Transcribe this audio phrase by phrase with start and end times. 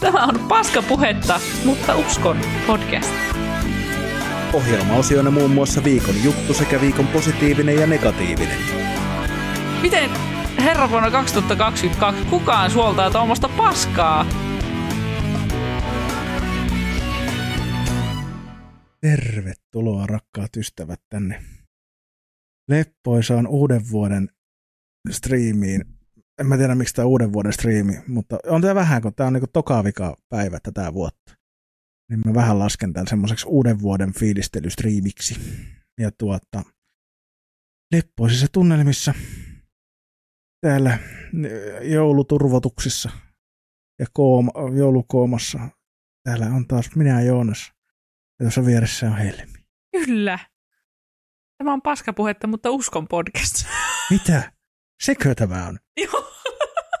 [0.00, 3.14] Tämä on paskapuhetta, mutta uskon podcast.
[4.52, 8.58] Ohjelmaosioina muun muassa viikon juttu sekä viikon positiivinen ja negatiivinen.
[9.82, 10.10] Miten
[10.58, 14.26] herra vuonna 2022 kukaan suoltaa tuommoista paskaa?
[19.00, 21.42] Tervetuloa rakkaat ystävät tänne
[22.68, 24.28] leppoisaan uuden vuoden
[25.10, 25.93] striimiin.
[26.40, 29.32] En mä tiedä, miksi tämä uuden vuoden striimi, mutta on tämä vähän, kun tämä on
[29.32, 31.34] niinku toka vika päivä tätä vuotta.
[32.10, 35.40] Niin mä vähän lasken tämän semmoiseksi uuden vuoden fiilistelystriimiksi.
[36.00, 36.62] Ja tuota,
[37.92, 39.14] leppoisissa tunnelmissa
[40.66, 40.98] täällä
[41.82, 43.10] jouluturvotuksissa
[43.98, 45.58] ja kooma, joulukoomassa.
[46.24, 47.72] Täällä on taas minä ja Joonas.
[48.40, 49.58] Ja tuossa vieressä on Helmi.
[50.04, 50.38] Kyllä.
[51.58, 53.66] Tämä on paskapuhetta, mutta uskon podcast.
[54.10, 54.52] Mitä?
[55.02, 55.78] Sekö tämä on?
[56.04, 56.23] Joo.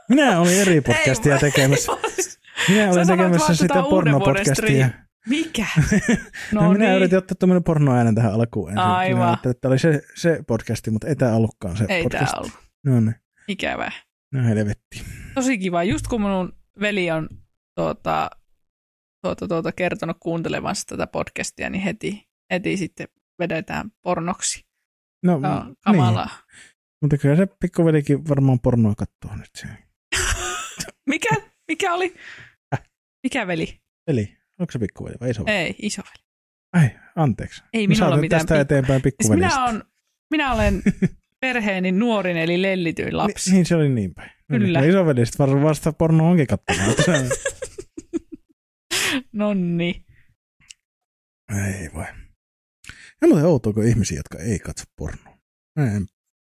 [0.08, 1.92] Minä olin eri podcastia Ei, tekemässä.
[2.02, 4.88] ei, Minä olin tekemässä että sitä pornopodcastia.
[5.28, 5.66] Mikä?
[6.52, 6.96] No, No minä niin.
[6.96, 8.68] yritin ottaa tämmöinen pornoäänen tähän alkuun.
[8.70, 8.82] ensin.
[8.82, 9.34] Aivan.
[9.34, 12.30] Että tämä oli se, se podcasti, mutta ei tämä ollutkaan se Ei podcast.
[12.30, 12.52] tää ollut.
[12.86, 13.14] No niin,
[13.48, 13.92] Ikävää.
[14.32, 15.04] no helvetti.
[15.34, 15.82] Tosi kiva.
[15.84, 17.28] Just kun minun veli on
[17.74, 18.30] tuota,
[19.22, 24.64] tuota, tuota, kertonut kuuntelevansa tätä podcastia, niin heti, heti sitten vedetään pornoksi.
[25.22, 25.76] No, niin.
[25.84, 26.28] kamalaa.
[27.02, 29.50] Mutta kyllä se pikkuvelikin varmaan pornoa katsoo nyt.
[29.56, 29.68] Se.
[31.06, 31.28] Mikä,
[31.68, 32.14] mikä oli?
[33.22, 33.80] Mikä veli?
[34.06, 35.56] Eli, onko se pikkuveli vai isoveli?
[35.56, 36.24] Ei, isoveli.
[36.72, 37.62] Ai, anteeksi.
[37.72, 39.48] Ei minulla mitään tästä eteenpäin Siis pikkuvelistä.
[39.56, 39.84] minä, on,
[40.30, 40.82] minä olen
[41.40, 43.50] perheeni nuorin eli lellityin lapsi.
[43.50, 44.30] Ni, niin se oli niin päin.
[44.48, 44.80] No Kyllä.
[44.80, 46.94] Niin, ja isovelistä varmaan vasta porno onkin katsomaan.
[49.32, 50.04] Nonni.
[51.50, 52.04] ei voi.
[53.22, 55.38] Ja muuten outoa, kun ihmisiä, jotka ei katso pornoa.
[55.78, 56.06] Mä en,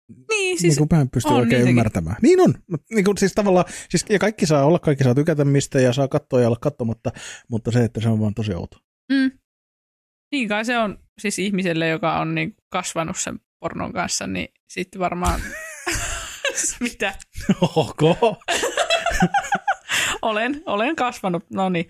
[0.09, 1.71] Niin, siis siis niin kuin mä en pysty on oikein niitäkin.
[1.71, 2.17] ymmärtämään.
[2.23, 2.55] Niin on.
[2.91, 6.09] Niin kuin, siis tavallaan, siis, ja kaikki saa olla, kaikki saa tykätä mistä ja saa
[6.09, 7.13] katsoa ja olla katsomatta,
[7.49, 8.79] mutta se, että se on vaan tosi outo.
[9.13, 9.31] Mm.
[10.33, 15.01] Niin kai se on siis ihmiselle, joka on niin kasvanut sen pornon kanssa, niin sitten
[15.01, 15.41] varmaan...
[16.81, 17.15] Mitä?
[17.77, 18.03] Ok.
[20.23, 21.45] Olen, olen kasvanut.
[21.51, 21.89] No niin,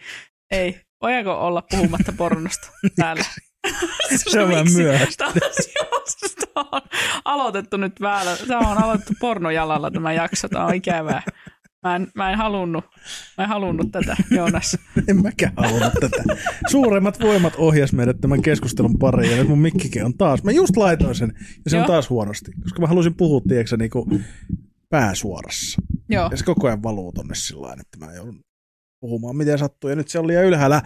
[0.50, 0.80] ei.
[1.02, 3.24] Voidaanko olla puhumatta pornosta täällä?
[4.16, 4.82] Se on vähän Miksi?
[4.82, 5.24] myöhäistä.
[6.54, 6.80] Tämä on,
[7.24, 8.36] aloitettu nyt väällä.
[8.48, 10.48] Tämä on aloitettu pornojalalla tämä jakso.
[10.48, 11.22] Tämä on ikävää.
[11.82, 12.84] Mä en, mä en halunnut,
[13.38, 14.78] mä en halunnut tätä, Joonas.
[15.08, 16.22] En mäkään halua tätä.
[16.70, 20.42] Suuremmat voimat ohjas meidät tämän keskustelun pariin ja nyt mun mikkikin on taas.
[20.42, 21.32] Mä just laitoin sen
[21.64, 21.84] ja se Joo.
[21.84, 24.20] on taas huonosti, koska mä halusin puhua, tiedätkö, niinku
[24.90, 25.82] pääsuorassa.
[26.08, 26.28] Joo.
[26.30, 28.40] Ja se koko ajan valuu tonne sillä että mä joudun
[29.00, 29.90] puhumaan miten sattuu.
[29.90, 30.82] Ja nyt se on liian ylhäällä.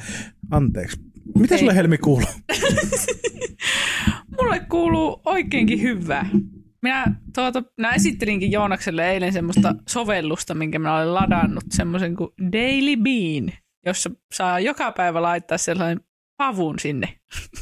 [0.50, 0.96] Anteeksi.
[1.34, 1.58] Mitä Ei.
[1.58, 2.28] sulle Helmi kuuluu?
[4.38, 6.26] Mulle kuuluu oikeinkin hyvää.
[6.82, 12.96] Minä, tuota, minä esittelinkin Joonakselle eilen semmoista sovellusta, minkä minä olen ladannut, semmoisen kuin Daily
[12.96, 16.00] Bean, jossa saa joka päivä laittaa sellainen
[16.36, 17.08] pavun sinne.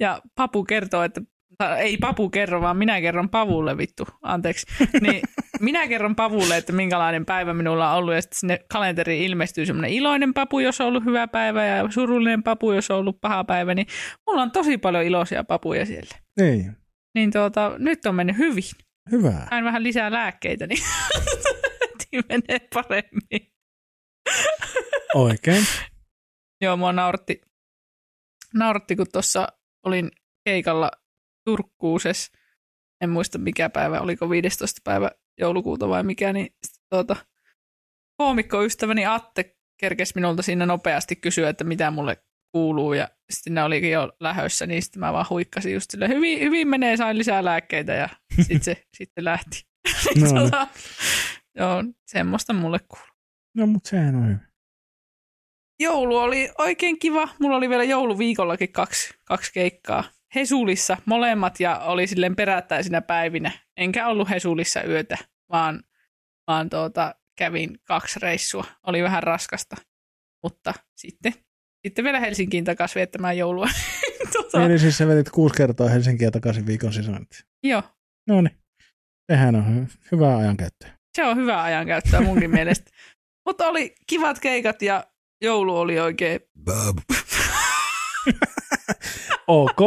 [0.00, 1.20] Ja papu kertoo, että
[1.78, 4.66] ei papu kerro, vaan minä kerron pavulle vittu, anteeksi.
[5.00, 5.22] Niin
[5.60, 9.92] minä kerron pavulle, että minkälainen päivä minulla on ollut ja sitten sinne kalenteriin ilmestyy semmoinen
[9.92, 13.74] iloinen papu, jos on ollut hyvä päivä ja surullinen papu, jos on ollut paha päivä,
[13.74, 13.86] niin
[14.26, 16.16] mulla on tosi paljon iloisia papuja siellä.
[16.40, 16.64] Ei.
[17.14, 18.64] Niin tuota, nyt on mennyt hyvin.
[19.10, 19.46] Hyvä.
[19.50, 20.82] Sain vähän lisää lääkkeitä, niin
[22.28, 23.52] menee paremmin.
[25.14, 25.64] Oikein.
[26.60, 27.40] Joo, mua nauratti,
[28.54, 29.48] nauratti kun tuossa
[29.86, 30.10] olin
[30.44, 30.90] keikalla
[31.44, 32.32] Turkkuuses.
[33.00, 34.80] En muista mikä päivä, oliko 15.
[34.84, 35.10] päivä
[35.40, 36.54] joulukuuta vai mikä, niin
[36.90, 37.16] tuota,
[38.16, 43.90] koomikkoystäväni Atte kerkesi minulta siinä nopeasti kysyä, että mitä mulle kuuluu ja sitten ne olikin
[43.90, 47.92] jo lähössä, niin sitten mä vaan huikkasin just sille, hyvin, hyvin menee, sain lisää lääkkeitä
[47.92, 49.62] ja sitten se sitten lähti.
[50.20, 50.42] No.
[50.42, 50.66] Tota,
[51.58, 53.06] joo, semmoista mulle kuuluu.
[53.56, 54.38] No, mutta sehän on hyvä.
[55.80, 57.28] Joulu oli oikein kiva.
[57.38, 60.04] Mulla oli vielä jouluviikollakin kaksi, kaksi keikkaa.
[60.34, 63.50] Hesulissa molemmat ja oli silleen perättäisinä päivinä.
[63.76, 65.18] Enkä ollut Hesulissa yötä,
[65.52, 65.82] vaan,
[66.46, 68.64] vaan tuota, kävin kaksi reissua.
[68.86, 69.76] Oli vähän raskasta,
[70.42, 71.34] mutta sitten,
[71.86, 73.66] sitten vielä Helsinkiin takaisin viettämään joulua.
[74.32, 77.26] tuota, Eli siis sä vedit kuusi kertaa Helsinkiä takaisin viikon sisään.
[77.62, 77.82] joo,
[78.28, 78.58] No niin.
[79.32, 80.90] Sehän on hy- hyvää ajankäyttöä.
[81.16, 82.90] se on hyvä ajankäyttöä munkin mielestä.
[83.48, 85.04] Mutta oli kivat keikat ja
[85.42, 86.40] joulu oli oikein
[89.46, 89.80] Ok.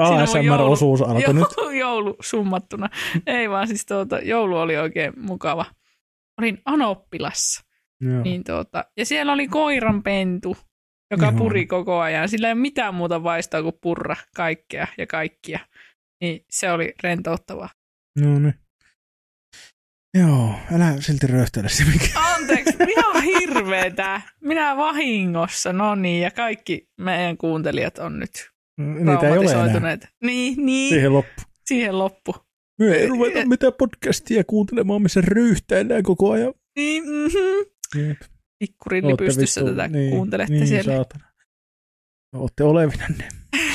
[0.00, 1.44] ASMR-osuus alkoi nyt.
[1.80, 2.88] joulu, summattuna.
[3.26, 5.64] Ei vaan siis tuota, joulu oli oikein mukava.
[6.40, 7.64] Olin Anoppilassa.
[8.00, 8.22] Joo.
[8.22, 10.56] Niin tuota, ja siellä oli koiranpentu,
[11.10, 11.32] joka Joo.
[11.32, 12.28] puri koko ajan.
[12.28, 15.58] Sillä ei ole mitään muuta vaistaa kuin purra kaikkea ja kaikkia.
[16.20, 17.68] Niin se oli rentouttavaa.
[18.20, 18.54] No niin.
[20.14, 22.20] Joo, älä silti röhtele se mikä.
[22.20, 24.20] Anteeksi, ihan hirveetä.
[24.40, 29.98] Minä vahingossa, no niin, ja kaikki meidän kuuntelijat on nyt Niitä ei ole enää.
[30.24, 31.42] Niin, niin, Siihen loppu.
[31.64, 32.34] siihen loppu.
[32.78, 36.54] Me ei ruveta mitään podcastia kuuntelemaan, missä ryyhtäillään koko ajan.
[36.76, 38.02] Niin, mm-hmm.
[38.08, 38.20] Jep.
[38.58, 40.94] Pikkurilli Ootte pystyssä vittu- tätä niin, kuuntelette niin, siellä.
[40.94, 41.24] saatana.
[42.34, 43.28] Ootte olevinanne.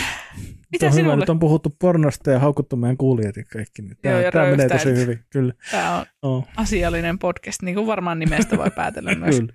[0.71, 1.15] Mitä on hyvä, sinulle?
[1.15, 3.81] nyt on puhuttu pornosta ja haukuttu meidän kuulijat ja kaikki.
[3.81, 5.53] Niin Joo, ja Tämä, tämä menee tosi hyvin, kyllä.
[5.71, 9.39] Tämä on Oh, asiallinen podcast, niin kuin varmaan nimestä voi päätellä myös.
[9.39, 9.53] kyllä.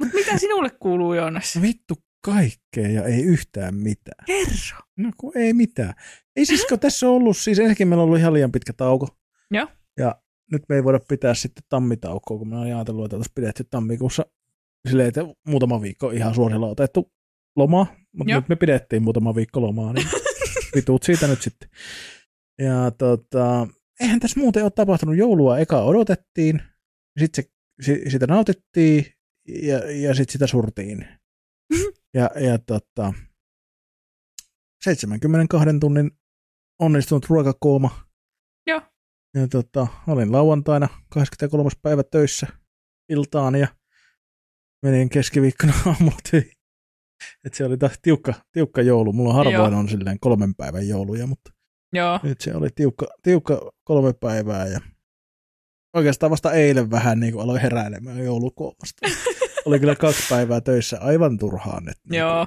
[0.00, 1.62] Mutta mitä sinulle kuuluu, Joonas?
[1.62, 1.94] Vittu
[2.24, 4.24] kaikkea ja ei yhtään mitään.
[4.26, 4.78] Kerro.
[4.96, 5.94] No kun ei mitään.
[6.36, 9.08] Ei siis, kun tässä on ollut, siis ensinnäkin meillä on ollut ihan liian pitkä tauko.
[9.50, 9.66] Joo.
[9.98, 10.22] Ja
[10.52, 14.26] nyt me ei voida pitää sitten tammitaukoa, kun me ollaan ajatellut, että oltaisiin pidetty tammikuussa
[14.88, 17.12] silleen, että muutama viikko ihan suorilla otettu
[17.56, 18.40] lomaa, mutta Joo.
[18.40, 20.06] nyt me pidettiin muutama viikko lomaa, niin
[20.74, 21.68] vituut siitä nyt sitten.
[22.58, 23.68] Ja tota,
[24.00, 25.16] eihän tässä muuten ole tapahtunut.
[25.16, 26.62] Joulua eka odotettiin,
[27.18, 27.50] sitten se,
[27.84, 29.06] si, sitä nautittiin
[29.48, 31.08] ja, ja sitten sitä surtiin.
[32.14, 33.12] Ja, ja tota,
[34.84, 36.10] 72 tunnin
[36.78, 38.06] onnistunut ruokakooma.
[38.66, 38.82] Joo.
[39.34, 41.70] Ja tota, olin lauantaina 23.
[41.82, 42.46] päivä töissä
[43.08, 43.68] iltaan ja
[44.82, 46.52] menin keskiviikkona aamulla töihin.
[47.44, 49.12] Et se oli taas tiukka, tiukka joulu.
[49.12, 49.80] Mulla harvoin Joo.
[49.80, 51.52] on silleen kolmen päivän jouluja, mutta
[51.92, 52.20] Joo.
[52.22, 54.80] nyt se oli tiukka, tiukka kolme päivää ja
[55.96, 59.06] oikeastaan vasta eilen vähän niin kuin aloin heräilemään joulukuomasta.
[59.64, 61.88] oli kyllä kaksi päivää töissä aivan turhaan.
[61.88, 62.46] Että, niin Joo.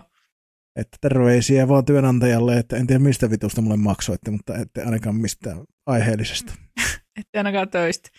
[0.76, 5.64] että terveisiä vaan työnantajalle, että en tiedä mistä vitusta mulle maksoitte, mutta ette ainakaan mistään
[5.86, 6.54] aiheellisesta.
[7.20, 8.10] Ette ainakaan töistä.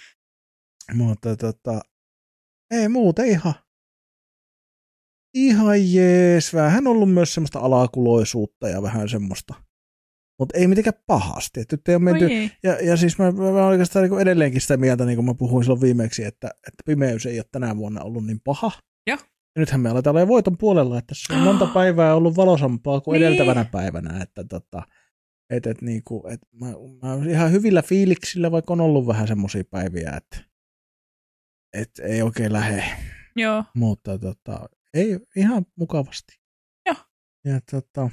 [0.94, 1.80] Mutta tota,
[2.70, 3.54] ei muuta ihan,
[5.34, 6.54] ihan jees.
[6.54, 9.63] Vähän ollut myös semmoista alakuloisuutta ja vähän semmoista.
[10.38, 11.60] Mutta ei mitenkään pahasti.
[11.60, 12.50] Että nyt ei ole menty, ei.
[12.62, 15.64] ja, ja siis mä, mä, mä oikeastaan niin edelleenkin sitä mieltä, niin kuin mä puhuin
[15.64, 18.70] silloin viimeksi, että, että pimeys ei ole tänä vuonna ollut niin paha.
[19.06, 19.18] Joo.
[19.56, 23.20] Ja nythän me aletaan olemaan voiton puolella, että tässä on monta päivää ollut valosampaa kuin
[23.20, 23.26] Niin.
[23.26, 24.22] edeltävänä päivänä.
[24.22, 24.82] Että tota,
[25.50, 26.66] et, et, niin kuin, et mä,
[27.02, 30.38] mä ihan hyvillä fiiliksillä, vaikka on ollut vähän semmoisia päiviä, että
[31.72, 32.84] et ei oikein lähe,
[33.36, 33.64] Joo.
[33.74, 36.40] mutta tota, ei ihan mukavasti.
[36.86, 36.96] Joo.
[37.44, 38.10] Ja tota, ja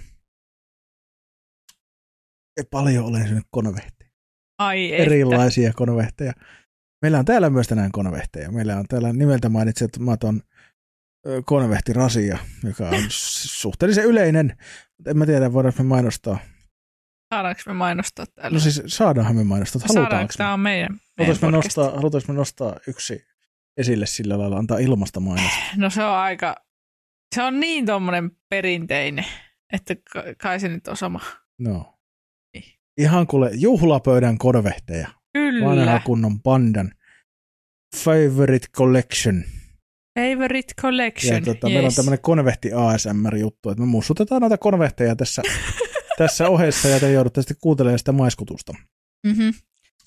[2.64, 4.12] paljon olen syönyt konvehteja
[4.60, 5.04] Ai että.
[5.04, 6.34] erilaisia konvehteja.
[7.02, 8.52] Meillä on täällä myös tänään konvehteja.
[8.52, 10.42] Meillä on täällä nimeltä mainitset maton
[11.46, 13.04] konvehtirasia, joka on
[13.62, 14.58] suhteellisen yleinen.
[14.98, 16.38] Mutta en mä tiedä, voidaanko me mainostaa.
[17.34, 18.56] Saadaanko me mainostaa täällä?
[18.56, 20.10] No siis saadaanhan me mainostaa, että Saadaanko?
[20.12, 20.54] halutaanko Tämä me?
[20.54, 23.26] on meidän, meidän Halutaanko me, nostaa, halutaanko me nostaa yksi
[23.78, 25.58] esille sillä lailla, antaa ilmasta mainosta?
[25.78, 26.56] No se on aika,
[27.36, 29.26] se on niin tommonen perinteinen,
[29.74, 31.20] että ka- kai se nyt on sama.
[31.60, 31.98] No.
[33.02, 35.08] Ihan kuule juhlapöydän konvehteja.
[35.38, 36.02] Vanha Kyllä.
[36.06, 36.92] kunnon pandan.
[37.96, 39.44] Favorite Collection.
[40.20, 41.36] Favorite collection.
[41.36, 45.42] Ja tota, meillä on tämmöinen konvehti ASMR-juttu, että me mussutetaan noita konvehteja tässä,
[46.18, 48.74] tässä ohessa ja te joudutte sitten kuuntelemaan sitä maiskutusta.
[49.28, 49.54] Mm-hmm.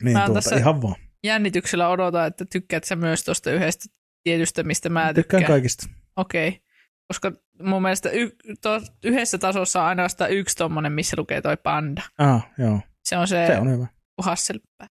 [0.02, 0.96] Niin Mä tuota, ihan vaan.
[1.24, 3.84] Jännityksellä odotan, että tykkäät sä myös tuosta yhdestä
[4.24, 5.44] tietystä, mistä mä Tykkään tykkään.
[5.44, 5.86] kaikista.
[6.16, 6.48] Okei.
[6.48, 6.60] Okay.
[7.08, 12.02] Koska mun mielestä y- to- yhdessä tasossa on ainoastaan yksi tommonen, missä lukee toi panda.
[12.18, 12.80] Ah, joo.
[13.04, 13.86] Se on se, Se on hyvä.
[14.22, 14.86] Hasselpää.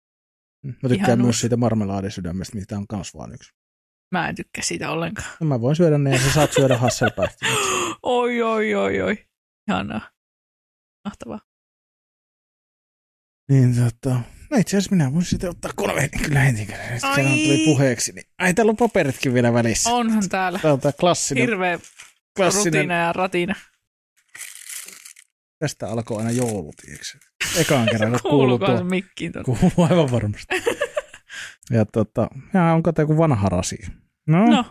[0.63, 3.51] Mä tykkään Ihan myös siitä marmelaadisydämestä, mitä on kans vaan yksi.
[4.11, 5.27] Mä en tykkää siitä ollenkaan.
[5.39, 7.49] No mä voin syödä ne ja sä saat syödä Hasselpähtiä.
[8.03, 9.25] Oi, oi, oi, oi.
[9.69, 10.01] Ihanaa.
[11.05, 11.39] Mahtavaa.
[13.49, 14.19] niin tota,
[14.51, 16.75] no itse asiassa minä voisin sitten ottaa konvehtin kyllä heti, kun
[17.25, 18.11] tuli puheeksi.
[18.11, 18.25] Niin.
[18.39, 19.89] Ai täällä on paperitkin vielä välissä.
[19.89, 21.79] Onhan täällä Tää on tää klassinen, hirveä
[22.35, 23.55] klassinen rutina ja ratina.
[25.59, 27.17] tästä alkoi aina joulut, se?
[27.61, 28.77] Ekaan kerran kun kuuluu tuo.
[28.77, 29.31] se mikkiin?
[29.45, 30.55] Kuuluu aivan varmasti.
[31.71, 33.77] ja tota, ja onko tämä joku vanha rasi?
[34.27, 34.65] No, no.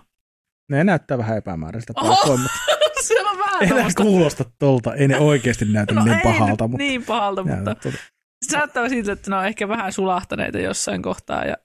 [0.68, 2.38] Ne näyttää vähän epämääräiseltä Oho.
[3.02, 4.94] siellä on vähän ei kuulosta tolta.
[4.94, 7.76] Ei ne oikeasti näytä no niin pahalta, mutta niin pahalta, mutta
[8.46, 11.56] se näyttää siltä, että ne on ehkä vähän sulahtaneita jossain kohtaa ja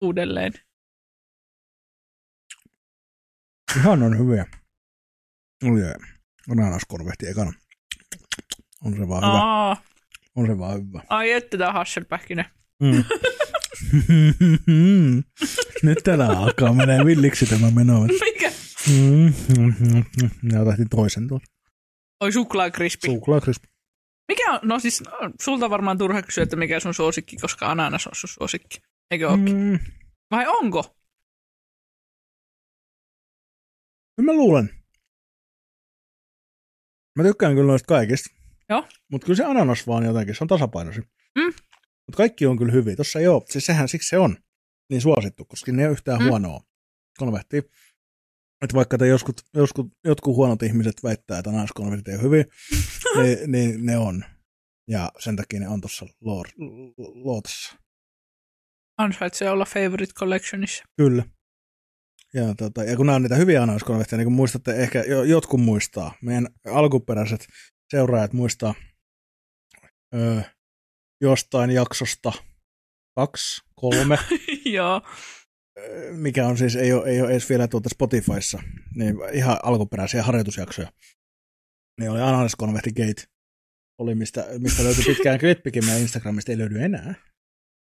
[0.00, 0.52] uudelleen.
[3.76, 4.46] ihan on hyviä.
[5.62, 5.80] Oli
[6.50, 7.52] ananaskorvehti ekana.
[8.84, 9.42] On se vaan hyvä.
[9.42, 9.82] Aa,
[10.36, 11.02] On se vaan hyvä.
[11.08, 12.44] ai että tää Hasselbäckinen.
[12.80, 13.04] Mm.
[15.82, 18.00] Nyt täällä alkaa menee villiksi tämä meno.
[18.24, 18.52] Mikä?
[20.42, 21.40] Minä otin toisen tuon.
[22.20, 23.06] Oi suklaakrispi.
[23.06, 23.66] Suklaakrispi.
[24.28, 28.06] Mikä on, no siis no, sulta varmaan turha kysyä, että mikä sun suosikki, koska ananas
[28.06, 28.78] on sun suosikki.
[29.10, 29.56] Eikö ookin?
[29.56, 29.78] Mm,
[30.30, 30.96] Vai onko?
[34.22, 34.70] mä luulen.
[37.16, 38.30] Mä tykkään kyllä noista kaikista.
[38.68, 38.88] Joo.
[39.10, 41.04] Mutta kyllä se ananas vaan jotenkin, se on tasapainoisin.
[41.38, 41.44] Mm.
[42.06, 42.96] Mutta kaikki on kyllä hyviä.
[42.96, 43.42] Tossa ei ole.
[43.50, 44.36] Siis sehän siksi se on
[44.90, 46.28] niin suosittu, koska ne ei ole yhtään Mm.
[46.28, 46.60] huonoa
[47.18, 47.62] konvehtia.
[48.62, 52.44] että vaikka te joskus, joskus, jotkut huonot ihmiset väittää, että naiskonvertit ei ole hyviä,
[53.22, 54.24] niin, niin, ne on.
[54.88, 56.06] Ja sen takia ne on tuossa
[57.14, 57.76] lootassa.
[58.98, 60.84] Ansaitsee olla favorite collectionissa.
[60.96, 61.24] Kyllä.
[62.34, 66.14] Ja, tota, ja kun nämä on niitä hyviä naiskonvertteja, niin kun muistatte, ehkä jotkut muistaa,
[66.22, 67.46] meidän alkuperäiset
[67.90, 68.74] seuraajat muistaa
[70.14, 70.40] öö,
[71.20, 72.32] jostain jaksosta
[73.16, 74.18] kaksi, kolme.
[74.64, 75.02] Joo
[76.12, 78.62] mikä on siis, ei ole, ei ole edes vielä tuota Spotifyssa,
[78.94, 80.92] niin ihan alkuperäisiä harjoitusjaksoja.
[82.00, 83.24] Niin oli Ananas Convehti Gate,
[83.98, 87.14] oli mistä, mistä löytyi pitkään klippikin meidän Instagramista, ei löydy enää.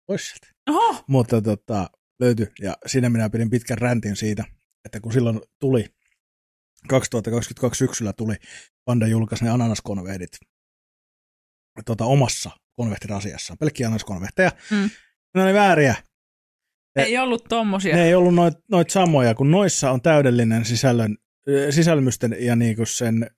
[0.07, 0.47] Pois sieltä.
[0.71, 1.05] Oho.
[1.09, 1.91] Mutta tota,
[2.21, 4.45] löytyi, ja siinä minä pidin pitkän räntin siitä,
[4.85, 5.87] että kun silloin tuli,
[6.89, 8.35] 2022 syksyllä tuli,
[8.85, 10.31] Panda julkaisi ne ananaskonvehdit
[11.85, 14.51] tota, omassa konvehtirasiassaan, pelkkiä ananaskonvehteja.
[14.71, 14.91] Mm.
[15.35, 15.95] Ne oli vääriä,
[16.97, 17.97] ei ollut tommosia.
[17.97, 21.17] Ne ei ollut noit, noit samoja, kun noissa on täydellinen sisällön,
[21.71, 23.31] sisälmysten ja niinku sen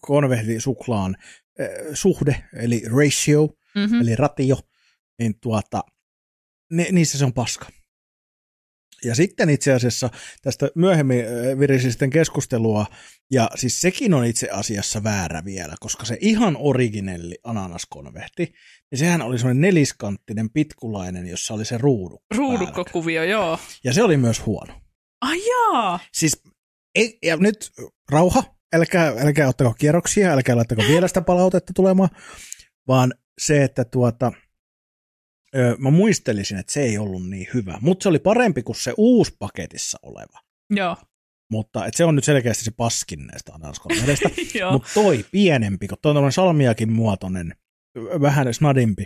[0.00, 1.16] konvehtisuklaan
[1.94, 4.00] suhde, eli ratio, mm-hmm.
[4.00, 4.56] eli ratio,
[5.18, 5.84] niin tuota,
[6.72, 7.66] ne, niissä se on paska.
[9.04, 10.10] Ja sitten itse asiassa
[10.42, 11.24] tästä myöhemmin
[11.58, 12.86] virisi sitten keskustelua,
[13.30, 18.52] ja siis sekin on itse asiassa väärä vielä, koska se ihan originelli ananaskonvehti,
[18.90, 22.26] niin sehän oli semmoinen neliskanttinen pitkulainen, jossa oli se ruudukko.
[22.36, 23.58] Ruudukkokuvio, joo.
[23.84, 24.80] Ja se oli myös huono.
[25.20, 26.00] Ai jaa.
[26.12, 26.42] Siis,
[26.94, 27.70] ei, ja nyt
[28.10, 32.10] rauha, älkää, älkää ottako kierroksia, älkää laittako vielä sitä palautetta tulemaan,
[32.88, 34.32] vaan se, että tuota,
[35.56, 38.94] Öö, mä muistelisin, että se ei ollut niin hyvä, mutta se oli parempi kuin se
[38.96, 40.40] uusi paketissa oleva.
[40.70, 40.96] Joo.
[41.50, 44.28] Mutta et se on nyt selkeästi se paskin näistä ananaskonvedestä.
[44.72, 47.54] mutta toi pienempi, kun toi on salmiakin muotoinen,
[48.20, 49.04] vähän snadimpi,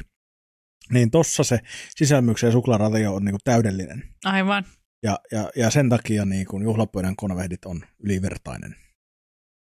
[0.90, 1.58] niin tossa se
[1.96, 4.14] sisälmyksen ja suklaaratio on niinku täydellinen.
[4.24, 4.64] Aivan.
[5.02, 8.76] Ja, ja, ja sen takia niinku juhlapöydän konvehdit on ylivertainen.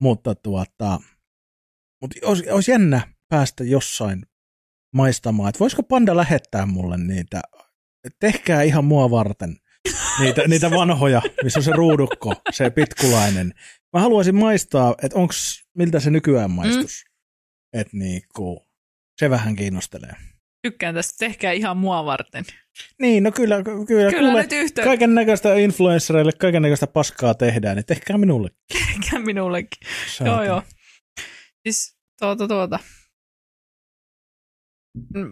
[0.02, 1.00] Mutta tuota,
[2.02, 4.26] mutta olisi, olisi jännä päästä jossain
[4.94, 7.42] maistamaan, että voisiko Panda lähettää mulle niitä,
[8.20, 9.56] tehkää ihan mua varten
[10.20, 13.54] niitä, niitä vanhoja, missä on se ruudukko, se pitkulainen.
[13.94, 17.06] Mä haluaisin maistaa, että onks, miltä se nykyään maistus.
[17.06, 17.80] Mm.
[17.80, 18.68] Että niinku,
[19.20, 20.14] se vähän kiinnostelee.
[20.64, 22.46] Tykkään tästä, tehkää ihan mua varten.
[23.02, 24.48] Niin, no kyllä, kyllä, kyllä kuule,
[24.84, 28.60] kaiken näköistä influenssereille, kaiken näköistä paskaa tehdään, niin tehkää minullekin.
[28.88, 29.88] Tehkää minullekin.
[30.08, 30.34] Saatan.
[30.34, 30.64] Joo, joo.
[31.68, 32.80] Siis tuota, tuota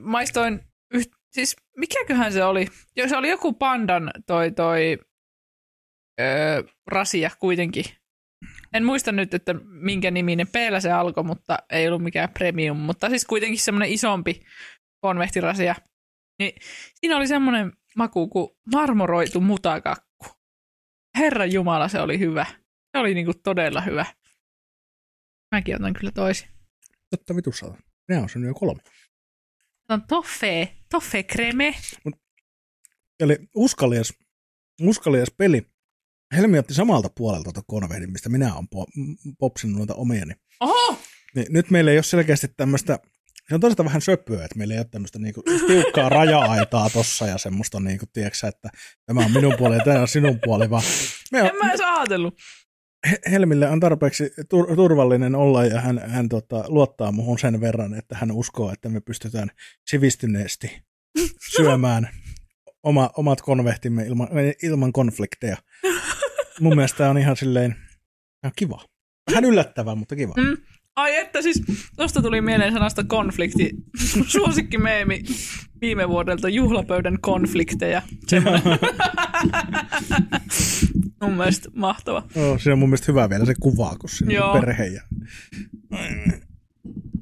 [0.02, 0.60] maistoin,
[0.94, 2.68] yht, siis mikäköhän se oli?
[2.96, 4.98] Jo, se oli joku pandan toi, toi
[6.22, 7.86] öö, rasia kuitenkin.
[8.74, 13.10] En muista nyt, että minkä niminen peellä se alkoi, mutta ei ollut mikään premium, mutta
[13.10, 14.42] siis kuitenkin semmoinen isompi
[15.02, 15.76] konvehtirasia.
[16.40, 16.54] Niin
[16.96, 20.26] siinä oli semmoinen maku kuin marmoroitu mutakakku.
[21.18, 22.46] Herra Jumala, se oli hyvä.
[22.92, 24.06] Se oli niinku todella hyvä.
[25.56, 26.48] Mäkin otan kyllä toisi.
[27.10, 27.66] Totta vitussa.
[28.22, 28.82] On sen jo kolme
[29.90, 31.76] on toffe, toffe kreme.
[33.20, 34.14] Eli uskalias,
[34.82, 35.66] uskalias peli.
[36.36, 40.34] Helmi otti samalta puolelta tuota konvehdin, mistä minä olen po- popsinut noita omiani.
[40.60, 41.00] Oho!
[41.36, 43.00] Niin, nyt meillä ei ole selkeästi tämmöistä,
[43.50, 47.38] se on tosiaan vähän söpöä, että meillä ei ole tämmöistä niinku tiukkaa raja-aitaa tossa ja
[47.38, 48.70] semmoista, niinku, tiedätkö, että
[49.06, 50.84] tämä on minun puoli ja tämä on sinun puoli, vaan
[51.32, 52.38] me on, en mä edes ajatellut.
[53.32, 58.18] Helmille on tarpeeksi tur- turvallinen olla ja hän, hän tota, luottaa muuhun sen verran, että
[58.18, 59.52] hän uskoo, että me pystytään
[59.88, 60.82] sivistyneesti
[61.56, 62.10] syömään
[62.84, 64.28] oma, omat konvehtimme ilman,
[64.64, 65.58] ilman konflikteja.
[66.60, 67.76] Mun mielestä tämä on ihan silleen
[68.44, 68.86] ihan kiva.
[69.32, 70.34] Vähän yllättävää, mutta kiva.
[70.38, 70.58] Mm.
[70.98, 71.62] Ai että siis,
[71.96, 73.72] tuosta tuli mieleen sanasta konflikti.
[74.28, 75.24] Suosikki meemi
[75.82, 78.02] viime vuodelta juhlapöydän konflikteja.
[81.22, 82.24] mun mielestä mahtava.
[82.36, 84.86] Oh, se on mun mielestä hyvä vielä se kuva, kun siinä on perhe.
[84.86, 85.02] Ja...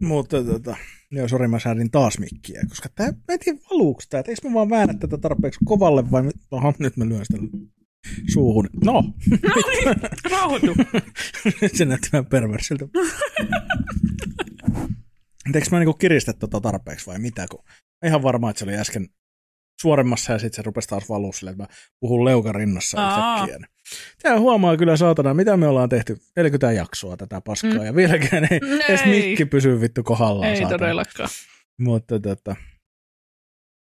[0.02, 0.76] Mutta tota,
[1.12, 4.54] joo, sori mä säädin taas mikkiä, koska tää, mä en tiedä valuuks tää, eikö mä
[4.54, 7.38] vaan väännä tätä tarpeeksi kovalle vai, oha, nyt mä lyön sitä
[8.34, 8.70] suuhun.
[8.84, 8.94] No.
[8.94, 9.96] No niin,
[10.32, 10.76] rauhoitu.
[11.74, 12.86] se näytti vähän perversiltä.
[15.54, 17.64] Eikö mä niinku kiristä tota tarpeeksi vai mitä, kun
[18.06, 19.10] ihan varma, että se oli äsken
[19.82, 23.68] suoremmassa ja sitten se rupesi taas valua silleen, että mä puhun leukan rinnassa yhtäkkiä.
[24.22, 27.86] Tämä huomaa kyllä saatana, mitä me ollaan tehty 40 jaksoa tätä paskaa mm.
[27.86, 30.50] ja vieläkään ei, ei edes mikki pysyy vittu kohdallaan.
[30.50, 30.78] Ei saatana.
[30.78, 31.30] todellakaan.
[31.80, 32.56] Mutta tota,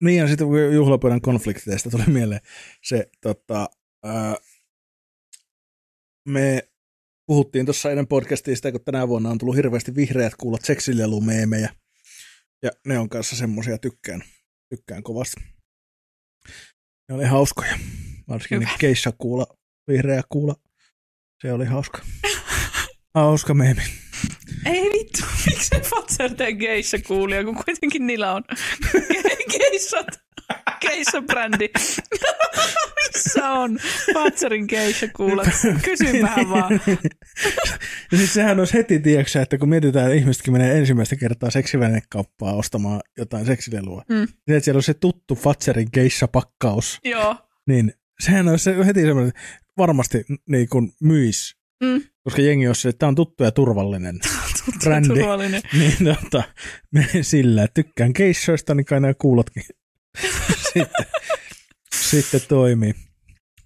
[0.04, 2.42] niin ja sitten juhlapöydän konflikteista tuli mieleen
[2.84, 3.70] se, tota,
[4.04, 4.36] ää,
[6.30, 6.70] me
[7.26, 11.76] puhuttiin tuossa ennen podcastista, kun tänä vuonna on tullut hirveästi vihreät kuulat seksilelumeemejä.
[12.64, 14.24] Ja ne on kanssa semmoisia tykkään,
[14.70, 15.42] tykkään kovasti.
[17.10, 17.80] Ne oli hauskoja.
[18.28, 18.72] Varsinkin Hyvä.
[18.72, 19.48] ne keissakuula,
[19.88, 20.56] vihreä kuula
[21.42, 22.02] Se oli hauska.
[23.16, 24.03] Hauska meemi.
[24.66, 28.44] Ei vittu, miksi se Fatser tee geissä kuulia, kun kuitenkin niillä on
[29.58, 30.08] geissat,
[30.82, 31.70] geissa-brändi.
[33.14, 33.80] Missä on
[34.14, 35.48] Fatserin geissa kuulet?
[35.84, 36.82] Kysynpähän vaan.
[38.12, 42.54] Ja siis sehän olisi heti, tiedätkö, että kun mietitään, että ihmisetkin menee ensimmäistä kertaa seksivälinekauppaa
[42.54, 44.16] ostamaan jotain seksilelua, Mm.
[44.16, 47.36] niin että siellä on se tuttu Fatserin geissa-pakkaus, Joo.
[47.68, 49.34] niin sehän olisi se heti semmoinen,
[49.78, 52.02] varmasti niin kuin myis, Mm.
[52.24, 54.20] Koska jengi olisi se, että tämä on tuttu ja turvallinen.
[54.84, 55.08] Brändi.
[55.08, 55.62] Turvallinen.
[55.80, 56.44] niin tota,
[56.92, 59.64] menen sillä, että tykkään geissoista, niin kai nämä kuulotkin
[60.74, 61.06] sitten,
[61.96, 62.94] sitten toimii.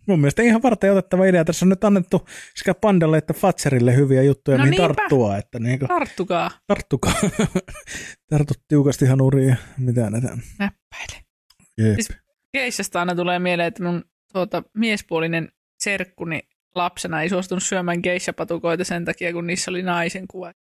[0.08, 1.46] Mun mielestä ihan varten otettava idea.
[1.46, 4.88] Tässä on nyt annettu sekä Pandalle että Fatserille hyviä juttuja, No niin niinpä.
[4.94, 6.52] tarttua, että niin Tarttukaa.
[6.68, 7.14] tarttukaa.
[8.30, 10.28] Tartut tiukasti hanuriin ja mitä näitä.
[10.60, 11.24] Näppäile.
[11.78, 11.94] Jep.
[11.94, 12.14] Siis-
[12.58, 16.42] Geissasta aina tulee mieleen, että mun tuota, miespuolinen serkkuni
[16.76, 20.52] lapsena ei suostunut syömään geissapatukoita sen takia, kun niissä oli naisen kuva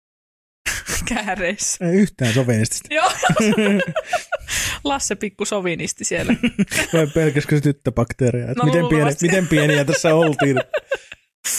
[1.14, 1.86] kääreissä.
[1.86, 2.94] Ei yhtään sovinisti.
[2.94, 3.12] Joo,
[4.84, 6.34] Lasse pikku sovinisti siellä.
[6.92, 8.46] Vai pelkäskö se tyttöbakteeria?
[8.46, 10.58] No miten, pieni, miten pieniä tässä oltiin?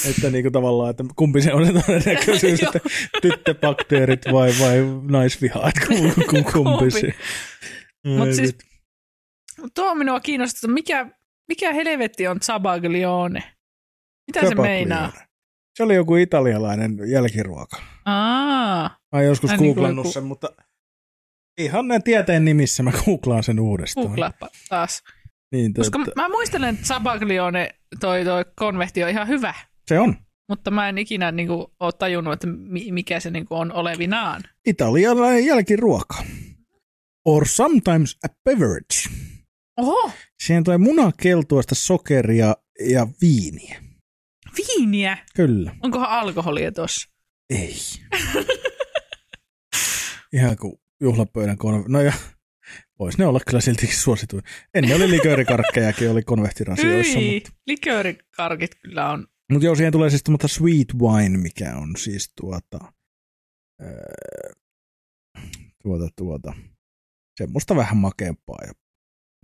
[0.09, 2.79] Että niinku tavallaan, että kumpi se on se todennäköisyys, että
[3.21, 4.75] tyttöbakteerit vai, vai
[5.09, 6.91] naisviha, että ku- ku- kumpi Kumpi.
[6.91, 7.13] se.
[8.05, 8.55] Mut Ai siis-
[9.75, 11.07] Tuo minua kiinnostaa, mikä,
[11.47, 13.43] mikä helvetti on Zabaglione?
[14.27, 15.11] Mitä se meinaa?
[15.77, 17.77] Se oli joku italialainen jälkiruoka.
[18.05, 20.49] Aa, Mä joskus Ai niin googlannut joku- sen, mutta
[21.57, 24.07] ihan näin tieteen nimissä mä googlaan sen uudestaan.
[24.07, 25.03] googlaappa taas.
[25.51, 26.21] Niin, Koska totta.
[26.21, 27.69] mä muistelen, että Zabaglione,
[27.99, 29.53] toi, toi konvehti on ihan hyvä.
[29.87, 30.15] Se on.
[30.49, 33.71] Mutta mä en ikinä niin kuin, ole tajunnut, että mi- mikä se niin kuin, on
[33.71, 34.43] olevinaan.
[34.67, 36.23] Italialainen jälkiruoka.
[37.25, 39.09] Or sometimes a beverage.
[39.77, 40.11] Oho,
[40.43, 42.55] Siihen tulee munakeltuasta sokeria
[42.89, 43.81] ja viiniä.
[44.57, 45.17] Viiniä.
[45.35, 45.75] Kyllä.
[45.83, 47.09] Onkohan alkoholia tuossa?
[47.49, 47.75] Ei.
[50.33, 51.83] Ihan kuin juhlapöydän konve...
[51.87, 52.13] No ja
[52.99, 54.43] vois ne olla kyllä silti suosituin.
[54.73, 57.19] Ennen oli liköörikarkkejakin, oli konvehtirasioissa.
[57.19, 59.27] Hyi, Mutta, liköörikarkit kyllä on.
[59.51, 62.93] mutta joo, siihen tulee siis tuommoista sweet wine, mikä on siis tuota...
[63.81, 64.53] öö,
[65.83, 66.53] tuota, tuota...
[67.37, 68.73] Semmoista vähän makeampaa ja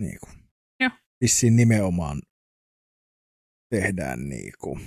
[0.02, 0.34] niin kuin,
[0.80, 0.89] Joo.
[1.21, 2.21] vissiin nimenomaan
[3.69, 4.82] tehdään niin kuin,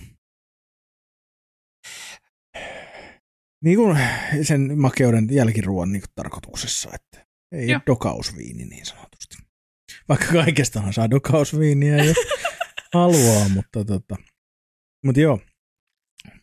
[3.66, 3.98] niin kuin
[4.42, 7.80] sen makeuden jälkiruoan niin tarkoituksessa, että ei Joo.
[7.86, 9.36] dokausviini niin sanotusti.
[10.08, 12.16] Vaikka kaikestahan saa dokausviiniä, jos
[12.94, 14.16] haluaa, mutta tota,
[15.04, 15.40] mutta joo,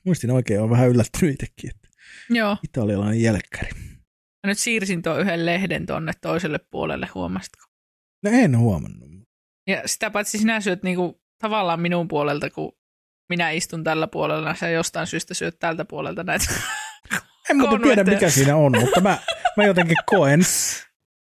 [0.06, 1.88] muistin oikein, on vähän yllättynyt itsekin, että
[2.30, 2.58] Joo.
[2.64, 3.70] italialainen jälkkäri.
[3.74, 7.66] Mä nyt siirsin tuon yhden lehden tonne toiselle puolelle, huomasitko?
[8.24, 9.10] No en huomannut.
[9.68, 12.72] Ja sitä paitsi sinä syöt niinku tavallaan minun puolelta, kun
[13.30, 16.46] minä istun tällä puolella, sä jostain syystä syöt tältä puolelta näitä.
[17.50, 19.18] En muuten tiedä, mikä siinä on, mutta mä,
[19.58, 20.42] mä jotenkin koen,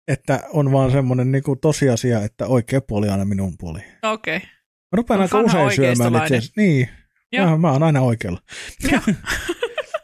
[0.08, 3.80] että on vaan semmoinen niinku tosiasia, että oikea puoli aina minun puoli.
[4.04, 4.38] Okei.
[4.38, 4.50] Okay.
[4.92, 6.54] Mä rupean aika usein syömään itse asiassa.
[6.58, 6.90] Niin,
[7.38, 8.40] mä, mä oon aina oikealla.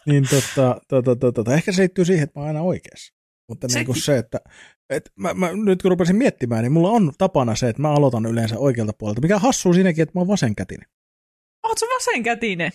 [0.05, 3.13] Niin tota, tota, tota, tota, ehkä se liittyy siihen, että mä oon aina oikeassa.
[3.49, 4.05] Mutta niin kuin Sekin.
[4.05, 4.39] se, että
[4.89, 8.25] et mä, mä, nyt kun rupesin miettimään, niin mulla on tapana se, että mä aloitan
[8.25, 9.21] yleensä oikealta puolelta.
[9.21, 10.89] Mikä hassuu siinäkin, että mä oon vasenkätinen.
[11.63, 12.71] Oot sä vasenkätinen?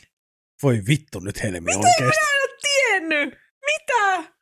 [0.63, 2.03] Voi vittu nyt helmi oikeesti.
[2.03, 2.11] Mä
[2.99, 3.39] tiennyt.
[3.67, 4.33] Mitä?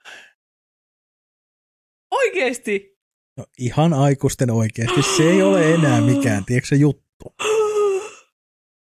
[2.10, 2.96] Oikeesti?
[3.36, 5.02] No, ihan aikuisten oikeasti.
[5.02, 7.34] Se ei ole enää mikään, tiedätkö se juttu.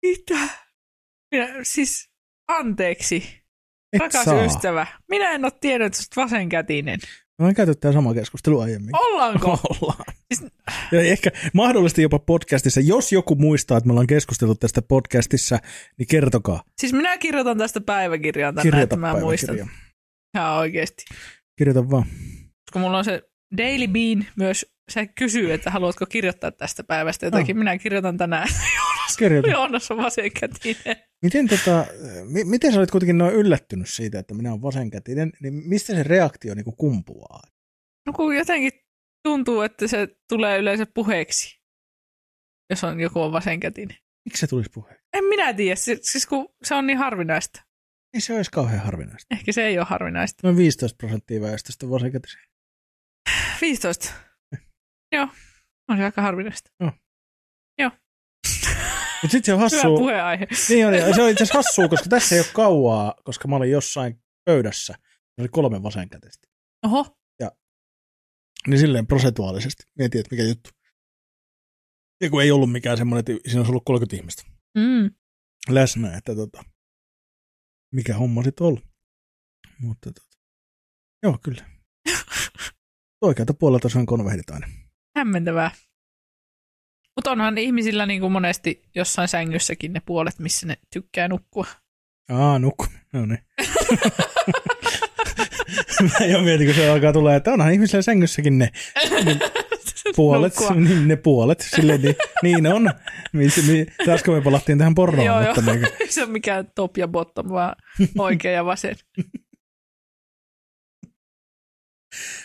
[0.01, 0.49] Mitä?
[1.31, 2.09] Minä, siis,
[2.47, 3.41] anteeksi,
[3.93, 4.45] Et rakas saa.
[4.45, 4.87] ystävä.
[5.09, 6.99] Minä en ole tiennyt, että vasenkätinen.
[7.41, 8.95] Me on käyty tämä sama keskustelu aiemmin.
[8.95, 9.51] Ollaanko?
[9.81, 10.03] Ollaan.
[10.33, 10.51] Siis-
[10.91, 12.79] Ja ehkä mahdollisesti jopa podcastissa.
[12.81, 15.59] Jos joku muistaa, että me ollaan keskusteltu tästä podcastissa,
[15.97, 16.63] niin kertokaa.
[16.79, 19.55] Siis minä kirjoitan tästä päiväkirjaan tänään, Kirjoita että mä muistan.
[20.35, 21.03] Ihan oikeesti.
[21.57, 22.05] Kirjoita vaan.
[22.65, 23.21] Koska mulla on se
[23.57, 27.55] Daily Bean myös, se kysyy, että haluatko kirjoittaa tästä päivästä jotakin.
[27.55, 27.59] Oh.
[27.59, 28.47] Minä kirjoitan tänään.
[29.17, 29.49] Kirjoita.
[29.49, 30.95] Joonas on vasenkätinen.
[31.21, 31.85] Miten, tota,
[32.31, 36.03] mi- miten sä olit kuitenkin noin yllättynyt siitä, että minä olen vasenkätinen, niin mistä se
[36.03, 37.41] reaktio niin kumpuaa?
[38.05, 38.71] No kun jotenkin
[39.23, 41.61] tuntuu, että se tulee yleensä puheeksi,
[42.69, 43.97] jos on joku on vasenkätinen.
[44.25, 44.97] Miksi se tulisi puheen?
[45.13, 47.61] En minä tiedä, si- siis kun se on niin harvinaista.
[48.13, 49.35] Ei se olisi kauhean harvinaista.
[49.35, 50.39] Ehkä se ei ole harvinaista.
[50.47, 52.41] Noin 15 prosenttia väestöstä on vasenkätisiä.
[53.61, 54.13] 15.
[55.11, 55.27] Joo,
[55.89, 56.69] on se aika harvinaista.
[59.21, 59.97] Mutta sitten se on Hyvä hassua.
[59.97, 60.47] puheenaihe.
[60.69, 63.71] Niin oli, se oli itse asiassa hassua, koska tässä ei ole kauaa, koska mä olin
[63.71, 64.93] jossain pöydässä.
[65.35, 66.47] Se oli kolme vasenkätistä.
[66.85, 67.17] Oho,
[68.67, 69.83] Niin silleen prosentuaalisesti.
[69.97, 70.69] Mietin, että mikä juttu.
[72.21, 74.43] Ja kun ei ollut mikään semmoinen, että siinä olisi ollut 30 ihmistä
[74.77, 75.11] mm.
[75.69, 76.63] läsnä, että tota,
[77.93, 78.85] mikä homma sitten ollut.
[79.79, 80.27] Mutta tota,
[81.23, 81.65] joo, kyllä.
[83.21, 84.67] Oikealta puolelta se on konvehdit aina.
[85.17, 85.71] Hämmentävää.
[87.17, 91.65] Mutta onhan ihmisillä niin kuin monesti jossain sängyssäkin ne puolet, missä ne tykkää nukkua.
[92.29, 92.85] Aa, nukku.
[93.13, 93.39] No niin.
[96.01, 98.69] Mä jo mietin, kun se alkaa tulla, että onhan ihmisillä sängyssäkin ne,
[99.25, 99.39] ne
[100.15, 100.75] puolet, Nukkua.
[100.75, 102.91] niin, ne puolet, silleen, niin, niin on.
[103.33, 105.75] Missä, mi, taas kun me palattiin tähän porroon, Joo, mutta joo.
[105.75, 107.75] niin, se on mikään top ja bottom, vaan
[108.17, 108.95] oikea ja vasen.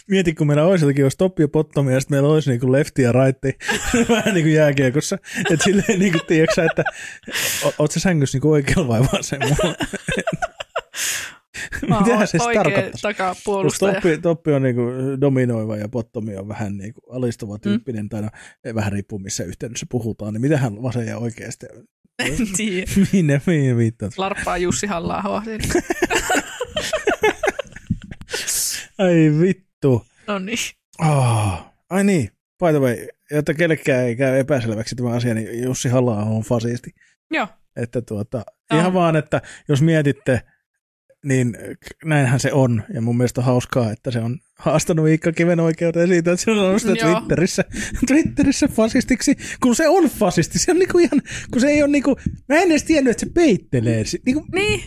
[0.08, 2.72] Mieti, kun meillä olisi jotakin, olisi toppi ja bottomi, ja sitten meillä olisi niin kuin
[2.72, 3.38] lefti ja right,
[4.08, 5.18] vähän niin kuin jääkiekossa.
[5.50, 6.84] Että silleen, niin kuin, tiedätkö että
[7.78, 9.74] oot sä sängyssä niin kuin oikealla vai vasemmalla?
[11.88, 12.42] Mä oon Mitähän se siis?
[12.42, 13.92] Kun takapuolustaja.
[13.92, 14.82] toppi, toppi on niinku
[15.20, 18.08] dominoiva ja bottomi on vähän niinku alistuva tyyppinen, mm.
[18.08, 18.28] tai no,
[18.74, 21.70] vähän riippuu missä yhteydessä puhutaan, niin mitähän vasen ja oikea sitten,
[22.18, 22.86] En tiedä.
[23.12, 24.18] mihin ne mihin viittaat?
[24.18, 25.22] Larppaa Jussi halla.
[28.98, 29.71] Ai vittu.
[30.26, 30.58] No niin.
[30.98, 31.72] Oh.
[31.90, 32.96] Ai niin, by the way,
[33.30, 36.90] jotta kellekään ei käy epäselväksi tämä asia, niin Jussi halla on fasisti.
[37.30, 37.48] Joo.
[37.76, 38.80] Että tuota, Joo.
[38.80, 40.42] ihan vaan, että jos mietitte,
[41.24, 41.56] niin
[42.04, 42.82] näinhän se on.
[42.94, 46.51] Ja mun mielestä on hauskaa, että se on haastanut Iikka Kiven oikeuteen siitä, että se
[46.51, 46.94] on sanonut sitä.
[46.94, 47.64] Twitterissä,
[48.07, 50.59] Twitterissä fasistiksi, kun se on fasisti.
[50.59, 51.22] Se on niinku ihan,
[51.53, 52.16] kun se ei ole niinku,
[52.48, 54.05] mä en edes tiennyt, että se peittelee.
[54.27, 54.81] Niinku, Niin.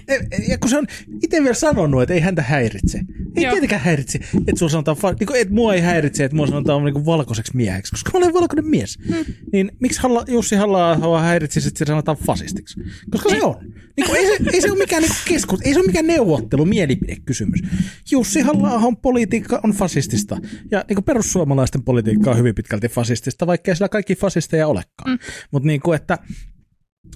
[0.47, 0.87] ja kun se on
[1.23, 2.97] itse vielä sanonut, että ei häntä häiritse.
[3.35, 3.51] Ei Joo.
[3.51, 7.05] tietenkään häiritse, että sulla sanotaan, fa- niinku, että mua ei häiritse, että mua sanotaan niinku
[7.05, 8.99] valkoiseksi mieheksi, koska mä olen valkoinen mies.
[9.07, 9.25] Hmm.
[9.53, 12.79] Niin miksi Halla, Jussi halla häiritsisi, että se sanotaan fasistiksi?
[13.11, 13.55] Koska se on.
[13.97, 17.59] Niinku, ei, se, ei se ole mikään niinku keskus, ei se ole mikään neuvottelu, mielipidekysymys.
[18.11, 20.37] Jussi halla politiikka on fasistista.
[20.71, 25.11] Ja niinku perussuomalaisten politiikka on hyvin pitkälti fasistista, vaikka ei sillä kaikki fasisteja olekaan.
[25.11, 25.17] Mm.
[25.51, 26.17] Mutta niinku, että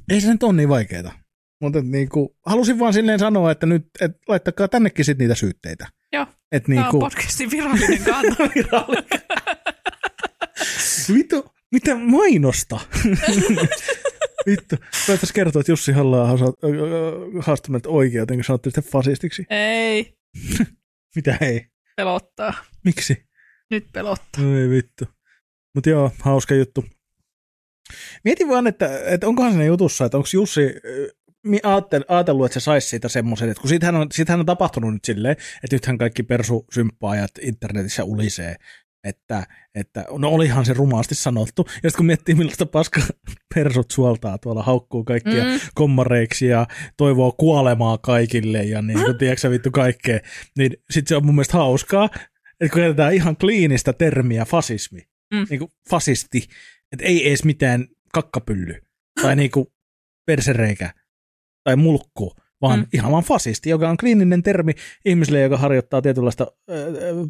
[0.10, 1.14] ei se nyt ole niin vaikeaa.
[1.62, 5.88] Mutta niinku, halusin vaan silleen sanoa, että nyt et laittakaa tännekin sit niitä syytteitä.
[6.14, 6.26] Joo.
[6.52, 8.88] Et Tämä niinku, on podcastin virallinen kanta.
[11.14, 12.80] Vittu, mitä mainosta?
[14.46, 14.76] Vittu,
[15.08, 16.28] voitaisiin kertoa, että Jussi halla
[17.40, 19.46] haastaa meidät oikeuteen, kun sanotte sitä fasistiksi.
[19.50, 20.18] Ei.
[21.16, 21.66] Mitä ei?
[22.00, 22.54] Pelottaa.
[22.86, 23.26] Miksi?
[23.70, 24.44] Nyt pelottaa.
[24.44, 25.06] No ei vittu.
[25.76, 26.86] Mutta joo, hauska juttu.
[28.24, 30.62] Mietin vaan, että, että onkohan siinä jutussa, että onko Jussi
[32.08, 35.32] ajatellut, että se saisi siitä semmoisen, että kun siitähän on, siitähän on tapahtunut nyt silleen,
[35.64, 38.56] että nythän kaikki persusymppaajat internetissä ulisee,
[39.04, 41.66] että, että no olihan se rumaasti sanottu.
[41.68, 43.02] Ja sitten kun miettii, millaista paska
[43.56, 45.50] persut suoltaa tuolla, haukkuu kaikkia mm.
[45.50, 45.60] Mm.
[45.76, 50.20] kommareiksi ja toivoo kuolemaa kaikille ja niin kuin, tiedätkö vittu kaikkea,
[50.58, 52.10] niin sitten se on mun mielestä hauskaa,
[52.60, 55.46] että kun käytetään ihan kliinistä termiä fasismi, Mm.
[55.50, 56.48] niin kuin fasisti,
[56.92, 58.82] että ei edes mitään kakkapylly
[59.22, 59.68] tai niin kuin
[60.26, 60.94] persereikä
[61.64, 62.86] tai mulkku, vaan mm.
[62.94, 64.72] ihan vaan fasisti, joka on kliininen termi
[65.06, 66.76] ihmiselle, joka harjoittaa tietynlaista äh,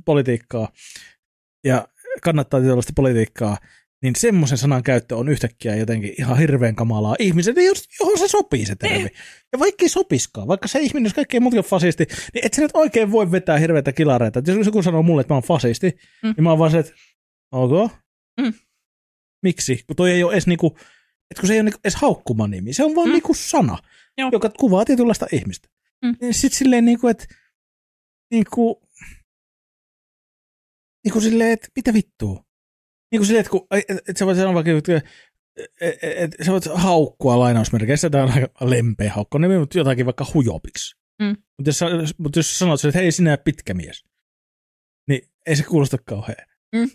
[0.06, 0.72] politiikkaa
[1.64, 1.88] ja
[2.24, 3.58] kannattaa tietynlaista politiikkaa,
[4.04, 8.66] niin semmoisen sanan käyttö on yhtäkkiä jotenkin ihan hirveän kamalaa ihmiselle, jos- johon se sopii
[8.66, 8.98] se termi.
[8.98, 9.12] Niin.
[9.54, 12.62] Ja vaikka ei sopiskaan, vaikka se ihminen, jos kaikki muukin on fasisti, niin et sä
[12.62, 14.40] nyt oikein voi vetää hirveitä kilareita.
[14.40, 16.34] Et jos joku sanoo mulle, että mä oon fasisti, Mm.
[16.38, 16.92] niin mä oon vaan se, että
[17.52, 17.92] ok.
[18.42, 18.54] Mm.
[19.44, 19.84] Miksi?
[19.88, 20.68] Kun toi ei ole edes niinku,
[21.32, 23.10] että kun se ei ole niinku edes haukkuma nimi, se on vaan Mm.
[23.10, 23.14] mm.
[23.14, 23.78] niinku sana,
[24.18, 24.30] Joo.
[24.32, 25.68] joka kuvaa tietynlaista ihmistä.
[26.06, 26.16] Mm.
[26.22, 27.26] Niin sit silleen niinku, että
[28.32, 28.82] niinku,
[31.10, 32.44] niinku silleen, että mitä vittua?
[33.12, 35.02] Niinku silleen, että kun, et, et sä voit sanoa vaikka, että
[35.82, 40.26] et, et, sä voit haukkua lainausmerkeissä, tämä on aika lempeä haukko nimi, mutta jotakin vaikka
[40.34, 40.96] hujopiksi.
[41.22, 41.38] Mm.
[41.58, 44.06] Mutta jos, mut jos sanot, että hei sinä pitkä mies,
[45.08, 46.48] niin ei se kuulosta kauhean.
[46.76, 46.90] Mm.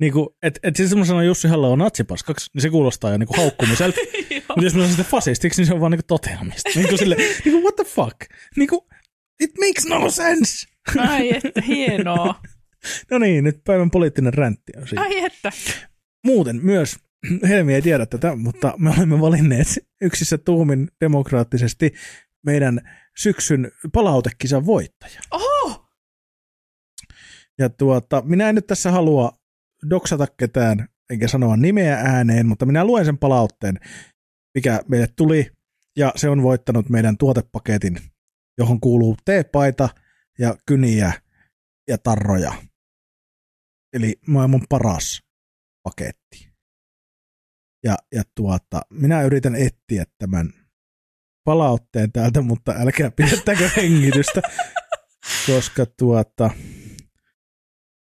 [0.00, 3.18] Niin kuin, että et sitten kun sanoo Jussi halla on natsipaskaksi, niin se kuulostaa jo
[3.18, 3.98] niin kuin haukkumiselta.
[4.48, 6.70] Mutta jos mä sanon sitä fasistiksi, niin se on vaan niin kuin toteamista.
[6.74, 8.16] Niin kuin sille, niin kuin what the fuck?
[8.56, 8.80] Niin kuin,
[9.40, 10.66] it makes no sense.
[10.98, 12.34] Ai että, hienoa.
[13.10, 15.02] No niin, nyt päivän poliittinen räntti on siinä.
[15.02, 15.52] Ai että.
[16.24, 16.96] Muuten myös,
[17.48, 19.66] Helmi ei tiedä tätä, mutta me olemme valinneet
[20.00, 21.94] yksissä tuumin demokraattisesti
[22.46, 22.80] meidän
[23.16, 25.20] syksyn palautekisan voittaja.
[25.30, 25.86] Oho!
[27.58, 29.38] Ja tuota, minä en nyt tässä halua
[29.90, 33.80] doksata ketään, enkä sanoa nimeä ääneen, mutta minä luen sen palautteen,
[34.54, 35.50] mikä meille tuli,
[35.96, 37.98] ja se on voittanut meidän tuotepaketin,
[38.58, 39.88] johon kuuluu teepaita
[40.38, 41.12] ja kyniä
[41.88, 42.54] ja tarroja.
[43.92, 45.22] Eli maailman paras
[45.82, 46.50] paketti.
[47.84, 50.52] Ja, ja tuota, minä yritän etsiä tämän
[51.44, 54.42] palautteen täältä, mutta älkää pidettäkö hengitystä,
[55.46, 56.50] koska tuota,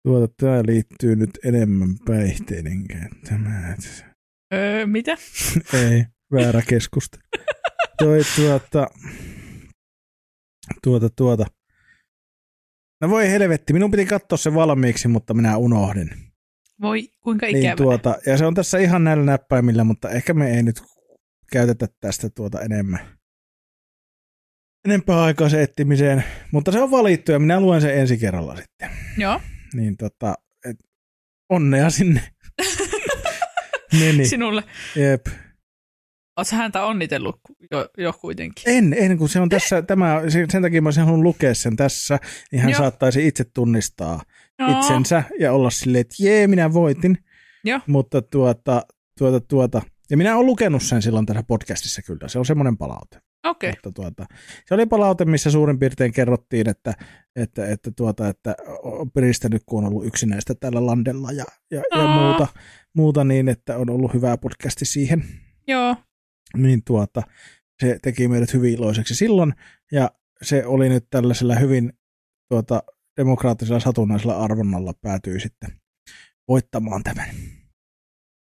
[0.06, 3.76] tuota, tämä liittyy nyt enemmän päihteiden käyttämään.
[4.54, 5.16] Öö, mitä?
[5.90, 7.18] Ei, väärä keskusta.
[7.98, 8.88] Toi tuota,
[10.82, 11.46] Tuota, tuota.
[13.00, 16.10] No voi helvetti, minun piti katsoa se valmiiksi, mutta minä unohdin.
[16.80, 17.62] Voi, kuinka ikävä.
[17.62, 20.82] Niin, tuota, ja se on tässä ihan näillä näppäimillä, mutta ehkä me ei nyt
[21.52, 23.18] käytetä tästä tuota enemmän.
[24.84, 28.90] Enempää aikaa se etsimiseen, mutta se on valittu ja minä luen sen ensi kerralla sitten.
[29.18, 29.40] Joo.
[29.74, 30.76] Niin tota, et,
[31.48, 32.20] onnea sinne.
[34.28, 34.64] Sinulle.
[34.96, 35.26] Jep.
[36.36, 38.64] Oletko häntä onnitellut jo, jo kuitenkin?
[38.66, 42.18] En, en, kun se on tässä, tämä, sen takia mä olisin halunnut lukea sen tässä,
[42.52, 42.78] niin hän Joo.
[42.78, 44.22] saattaisi itse tunnistaa
[44.58, 44.80] Joo.
[44.80, 47.18] itsensä ja olla silleen, että jee, minä voitin.
[47.64, 47.80] Joo.
[47.86, 48.82] Mutta tuota,
[49.18, 53.20] tuota, tuota, ja minä olen lukenut sen silloin tässä podcastissa kyllä, se on semmoinen palaute.
[53.44, 53.70] Okei.
[53.70, 54.26] Mutta tuota,
[54.66, 56.94] se oli palaute, missä suurin piirtein kerrottiin, että,
[57.36, 62.02] että, että, tuota, että on piristänyt, kun on ollut yksinäistä tällä landella ja, ja, ja
[62.02, 62.20] Aa.
[62.20, 62.46] muuta,
[62.94, 65.24] muuta, niin että on ollut hyvä podcasti siihen.
[65.66, 65.96] Joo.
[66.56, 67.22] Niin tuota,
[67.82, 69.54] se teki meidät hyvin iloiseksi silloin,
[69.92, 70.10] ja
[70.42, 71.92] se oli nyt tällaisella hyvin
[72.48, 72.82] tuota,
[73.16, 75.70] demokraattisella satunnaisella arvonnalla päätyi sitten
[76.48, 77.26] voittamaan tämän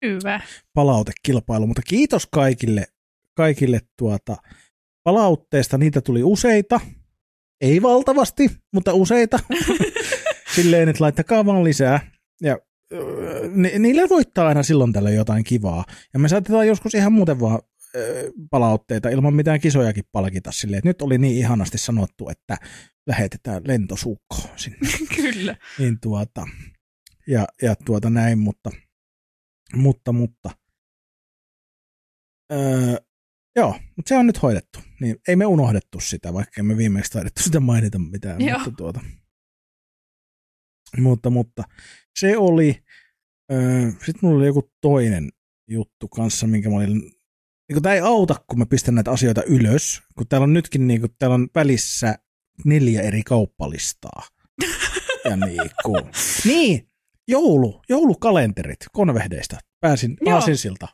[0.04, 0.40] Hyvä.
[0.74, 2.86] palautekilpailu, mutta kiitos kaikille,
[3.36, 4.36] kaikille tuota
[5.04, 5.78] palautteesta.
[5.78, 6.80] Niitä tuli useita,
[7.60, 9.40] ei valtavasti, mutta useita.
[10.54, 12.10] Silleen, että laittakaa vaan lisää.
[12.42, 12.58] Ja
[13.54, 15.84] ni, niillä voittaa aina silloin tällä jotain kivaa.
[16.14, 17.60] Ja me saatetaan joskus ihan muuten vaan
[18.50, 22.56] palautteita ilman mitään kisojakin palkita silleen, että nyt oli niin ihanasti sanottu, että
[23.06, 24.78] lähetetään lentosukko sinne.
[25.16, 25.56] Kyllä.
[25.78, 26.46] niin tuota,
[27.26, 28.70] ja, ja tuota näin, mutta,
[29.74, 30.50] mutta, mutta,
[32.52, 32.96] öö,
[33.56, 34.78] joo, mutta se on nyt hoidettu.
[35.00, 38.58] Niin ei me unohdettu sitä, vaikka me viimeksi taidettu sitä mainita mitään, Joo.
[38.58, 39.00] mutta tuota,
[40.98, 41.64] mutta, mutta
[42.18, 42.84] se oli,
[43.52, 45.28] öö, sitten mulla oli joku toinen
[45.68, 47.12] juttu kanssa, minkä mä olin,
[47.70, 51.00] niin tämä ei auta, kun mä pistän näitä asioita ylös, kun täällä on nytkin niin
[51.00, 52.14] kuin, täällä on välissä
[52.64, 54.22] neljä eri kauppalistaa.
[55.24, 56.02] Ja niin, cool.
[56.44, 56.88] niin,
[57.28, 59.58] joulu, joulukalenterit konvehdeista.
[59.80, 60.34] Pääsin Joo.
[60.34, 60.88] Aasinsilta.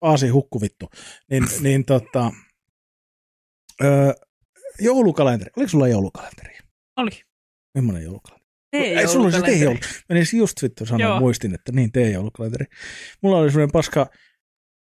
[0.00, 0.90] Aasi hukkuvittu.
[1.30, 2.32] Niin, niin tota,
[3.84, 4.12] öö,
[4.80, 5.50] joulukalenteri.
[5.56, 6.58] Oliko sulla joulukalenteri?
[6.96, 7.10] Oli.
[7.74, 8.50] Millainen joulukalenteri?
[8.72, 9.58] Ei, Ei, sulla oli se joulukalenteri.
[9.58, 9.78] teejoulu.
[10.08, 12.66] Menin just vittu sanoa, muistin, että niin teejoulukalenteri.
[13.22, 14.10] Mulla oli semmoinen paska,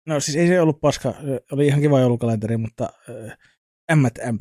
[0.08, 1.14] no siis ei se ollut paska,
[1.52, 3.38] oli ihan kiva joulukalenteri, mutta äh,
[3.96, 4.38] M&M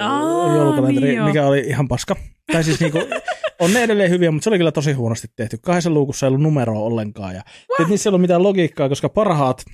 [0.00, 1.26] Aa, joulukalenteri, niin joo.
[1.26, 2.16] mikä oli ihan paska.
[2.52, 2.98] Tai siis niinku,
[3.60, 5.58] on ne edelleen hyviä, mutta se oli kyllä tosi huonosti tehty.
[5.62, 7.34] Kahdessa luukussa ei ollut numeroa ollenkaan.
[7.34, 7.42] Ja
[7.76, 9.64] sit niissä ei ollut mitään logiikkaa, koska parhaat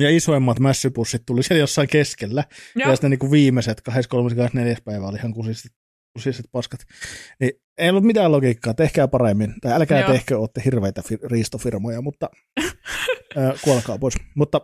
[0.00, 2.44] ja isoimmat mässypussit tuli siellä jossain keskellä.
[2.76, 2.88] Joo.
[2.88, 4.28] Ja sitten niinku viimeiset, 23.
[4.28, 4.76] 24.
[4.84, 5.72] päivä oli ihan kusiset,
[6.14, 6.80] kusiset paskat.
[7.40, 9.54] Niin ei ollut mitään logiikkaa, tehkää paremmin.
[9.60, 10.12] Tai älkää Joo.
[10.12, 12.30] tehkö, olette hirveitä fir- riistofirmoja, mutta
[13.36, 14.14] ää, kuolkaa pois.
[14.34, 14.60] Mutta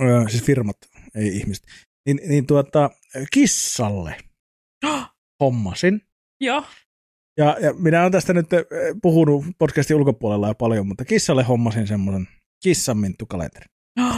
[0.00, 0.76] ää, siis firmat,
[1.14, 1.64] ei ihmiset.
[2.06, 2.90] Niin, niin tuota,
[3.32, 4.16] kissalle
[5.40, 6.00] hommasin.
[6.40, 6.64] Joo.
[7.38, 8.46] Ja, ja minä olen tästä nyt
[9.02, 12.28] puhunut podcastin ulkopuolella jo paljon, mutta kissalle hommasin semmoisen
[12.62, 13.68] kissanminttukalenterin.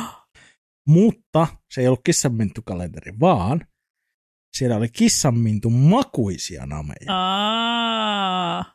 [0.89, 3.67] Mutta se ei ollut kissanminttukalenteri, vaan
[4.55, 7.07] siellä oli kissanmintun makuisia nameja.
[7.09, 8.75] Aa.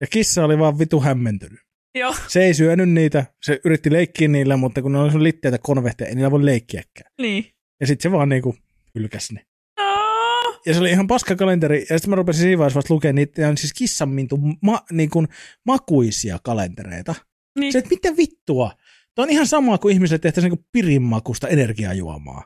[0.00, 1.60] Ja kissa oli vaan vitu hämmentynyt.
[1.94, 2.14] Joo.
[2.28, 6.08] Se ei syönyt niitä, se yritti leikkiä niillä, mutta kun ne oli sun litteitä konvehteja,
[6.08, 7.12] ei niillä voi leikkiäkään.
[7.20, 7.46] Niin.
[7.80, 8.56] Ja sitten se vaan niinku
[8.94, 9.46] hylkäsi ne.
[9.76, 10.60] Aa.
[10.66, 13.48] Ja se oli ihan paska kalenteri, ja sitten mä rupesin siinä vaiheessa vasta lukemaan niitä,
[13.48, 15.28] on siis kissanmintun ma, niin kuin
[15.66, 17.14] makuisia kalentereita.
[17.58, 17.72] Niin.
[17.72, 18.72] Se, että mitä vittua?
[19.14, 22.44] Tämä on ihan sama kuin ihmisille tehtäisiin niin pirinmakusta energiajuomaa.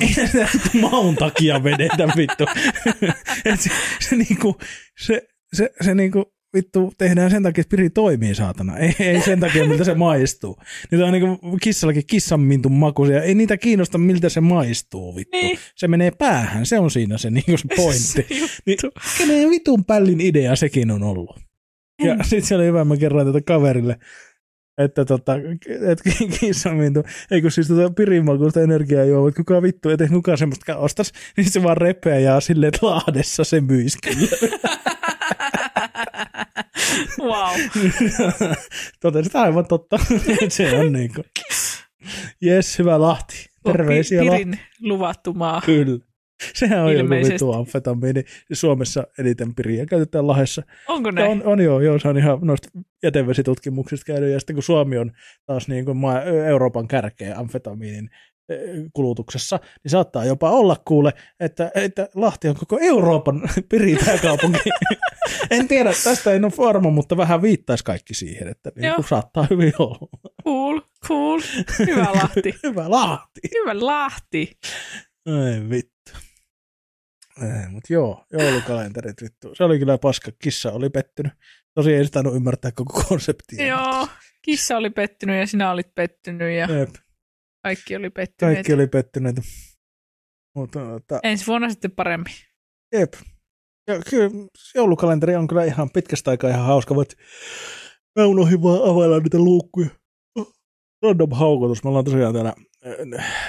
[0.00, 2.44] Ei maun takia vedetä vittu.
[3.44, 4.56] Et se, se, niinku,
[5.00, 8.78] se, se, se niinku, vittu tehdään sen takia, että piri toimii saatana.
[8.78, 10.56] Ei, ei sen takia, miltä se maistuu.
[10.90, 13.22] Niitä on niinku kissallakin kissanmintun makuisia.
[13.22, 15.36] Ei niitä kiinnosta, miltä se maistuu vittu.
[15.36, 15.58] Niin.
[15.76, 16.66] Se menee päähän.
[16.66, 18.02] Se on siinä se, niinku se pointti.
[18.08, 18.26] Se.
[18.66, 18.78] Niin,
[19.18, 21.40] kenen vitun pällin idea sekin on ollut.
[22.02, 23.96] Ja En- sitten se oli hyvä, mä kerroin tätä kaverille,
[24.84, 25.32] että tota,
[25.88, 26.02] et
[26.40, 31.12] kissamintu, ei kun siis tota pirinmakuista energiaa juo, että kuka vittu, ettei kukaan semmoista ostas,
[31.36, 34.52] niin se vaan repeää silleen, että Lahdessa se myisi kyllä.
[37.28, 37.60] wow.
[39.26, 39.98] Että aivan totta,
[40.48, 41.24] se on niin kuin.
[42.40, 43.46] Jes, hyvä Lahti.
[43.64, 44.44] Terveisiä Pi- Lahti.
[44.44, 45.62] Pirin luvattu maa.
[45.66, 46.11] Kyllä.
[46.54, 47.32] Sehän on joku Ilmeisesti.
[47.32, 48.24] vitu amfetamiini.
[48.52, 50.62] Suomessa eniten piriä käytetään Lahdessa.
[50.88, 51.30] Onko Ja näin?
[51.30, 52.68] On, on joo, joo, se on ihan noista
[53.02, 55.12] jätevesitutkimuksista käynyt, ja sitten kun Suomi on
[55.46, 58.10] taas niin kuin maa, Euroopan kärkeä amfetamiinin
[58.92, 64.70] kulutuksessa, niin saattaa jopa olla kuule, että, että Lahti on koko Euroopan piripääkaupunki.
[65.50, 69.46] en tiedä, tästä en ole varma, mutta vähän viittaisi kaikki siihen, että niin kuin saattaa
[69.50, 70.08] hyvin olla.
[70.44, 71.40] Cool, cool.
[71.78, 72.54] Hyvä Lahti.
[72.62, 73.40] Hyvä Lahti.
[73.54, 74.52] Hyvä Lahti.
[75.26, 75.91] Ei vittu.
[77.42, 79.54] Ei, mutta joo, joulukalenterit vittu.
[79.54, 80.30] Se oli kyllä paska.
[80.42, 81.32] Kissa oli pettynyt.
[81.74, 83.66] Tosi ei sitä ymmärtää koko konseptia.
[83.66, 84.08] Joo,
[84.42, 86.94] kissa oli pettynyt ja sinä olit pettynyt ja Jep,
[87.62, 88.56] kaikki oli pettyneet.
[88.56, 89.36] kaikki oli pettyneet.
[90.56, 92.32] Mutta tota, Ensi vuonna sitten paremmin.
[92.92, 93.12] jep.
[93.88, 94.30] Ja kyllä
[94.74, 97.14] joulukalenteri on kyllä ihan pitkästä aikaa ihan hauska, mutta
[98.18, 99.88] mä unohdin vaan availla niitä luukkuja.
[101.02, 101.84] Random haukotus.
[101.84, 102.54] Me ollaan tosiaan täällä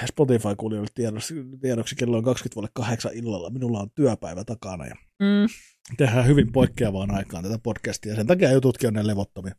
[0.08, 3.50] Spotify-kuulijoille tiedoksi, tiedoksi kello on 28 illalla.
[3.50, 5.48] Minulla on työpäivä takana ja Mm.
[5.96, 8.14] tehdään hyvin poikkeavaan aikaan tätä podcastia.
[8.14, 9.54] Sen takia jututkin on ne levottomia.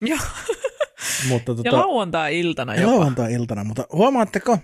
[0.00, 0.18] Joo.
[1.28, 2.92] Mutta Ja tota, lauantai-iltana ja jopa.
[2.92, 4.58] lauantai-iltana, mutta huomaatteko,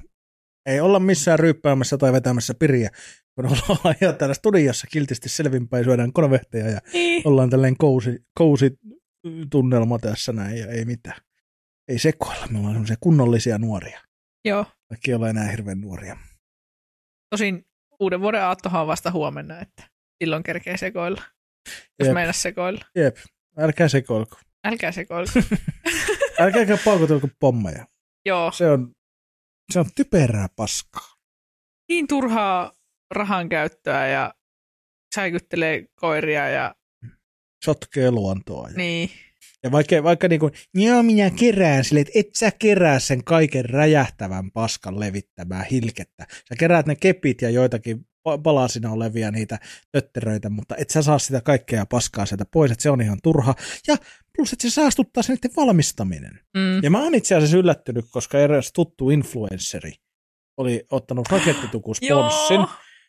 [0.66, 2.90] ei olla missään ryyppäämässä tai vetämässä piriä,
[3.35, 7.22] kun ollaan ihan täällä studiossa kiltisti selvinpäin, syödään konvehteja ja Niin.
[7.29, 8.79] ollaan tälleen kousi, kousi
[9.51, 11.20] tunnelma tässä näin ja ei mitään.
[11.88, 14.01] Ei sekoilla, me ollaan semmoisia kunnollisia nuoria.
[14.44, 14.66] Joo.
[14.88, 16.16] Kaikki ei ole enää hirveän nuoria.
[17.31, 17.64] Tosin
[18.00, 19.83] uuden vuoden aattohan on vasta huomenna, että
[20.22, 21.22] silloin kerkee sekoilla.
[21.98, 22.14] Jos Jep.
[22.14, 22.85] meinas sekoilla.
[22.96, 23.16] Jep,
[23.59, 24.37] älkää sekoilko.
[24.64, 25.33] Älkää sekoilla.
[26.40, 27.87] Älkääkä paukutelko pommeja.
[28.26, 28.52] Joo.
[28.52, 28.92] Se on,
[29.72, 31.14] se on typerää paskaa.
[31.88, 32.72] Niin turhaa
[33.11, 34.35] rahan käyttöä ja
[35.14, 36.74] säikyttelee koiria ja
[37.64, 38.68] Sotkee luontoa.
[38.68, 39.11] Ja, niin.
[39.62, 43.64] Ja vaikka, vaikka niin kuin, joo minä kerään sille, että et sä kerää sen kaiken
[43.64, 46.27] räjähtävän paskan levittämää hilkettä.
[46.31, 49.59] Sä keräät ne kepit ja joitakin pa- palasina olevia niitä
[49.92, 53.55] tötteröitä, mutta et sä saa sitä kaikkea paskaa sieltä pois, että se on ihan turha.
[53.88, 53.96] Ja
[54.37, 56.40] plus, että se saastuttaa sen niiden valmistaminen.
[56.57, 56.83] Mm.
[56.83, 59.92] Ja mä oon itse asiassa yllättynyt, koska eräs tuttu influensseri
[60.57, 62.66] oli ottanut rakettitukusponssin.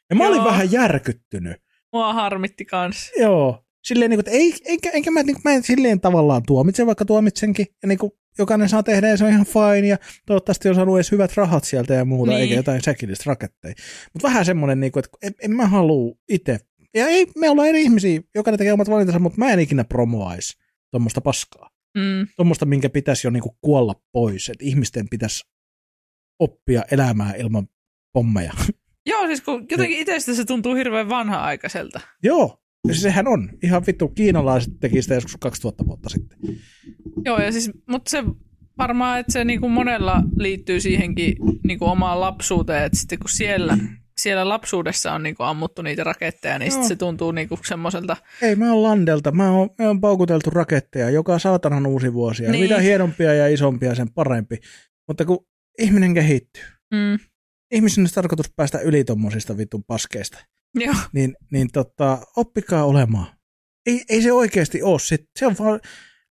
[0.09, 0.45] Ja mä olin Joo.
[0.45, 1.57] vähän järkyttynyt.
[1.93, 3.11] Mua harmitti kans.
[3.19, 3.62] Joo.
[3.83, 6.85] Silleen, niin kuin, että ei, enkä, enkä mä, niin kuin, mä en silleen tavallaan tuomitse,
[6.85, 7.65] vaikka tuomitsenkin.
[7.81, 9.87] Ja niin kuin, jokainen saa tehdä ja se on ihan fine.
[9.87, 12.41] Ja toivottavasti on saanut edes hyvät rahat sieltä ja muuta, Niin.
[12.41, 13.73] eikä jotain säkillistä raketteja.
[14.13, 16.59] Mutta vähän semmoinen, niin kuin, että en, en mä halua itse.
[16.93, 20.57] Ja ei, me ollaan eri ihmisiä, jokainen tekee omat valintansa, mutta mä en ikinä promoaisi
[20.91, 21.69] tuommoista paskaa.
[21.97, 22.27] Mm.
[22.35, 24.49] Tuommoista, minkä pitäisi jo niin kuin kuolla pois.
[24.49, 25.43] Että ihmisten pitäisi
[26.39, 27.67] oppia elämään ilman
[28.13, 28.53] pommeja.
[29.09, 31.99] Joo, siis kun jotenkin itsestä se tuntuu hirveän vanha-aikaiselta.
[32.23, 33.49] Joo, ja sehän on.
[33.63, 36.37] Ihan vittu kiinalaiset teki sitä joskus 2000 vuotta sitten.
[37.25, 38.23] Joo, ja siis, mutta se
[38.77, 43.77] varmaan, että se niinku monella liittyy siihenkin niinku omaan lapsuuteen, että sitten kun siellä,
[44.17, 46.71] siellä lapsuudessa on niinku ammuttu niitä raketteja, niin Joo.
[46.71, 49.31] sitten se tuntuu niinku semmoiselta, Ei, mä oon Landelta.
[49.31, 52.43] Mä oon, me on paukuteltu raketteja joka saatanan uusi vuosi.
[52.43, 52.63] Niin.
[52.63, 54.57] mitä hienompia ja isompia, sen parempi.
[55.07, 55.45] Mutta kun
[55.79, 57.19] ihminen kehittyy, mm,
[57.71, 60.37] ihmisen olisi tarkoitus päästä yli tommosista vitun paskeista,
[60.75, 63.27] joo, niin, niin tota, oppikaa olemaan.
[63.85, 64.99] Ei, ei se oikeasti ole.
[64.99, 65.79] Sit, se on vaan,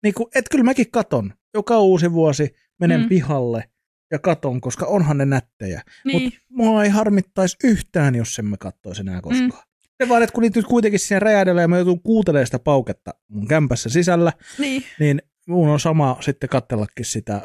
[0.03, 1.35] niin kuin, et kyllä mäkin katon.
[1.55, 3.05] Joka uusi vuosi menen Mm.
[3.05, 3.09] mm.
[3.09, 3.65] pihalle
[4.11, 5.83] ja katon, koska onhan ne nättejä.
[6.05, 9.51] niin, Mutta mua ei harmittaisi yhtään, jos en mä kattoisi enää koskaan.
[9.51, 9.87] Mm.
[10.03, 13.11] Se vaan, että kun niitä nyt kuitenkin siihen räjähdellä ja mä joutun kuuntelemaan sitä pauketta
[13.29, 17.43] mun kämpässä sisällä, niin, niin mun on sama sitten kattellakin sitä äh,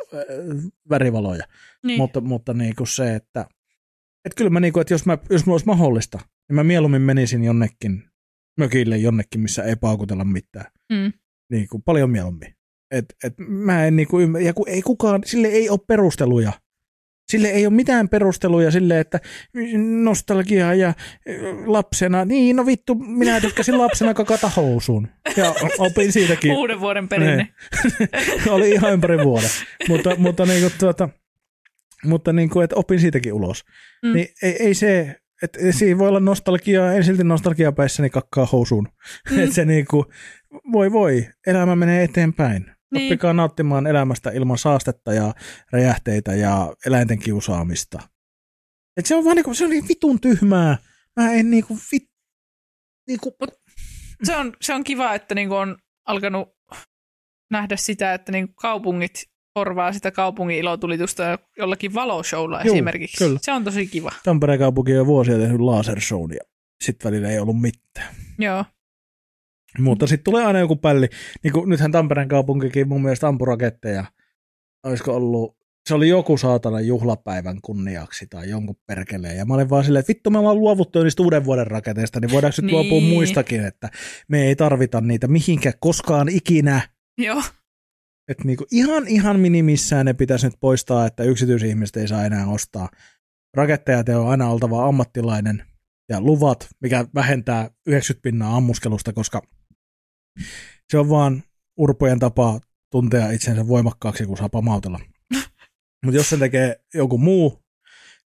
[0.90, 1.44] värivaloja.
[1.86, 1.98] niin.
[1.98, 3.46] Mutta, mutta niin kuin se, että,
[4.26, 7.02] että kyllä mä, niin kuin, että jos, mä, jos mä olisi mahdollista, niin mä mieluummin
[7.02, 8.04] menisin jonnekin
[8.58, 10.66] mökille jonnekin, missä ei paukutella mitään.
[10.94, 11.14] Mm.
[11.52, 12.56] Niin kuin paljon mieluummin.
[12.92, 16.52] Et, et mä en niin kuin ymmärrä, ja kun ei kukaan, sille ei ole perusteluja.
[17.32, 19.20] Sille ei ole mitään perusteluja sille, että
[20.04, 20.94] nostalgia ja
[21.66, 25.08] lapsena, niin no vittu, minä tykkäsin lapsena kakata housuun.
[25.38, 26.52] Ja opin siitäkin.
[26.52, 27.48] Uuden vuoden perinne.
[28.50, 29.50] oli ihan ympäri vuoden.
[29.88, 31.10] mutta, mutta, niin kuin, tuota,
[32.06, 33.64] mutta niin kuin, että opin siitäkin ulos.
[34.04, 34.14] Mm.
[34.14, 38.88] Niin ei, ei se, että siinä voi olla nostalgiaa, en silti nostalgiaa päissäni kakkaa housuun.
[39.32, 39.40] Mm.
[39.40, 40.06] Että se niin kuin,
[40.72, 42.64] voi voi, elämä menee eteenpäin.
[42.64, 42.78] Niin.
[42.92, 43.14] Niin.
[43.14, 45.34] Oppikaa nauttimaan elämästä ilman saastetta ja
[45.72, 48.00] räjähteitä ja eläinten kiusaamista.
[48.98, 50.78] Et se on vaan niinku, se on niin vitun tyhmää.
[51.16, 52.10] Mä en niinku vit,
[53.08, 53.36] niinku,
[54.24, 56.50] Se, on, se on kiva, että niinku on alkanut
[57.52, 59.14] nähdä sitä, että niinku kaupungit
[59.58, 63.18] korvaa sitä kaupungin ilotulitusta jollakin valoshowlla Juu, esimerkiksi.
[63.18, 63.40] kyllä.
[63.42, 64.12] Se on tosi kiva.
[64.24, 66.40] Tampereen kaupunki on jo vuosia tehnyt lasershown ja
[66.84, 68.16] sit välillä ei ollut mitään.
[68.40, 68.66] Joo.
[69.80, 71.08] Mutta sitten tulee aina joku pälli.
[71.44, 74.06] Niin kuin, nythän Tampereen kaupunkikin mun mielestä ampui raketteja.
[74.86, 75.58] Olisiko ollut,
[75.90, 79.38] se oli joku saatana juhlapäivän kunniaksi tai jonkun perkeleen.
[79.38, 82.32] Ja mä olin vaan silleen, että vittu me ollaan luovuttu niistä uuden vuoden raketeista, niin
[82.32, 82.76] voidaanko nyt Niin.
[82.76, 83.90] luopua muistakin, että
[84.28, 86.82] me ei tarvita niitä mihinkään koskaan ikinä.
[87.18, 87.42] Joo.
[88.28, 92.90] Että niinku ihan, ihan minimissään ne pitäisi nyt poistaa, että yksityisihmiset ei saa enää ostaa.
[93.54, 95.64] Raketteja te on aina oltava ammattilainen
[96.10, 99.42] ja luvat, mikä vähentää 90 pinnaa ammuskelusta, koska
[100.92, 101.44] se on vaan
[101.78, 102.60] urpojen tapa
[102.92, 105.00] tuntea itsensä voimakkaaksi, kun saa pamautella.
[106.06, 107.64] Mutta jos se tekee joku muu,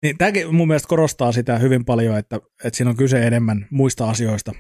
[0.03, 4.11] Niin, tämäkin mun mielestä korostaa sitä hyvin paljon, että, että siinä on kyse enemmän muista
[4.11, 4.53] asioista.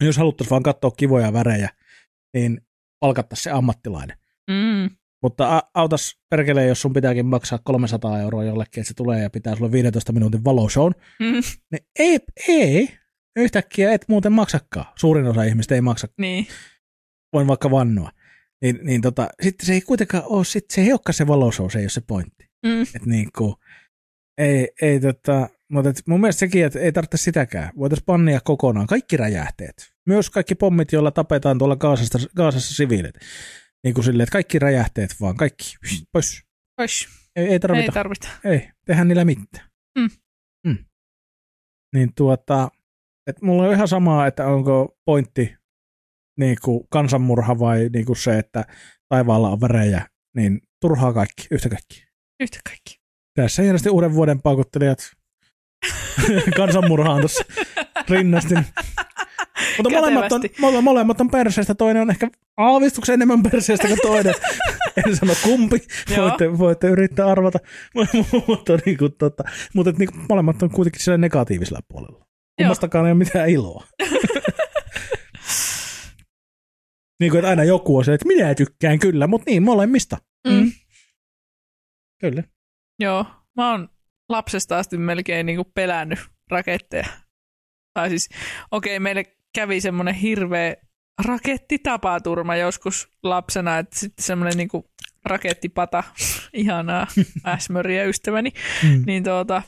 [0.00, 1.68] Jos haluttaisiin vaan katsoa kivoja värejä,
[2.34, 2.60] niin
[3.00, 4.23] palkattaisiin se ammattilainen.
[4.50, 4.96] Mm.
[5.22, 9.56] Mutta autas perkeleen, jos sun pitääkin maksaa 300 euroa jollekin, että se tulee ja pitää
[9.56, 11.40] sulle 15 minuutin valoshown, Mm.
[11.72, 12.18] niin ei,
[12.48, 12.88] ei,
[13.36, 14.86] yhtäkkiä et muuten maksakaan.
[14.96, 16.46] Suurin osa ihmistä ei maksa, Niin.
[17.32, 18.10] voin vaikka vannoa.
[18.62, 21.78] Niin, niin tota, sitten se ei kuitenkaan ole, sit se ei olekaan se valoshow, se
[21.78, 22.44] ei ole se pointti.
[22.66, 22.82] Mm.
[22.82, 23.54] Että niin kuin,
[24.38, 27.70] ei, ei tota, mutta et mun mielestä sekin, että ei tarvitse sitäkään.
[27.78, 29.92] Voitaisiin pannia kokonaan kaikki räjähteet.
[30.06, 33.14] Myös kaikki pommit, joilla tapetaan tuolla Gaasasta, Gaasassa siviilit.
[33.84, 35.76] Niin kuin silleen, että kaikki räjähteet vaan, kaikki
[36.12, 36.42] pois.
[36.80, 37.08] Ois.
[37.36, 37.82] Ei, ei tarvita.
[37.82, 38.28] Ei tarvita.
[38.44, 39.70] Ei, tehdään niillä mitään.
[39.98, 40.10] Mm.
[40.66, 40.84] Mm.
[41.94, 42.70] Niin tuota,
[43.26, 45.56] että mulla on ihan samaa, että onko pointti
[46.38, 48.64] niin kuin kansanmurha vai niin kuin se, että
[49.08, 52.04] taivaalla on värejä, niin turhaa kaikki, yhtä kaikki.
[52.40, 53.00] Yhtä kaikki.
[53.34, 54.98] Tässä hienosti uuden vuoden paukuttelijat
[56.56, 57.44] kansanmurhaan tuossa
[58.08, 58.58] rinnastin.
[59.76, 64.34] Mutta molemmat on, molemmat on perseestä, toinen on ehkä aavistuksen enemmän perseestä kuin toinen.
[65.06, 65.82] en sano kumpi,
[66.16, 67.58] voitte, voitte yrittää arvata.
[68.46, 69.44] mutta niin kuin, tota,
[69.74, 72.26] mutta niin kuin, molemmat on kuitenkin siellä negatiivisella puolella.
[72.56, 73.84] Kummastakaan ei ole mitään iloa.
[77.20, 80.18] niin kuin, että aina joku on se, että minä tykkään kyllä, mutta niin molemmista.
[80.48, 80.72] Mm.
[82.20, 82.42] Kyllä.
[83.00, 83.26] Joo.
[83.56, 83.88] Mä oon
[84.28, 86.18] lapsesta asti melkein niinku pelännyt
[86.50, 87.06] raketteja.
[87.94, 88.28] Tai siis,
[88.70, 90.76] okei, okay, meille kävi semmoinen hirveä
[91.26, 94.90] rakettitapaturma joskus lapsena, että sitten semmoinen niinku
[95.24, 96.04] rakettipata,
[96.52, 97.06] ihanaa
[97.46, 98.52] äsmöriä ystäväni,
[98.82, 99.02] Mm.
[99.06, 99.62] niin tuota,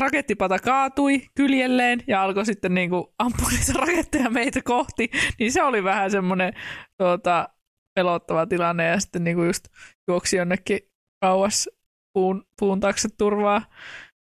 [0.00, 5.84] rakettipata kaatui kyljelleen ja alkoi sitten niinku ampua niitä raketteja meitä kohti, niin se oli
[5.84, 6.52] vähän semmoinen
[6.98, 7.48] tuota,
[7.94, 9.64] pelottava tilanne ja sitten niinku just
[10.08, 10.80] juoksi jonnekin
[11.24, 11.68] kauas
[12.12, 13.62] puun, puun taakse turvaa.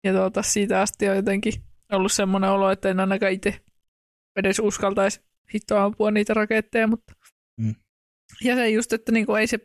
[0.03, 1.53] Ja tuota, siitä asti on jotenkin
[1.91, 3.61] ollut semmoinen olo, että en ainakaan itse
[4.35, 5.21] edes uskaltaisi
[5.53, 7.13] hittoa ampua niitä raketteja, mutta
[7.61, 7.75] Mm.
[8.43, 9.59] ja se just, että niinku ei se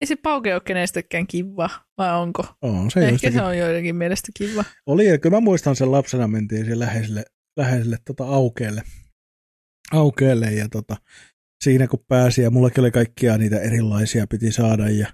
[0.00, 2.44] ei se pauke ole kenestäkään kiva, vai onko?
[2.62, 3.32] On se Ehkä jostakin.
[3.38, 4.64] se on joidenkin mielestä kiva.
[4.86, 7.24] Oli, ja kyllä mä muistan sen lapsena mentiin siihen läheiselle,
[7.56, 8.82] läheiselle tota aukeelle.
[9.92, 10.96] aukeelle ja tota,
[11.64, 15.06] siinä kun pääsi ja mullakin oli kaikkia niitä erilaisia piti saada ja,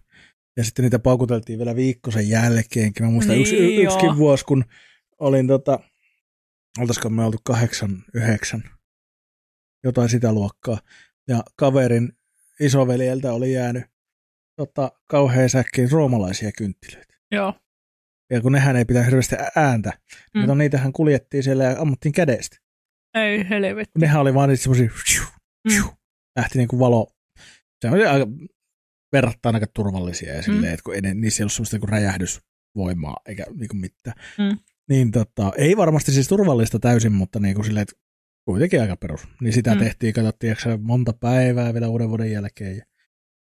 [0.57, 3.07] ja sitten niitä paukuteltiin vielä viikko sen jälkeenkin.
[3.07, 4.65] Mä muistan Niin, yksi, yksikin vuosi, kun
[5.19, 5.79] olin tota,
[6.79, 8.65] oltaisiko me oltu kahdeksan, yhdeksän,
[9.85, 10.79] jotain sitä luokkaa.
[11.29, 12.13] Ja kaverin
[12.61, 13.85] isoveljeltä oli jäänyt
[14.57, 17.15] tota, kauhean säkkiin roomalaisia kynttilöitä.
[17.31, 17.55] Joo.
[18.31, 19.93] Ja kun nehän ei pitää hirveästi ääntä,
[20.35, 20.41] Mm.
[20.41, 22.57] mutta niitähän kuljettiin siellä ja ammuttiin kädestä.
[23.15, 23.99] Ei helvetti.
[23.99, 24.91] Nehän oli vaan niitä semmoisia,
[25.69, 25.89] Mm.
[26.37, 27.13] lähti niin kuin valo.
[27.83, 28.27] Se oli aika
[29.13, 30.73] verrattain aika turvallisia ja silleen, Mm.
[30.75, 34.17] että kun ei, niissä ei ollut semmoista niin räjähdysvoimaa eikä niin kuin mitään.
[34.39, 34.59] Mm.
[34.89, 37.97] Niin tota, ei varmasti siis turvallista täysin, mutta niin kuin silleen, että
[38.53, 39.29] kuitenkin aika perus.
[39.41, 39.79] Niin sitä Mm.
[39.81, 42.77] tehtiin, katsottiin monta päivää vielä uuden vuoden jälkeen.
[42.77, 42.85] Ja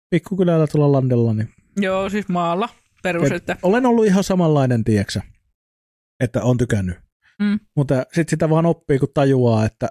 [0.10, 2.70] pikkukylällä tuolla landella, niin Joo, siis maalla.
[3.04, 5.22] Perus, Et- että olen ollut ihan samanlainen, tieksä,
[6.20, 6.98] että on tykännyt.
[7.42, 7.60] Mm.
[7.76, 9.90] Mutta sitten sitä vaan oppii, kun tajuaa, että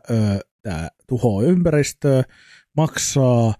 [0.63, 2.23] tämä tuhoaa ympäristöä,
[2.77, 3.55] maksaa,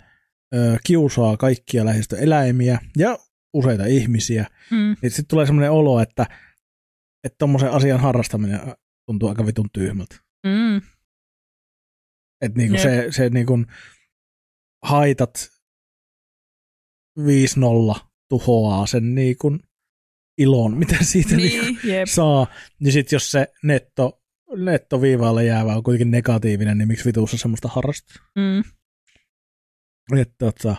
[0.55, 3.19] ö, kiusaa kaikkia lähistöeläimiä ja
[3.55, 4.47] useita ihmisiä.
[4.71, 6.27] mm, Niin sitten tulee semmoinen olo, että
[7.25, 8.61] että tuommoisen asian harrastaminen
[9.07, 10.17] tuntuu aika vitun tyhmältä.
[10.47, 10.81] mm,
[12.41, 13.65] Että niinku se, se niinku
[14.83, 15.51] haitat
[17.21, 19.59] 5-0 tuhoaa sen niinku
[20.39, 22.09] ilon, mitä siitä niinku niin, jep.
[22.09, 22.47] saa,
[22.81, 24.23] niin sitten jos se netto,
[24.57, 28.25] nettoviivaalle jäävä on kuitenkin negatiivinen, niin miksi vituussa semmoista harrastaa?
[28.35, 28.63] Mm,
[30.21, 30.77] Et, tota,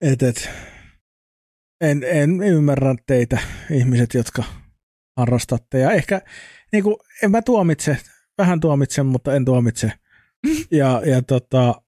[0.00, 0.50] et, et,
[1.80, 3.38] en, en ymmärrä teitä
[3.70, 4.44] ihmiset, jotka
[5.16, 5.78] harrastatte.
[5.78, 6.22] Ja ehkä,
[6.72, 7.96] niin kuin, en mä tuomitse,
[8.42, 9.92] vähän tuomitsen, mutta en tuomitse.
[10.70, 11.82] Ja, ja tota,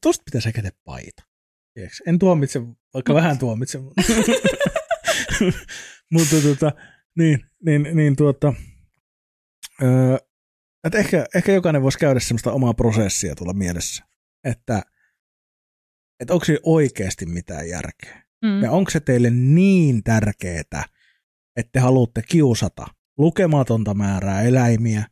[0.00, 1.22] tosta pitäisi ehkä tehdä paita.
[1.74, 1.96] Tiedätkö?
[2.06, 2.60] En tuomitse,
[2.94, 3.82] vaikka vähän tuomitsen.
[6.12, 6.72] mutta- tota,
[7.18, 8.54] niin, niin, niin tuota,
[9.82, 10.16] öö,
[10.84, 14.04] että ehkä, ehkä jokainen voisi käydä semmoista omaa prosessia tuolla mielessä,
[14.44, 14.82] että,
[16.20, 18.22] että onko se oikeasti mitään järkeä.
[18.44, 20.60] mm, Ja onko se teille niin tärkeää,
[21.56, 22.86] että te haluatte kiusata
[23.18, 25.04] lukematonta määrää eläimiä,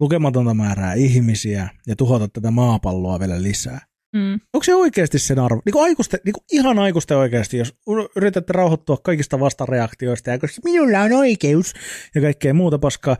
[0.00, 3.80] lukematonta määrää ihmisiä ja tuhota tätä maapalloa vielä lisää.
[4.16, 5.62] mm, Onko se oikeasti sen arvo?
[5.64, 7.74] Niin aikuisten, niin ihan aikuisten oikeasti, jos
[8.16, 11.74] yritätte rauhoittua kaikista vastareaktioista ja koska minulla on oikeus
[12.14, 13.16] ja kaikkea muuta paskaa,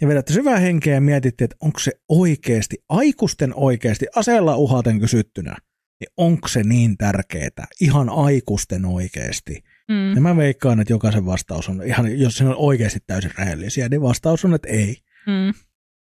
[0.00, 5.56] ja vedätte syvää henkeä ja mietitte, että onko se oikeasti, aikuisten oikeasti, aseella uhaten kysyttynä,
[6.00, 10.14] niin onko se niin tärkeää, ihan aikuisten oikeasti, Mm.
[10.14, 14.02] Ja mä veikkaan, että jokaisen vastaus on ihan, jos se on oikeasti täysin rehellisiä, niin
[14.02, 14.96] vastaus on, että ei.
[15.26, 15.54] Mm.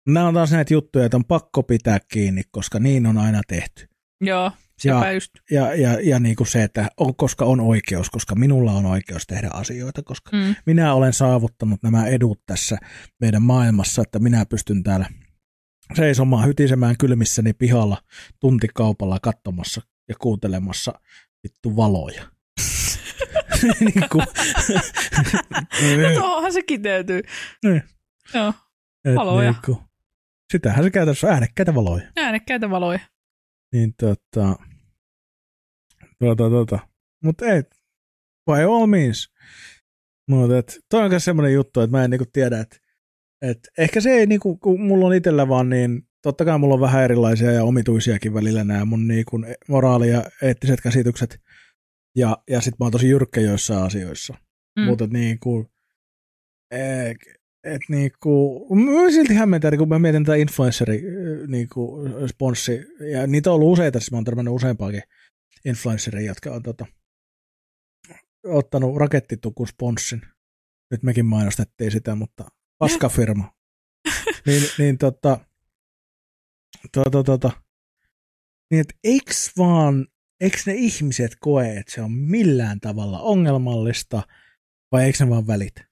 [0.07, 3.87] Nämä on taas näitä juttuja, että on pakko pitää kiinni, koska niin on aina tehty.
[4.21, 5.31] Joo, sepä just.
[5.51, 9.27] Ja, ja, ja niin kuin se, että on, koska on oikeus, koska minulla on oikeus
[9.27, 10.55] tehdä asioita, koska Mm.
[10.65, 12.77] minä olen saavuttanut nämä edut tässä
[13.21, 15.05] meidän maailmassa, että minä pystyn täällä
[15.95, 17.97] seisomaan hytisemään kylmissäni pihalla
[18.39, 20.93] tuntikaupalla katsomassa ja kuuntelemassa
[21.43, 22.23] vittu valoja.
[23.79, 24.25] niin kuin,
[26.01, 27.21] No tuohonhan se kiteytyy.
[27.65, 27.83] Niin.
[28.33, 28.53] Joo,
[29.05, 29.51] Et Valoja.
[29.51, 29.83] Niinku,
[30.55, 32.11] sitähän se käytännössä on äänekkäitä valoja.
[32.17, 32.99] äänekkäitä valoja.
[33.73, 34.55] Niin tota,
[36.19, 36.79] tota, tota.
[37.23, 37.63] Mutta ei,
[38.45, 39.33] by all means.
[40.29, 42.77] Mutta et, toi on myös semmoinen juttu, että mä en niinku tiedä, että
[43.41, 46.81] et ehkä se ei, niinku, kun mulla on itsellä vaan niin, totta kai mulla on
[46.81, 49.37] vähän erilaisia ja omituisiakin välillä nämä mun niinku
[49.67, 51.41] moraali- ja eettiset käsitykset.
[52.15, 54.33] Ja, ja sit mä oon tosi jyrkkä joissain asioissa.
[54.33, 54.81] Mm.
[54.81, 54.87] Mm.
[54.87, 55.71] Mutta niinku,
[57.65, 61.01] et, et niinku, mä silti hämmentää, kun mä mietin tätä influenceri
[61.47, 62.79] niinku, sponssi,
[63.11, 65.01] ja niitä on ollut useita, siis mä oon törmännyt useampaakin
[65.65, 66.85] influenceria, jotka on tota,
[68.43, 70.21] ottanut rakettitukun sponssin.
[70.91, 72.45] Nyt mekin mainostettiin sitä, mutta
[72.77, 73.53] paskafirma.
[74.45, 75.39] niin, niin tota,
[76.91, 77.51] tota, tota,
[78.71, 80.07] niin että eiks vaan,
[80.41, 84.23] eiks ne ihmiset koe, että se on millään tavalla ongelmallista,
[84.91, 85.87] vai eikö ne vaan välitä?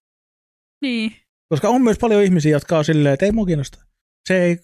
[0.81, 1.22] Niin.
[1.49, 3.85] Koska on myös paljon ihmisiä, jotka on silleen, että ei mua kiinnosta.
[4.27, 4.57] Se ei,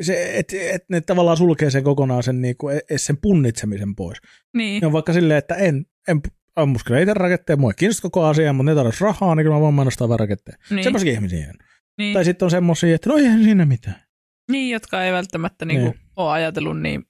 [0.00, 4.18] se, et, et ne tavallaan sulkee sen kokonaan sen, niinku, e- sen punnitsemisen pois.
[4.56, 4.80] Niin.
[4.80, 6.20] Ne on vaikka silleen, että en, en
[6.56, 9.60] ammuskele itse raketteja, mua ei kiinnosta koko asia, mutta ne tarvitsisi rahaa, niin kyllä mä
[9.60, 10.56] voin mainostaa vaan raketteja.
[10.70, 10.76] niin.
[10.76, 10.84] Niin.
[10.84, 11.52] Semmoisia ihmisiä
[11.98, 12.14] niin.
[12.14, 14.02] Tai sitten on semmoisia, että no eihän siinä mitään.
[14.50, 16.00] niin, jotka ei välttämättä niinku Niin.
[16.16, 17.02] ole ajatellut niin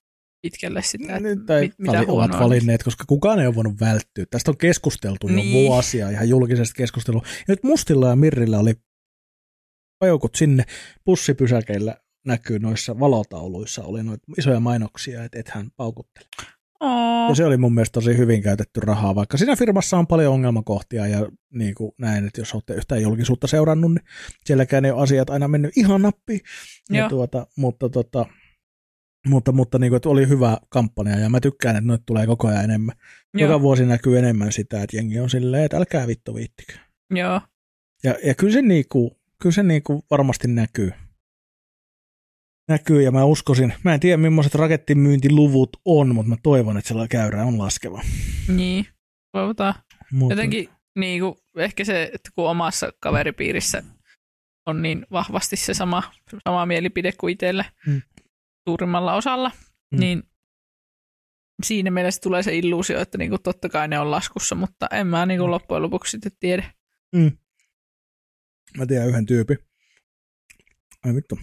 [0.43, 3.81] pitkälle sitä, että Niin, tai mit, mitä vali, ovat valinneet, koska kukaan ei ole voinut
[3.81, 4.25] välttyä.
[4.31, 5.69] Tästä on keskusteltu jo Niin.
[5.69, 7.23] vuosia, ihan julkisesti keskustelua.
[7.27, 8.75] Ja nyt Mustilla ja Mirrillä oli
[10.01, 10.65] pajoukut sinne
[11.05, 11.97] bussipysäkeillä
[12.27, 16.27] näkyy noissa valotauluissa, oli noita isoja mainoksia, että et hän paukuttele.
[16.81, 17.29] Oo.
[17.29, 21.07] Ja se oli mun mielestä tosi hyvin käytetty rahaa, vaikka siinä firmassa on paljon ongelmakohtia
[21.07, 24.05] ja niin kuin näin, että jos olette yhtään julkisuutta seurannut, niin
[24.45, 26.41] sielläkään ei ole asiat aina mennyt ihan nappiin.
[26.91, 28.27] Ja tuota, mutta tota,
[29.29, 32.49] mutta, mutta niin kuin, että oli hyvä kampanja ja mä tykkään, että noita tulee koko
[32.49, 32.97] ajan enemmän.
[33.35, 33.49] Joo.
[33.49, 36.73] Joka vuosi näkyy enemmän sitä, että jengi on silleen, että älkää vittu viittikö.
[37.11, 37.41] Joo.
[38.05, 40.93] Ja, ja kyllä se, niinku, kyllä se niinku varmasti näkyy.
[42.69, 47.09] Näkyy ja mä uskoisin, mä en tiedä millaiset rakettimyyntiluvut on, mutta mä toivon, että sillä
[47.09, 48.03] käyrä on laskeva.
[48.49, 48.87] Niin.
[49.33, 49.75] Toivotaan.
[50.13, 50.69] Mutta, Jotenkin
[50.99, 53.83] niin kuin, ehkä se, että kun omassa kaveripiirissä
[54.67, 56.03] on niin vahvasti se sama,
[56.49, 58.03] sama mielipide kuin itsellä Mm.
[58.69, 59.51] suurimmalla osalla,
[59.93, 60.01] Mm.
[60.01, 60.23] niin
[61.65, 65.07] siinä mielessä tulee se illuusio, että niin kuin, totta kai ne on laskussa, mutta en
[65.07, 65.53] mä niin kuin, Mm.
[65.53, 66.73] loppujen lopuksi sitten tiedä.
[67.17, 67.31] Mm.
[68.77, 69.59] Mä tiedän yhden tyypin.
[71.05, 71.39] Ai vittu.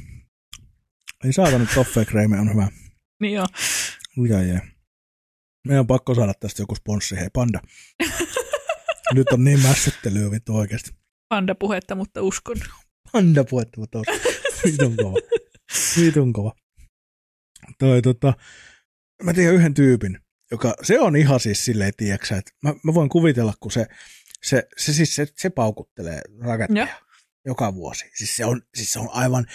[1.23, 2.67] Ei saatana toffeekreime on hyvä.
[3.21, 3.45] Niin joo.
[4.17, 4.61] Mikä jee.
[5.67, 7.59] Meidän on pakko saada tästä joku sponssi, hei panda.
[9.13, 10.91] Nyt on niin mässyttelyä vittu oikeasti.
[11.29, 12.57] Panda-puhetta, mutta uskon.
[13.11, 14.15] Panda puhetta, mutta tos.
[14.63, 15.17] Vitun kova.
[15.99, 16.51] Vitun kova.
[17.79, 18.33] Toi tota,
[19.23, 20.19] mä tiedän yhden tyypin,
[20.51, 23.85] joka, se on ihan siis silleen, tiiäksä, että mä, mä voin kuvitella, kun se,
[24.43, 27.06] se, se, siis se, se paukuttelee raketteja Joo.
[27.47, 28.05] Joka vuosi.
[28.15, 29.45] Siis se on, siis se on aivan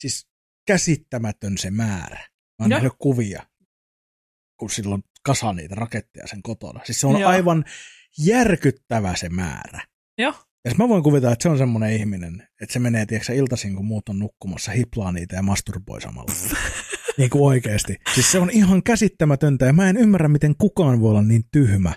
[0.00, 0.28] siis
[0.66, 2.18] käsittämätön se määrä.
[2.58, 3.46] Mä oon nähnyt kuvia,
[4.56, 6.80] kun silloin kasa niitä raketteja sen kotona.
[6.84, 7.30] Siis se on Joo.
[7.30, 7.64] aivan
[8.18, 9.86] järkyttävä se määrä.
[10.18, 10.34] Joo.
[10.64, 13.84] Ja mä voin kuvitella, että se on semmoinen ihminen, että se menee, tiedätkö, iltaisin, kun
[13.84, 16.32] muut on nukkumassa, hiplaa niitä ja masturboi samalla.
[17.18, 17.96] niin kuin oikeasti.
[18.14, 21.94] Siis se on ihan käsittämätöntä ja mä en ymmärrä, miten kukaan voi olla niin tyhmä,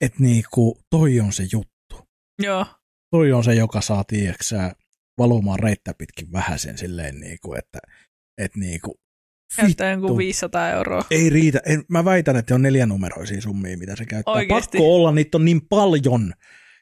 [0.00, 2.08] että niinku toi on se juttu.
[2.42, 2.66] Joo.
[3.10, 4.72] Toi on se, joka saa, tiedäksä,
[5.18, 7.78] valumaan reittä pitkin vähäsen silleen, niinku, että
[8.38, 9.00] et niinku,
[9.56, 10.18] Käyttää jonkun vittu.
[10.18, 11.04] 500 euroa.
[11.10, 11.60] ei riitä.
[11.66, 14.34] En, mä väitän, että on neljänumeroisia summia, mitä se käyttää.
[14.34, 14.78] Oikeesti?
[14.78, 16.32] Pakko olla, niitä on niin paljon.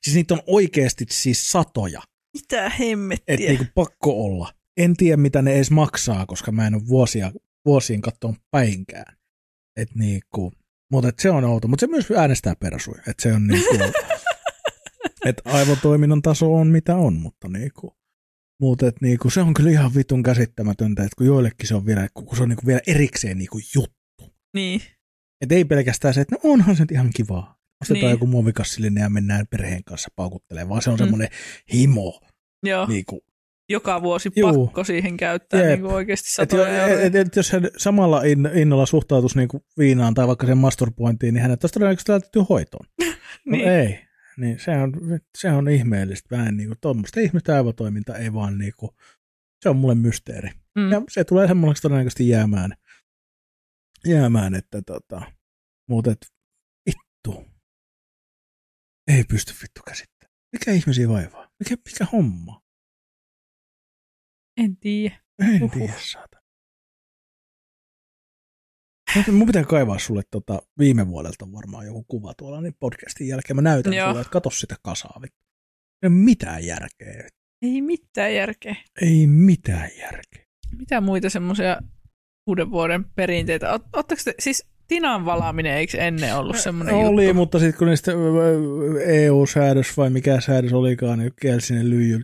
[0.03, 2.03] Siis niitä on oikeasti siis satoja.
[2.35, 3.35] Mitä hemmettiä?
[3.35, 4.53] Että niinku pakko olla.
[4.77, 7.33] En tiedä, mitä ne edes maksaa, koska mä en ole vuosia,
[7.65, 9.17] vuosiin katsonut päinkään.
[9.77, 10.53] Et niinku,
[10.91, 11.69] mutta et se on outo.
[11.69, 13.03] Mutta se myös äänestää persuja.
[13.09, 13.79] Että se on niinku,
[15.25, 17.97] että aivotoiminnan taso on mitä on, mutta niinku,
[18.61, 22.09] mutta et niinku, se on kyllä ihan vitun käsittämätöntä, että kun joillekin se on vielä,
[22.15, 24.35] kun se on niinku vielä erikseen niinku juttu.
[24.55, 24.81] Niin.
[25.41, 27.57] Et ei pelkästään se, että no onhan se nyt ihan kivaa.
[27.83, 28.11] Ostetaan Niin.
[28.11, 30.99] joku muovikassillinen ja mennään perheen kanssa paukuttelemaan, vaan se on Mm.
[30.99, 31.29] semmoinen
[31.75, 32.21] himo.
[32.63, 32.87] Joo.
[32.87, 33.21] Niinku,
[33.69, 34.67] Joka vuosi Juu.
[34.67, 35.69] pakko siihen käyttää Jep.
[35.69, 37.01] niin kuin oikeasti Et, satoja euroja.
[37.01, 41.43] et, et, jos hän samalla in, innolla suhtautuisi niinku viinaan tai vaikka sen masturbointiin, niin
[41.43, 42.87] hänet olisi todennäköisesti laitettu hoitoon.
[43.47, 43.69] No Niin.
[43.69, 43.99] ei.
[44.37, 44.93] Niin se on,
[45.39, 46.37] se on ihmeellistä.
[46.37, 48.91] Vähän niin kuin tuommoista ihmistä aivotoiminta ei vaan niin kuin,
[49.63, 50.51] se on mulle mysteeri.
[50.75, 50.93] Mm.
[50.93, 52.75] Ja se tulee semmoiseksi todennäköisesti jäämään,
[54.07, 55.33] jäämään että tota,
[55.89, 56.27] mutta et,
[56.87, 57.45] vittu,
[59.09, 60.35] ei pysty vittu käsittämään.
[60.53, 61.49] Mikä ihmisiä vaivaa?
[61.59, 62.63] Mikä, mikä homma?
[64.57, 65.21] En tiedä.
[65.39, 65.73] En Uhuh.
[65.73, 66.44] tiedä, saata.
[69.31, 73.57] Mun- pitää kaivaa sulle tota, viime vuodelta varmaan joku kuva tuolla niin podcastin jälkeen.
[73.57, 74.09] Mä näytän Joo.
[74.09, 75.21] sulle, että katso sitä kasaa.
[75.23, 75.29] Ei
[76.09, 77.29] ole mitään järkeä.
[77.63, 78.77] Ei mitään järkeä.
[79.03, 80.45] Ei mitään järkeä.
[80.79, 81.81] Mitä muita semmoisia
[82.47, 83.73] uuden vuoden perinteitä?
[83.77, 87.35] Ot- Ootteko te, siis tinan valaaminen, eikö ennen ollut semmoinen Oli, juttu?
[87.35, 88.13] mutta sitten kun niistä
[89.07, 92.21] EU-säädös vai mikä säädös olikaan, niin kielsi ne lyijy,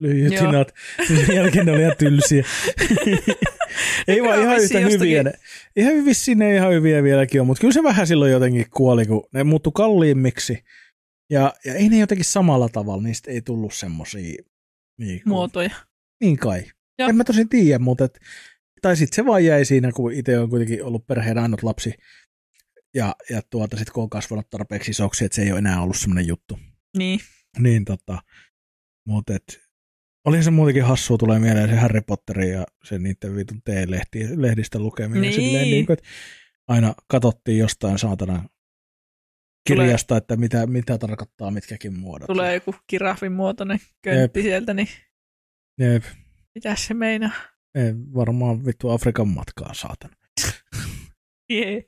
[0.00, 0.72] lyijytinat.
[1.08, 2.44] niin Sen jälkeen ne oli ihan tylsiä.
[4.08, 5.22] Ei vaan ihan yhtä hyviä.
[5.22, 5.32] Ne.
[5.76, 9.28] Ihan vissiin ne ihan hyviä vieläkin on, mutta kyllä se vähän silloin jotenkin kuoli, kun
[9.32, 10.64] ne muuttui kalliimmiksi.
[11.30, 14.42] Ja, ja ei ne jotenkin samalla tavalla, niistä ei tullut semmosia
[14.98, 15.70] niin, Muotoja.
[16.20, 16.64] Niin kai.
[16.98, 17.08] Joo.
[17.08, 18.20] En mä tosin tiedä, mutta et,
[18.82, 21.94] tai sitten se vaan jäi siinä, kun itse on kuitenkin ollut perheen ainut lapsi.
[22.94, 25.96] Ja, ja tuota, sitten kun on kasvanut tarpeeksi isoksi, että se ei ole enää ollut
[25.96, 26.58] semmoinen juttu.
[26.96, 27.20] Niin.
[27.58, 28.18] Niin tota,
[29.06, 29.60] mutta et,
[30.24, 35.22] oli se muutenkin hassua, tulee mieleen se Harry Potteri ja se niiden vitun T-lehdistä lukeminen.
[35.22, 35.34] Niin.
[35.34, 36.08] Silleen, niin kuin, että
[36.68, 38.44] aina katsottiin jostain saatana
[39.68, 42.26] kirjasta, että mitä, mitä tarkoittaa mitkäkin muodot.
[42.26, 44.44] Tulee joku kirafin muotoinen köntti Jep.
[44.44, 44.88] sieltä, niin
[45.78, 46.04] Jep,
[46.54, 47.32] mitä se meinaa?
[47.74, 50.16] ei, varmaan vittu Afrikan matkaa saatana.
[51.52, 51.84] Jee.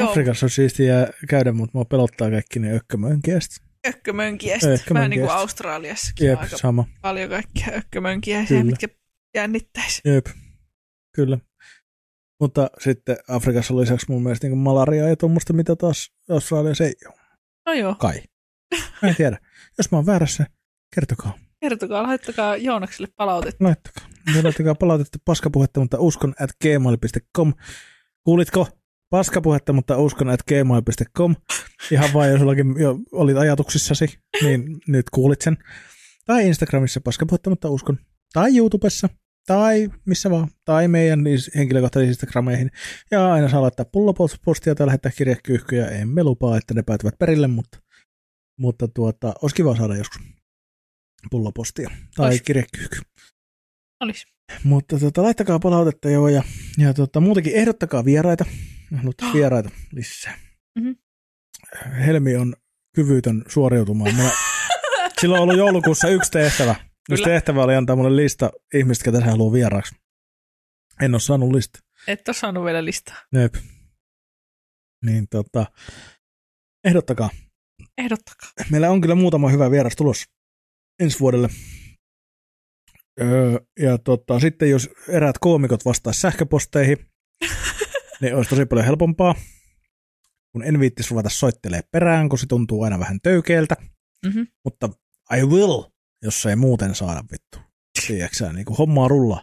[0.10, 3.66] Afrikassa on siistiä käydä, mutta mua pelottaa kaikki ne ökkömönkiästä.
[3.86, 4.66] Ökkömönkiäistä.
[4.68, 4.94] Ökkömönkiäistä.
[4.94, 6.84] Vähän niin kuin Australiassakin Jep, aika sama.
[7.02, 8.70] paljon kaikkia ökkömönkiäisiä, Kyllä.
[8.70, 8.88] mitkä
[9.34, 10.00] jännittäisi.
[10.04, 10.26] Jep,
[11.14, 11.38] kyllä.
[12.40, 16.94] Mutta sitten Afrikassa on lisäksi mun mielestä niin malariaa ja tuommoista, mitä taas Australiassa ei
[17.06, 17.20] ole.
[17.66, 18.22] No joo, Kai.
[19.02, 19.38] Mä en tiedä.
[19.78, 20.46] Jos mä oon väärässä,
[20.94, 21.38] kertokaa.
[21.60, 23.64] kertokaa, laittakaa Joonakselle palautetta.
[23.64, 24.08] Laittakaa.
[24.36, 27.54] Ja laittakaa palautetta paskapuhetta, mutta uskon at gmail.com.
[28.24, 28.68] Kuulitko?
[29.10, 31.36] Paskapuhetta, mutta uskon at gmail.com.
[31.90, 35.56] Ihan vain, jos sullakin jo olit ajatuksissasi, niin nyt kuulit sen.
[36.26, 37.98] Tai Instagramissa paskapuhetta, mutta uskon.
[38.32, 39.08] Tai YouTubessa.
[39.46, 40.48] Tai missä vaan.
[40.64, 42.70] Tai meidän henkilökohtaisiin Instagrameihin.
[43.10, 45.86] Ja aina saa laittaa pullopostia tai lähettää kirjekyyhkyjä.
[45.86, 47.78] Emme lupaa, että ne päätyvät perille, mutta,
[48.58, 50.22] mutta tuota, olisi kiva saada joskus
[51.30, 52.42] pullopostia tai Ois.
[52.42, 52.98] kirjekyyhky.
[54.00, 54.26] Olis.
[54.64, 56.42] Mutta tota, laittakaa palautetta joo ja,
[56.78, 58.44] ja tota, muutenkin ehdottakaa vieraita.
[58.96, 60.38] Haluatte vieraita lisää.
[60.78, 60.90] Mhm.
[62.06, 62.54] Helmi on
[62.94, 64.14] kyvytön suoriutumaan.
[64.14, 64.30] Mulla,
[65.20, 66.74] silloin on ollut joulukuussa yksi tehtävä.
[67.10, 67.34] Yksi Kyllä.
[67.34, 69.94] tehtävä oli antaa mulle lista ihmistä, ketä se haluaa vieraaksi.
[71.02, 71.78] En ole saanut lista.
[72.08, 73.16] Et ole saanut vielä listaa.
[73.34, 73.54] Jep.
[75.04, 75.66] Niin tota,
[76.84, 77.30] ehdottakaa.
[77.98, 78.50] Ehdottakaa.
[78.70, 80.24] Meillä on kyllä muutama hyvä vieras tulos
[81.02, 81.48] ensi vuodelle.
[83.20, 86.98] Öö, ja tota, sitten jos eräät koomikot vastaisi sähköposteihin,
[88.20, 89.34] niin olisi tosi paljon helpompaa.
[90.52, 93.76] Kun en viittisi ruveta soittelee perään, kun se tuntuu aina vähän töykeeltä.
[94.26, 94.42] Mhm.
[94.64, 94.88] Mutta
[95.36, 95.82] I will,
[96.22, 97.58] jos ei muuten saada vittu.
[98.06, 99.42] Tiedätkö niin kuin hommaa rullaa.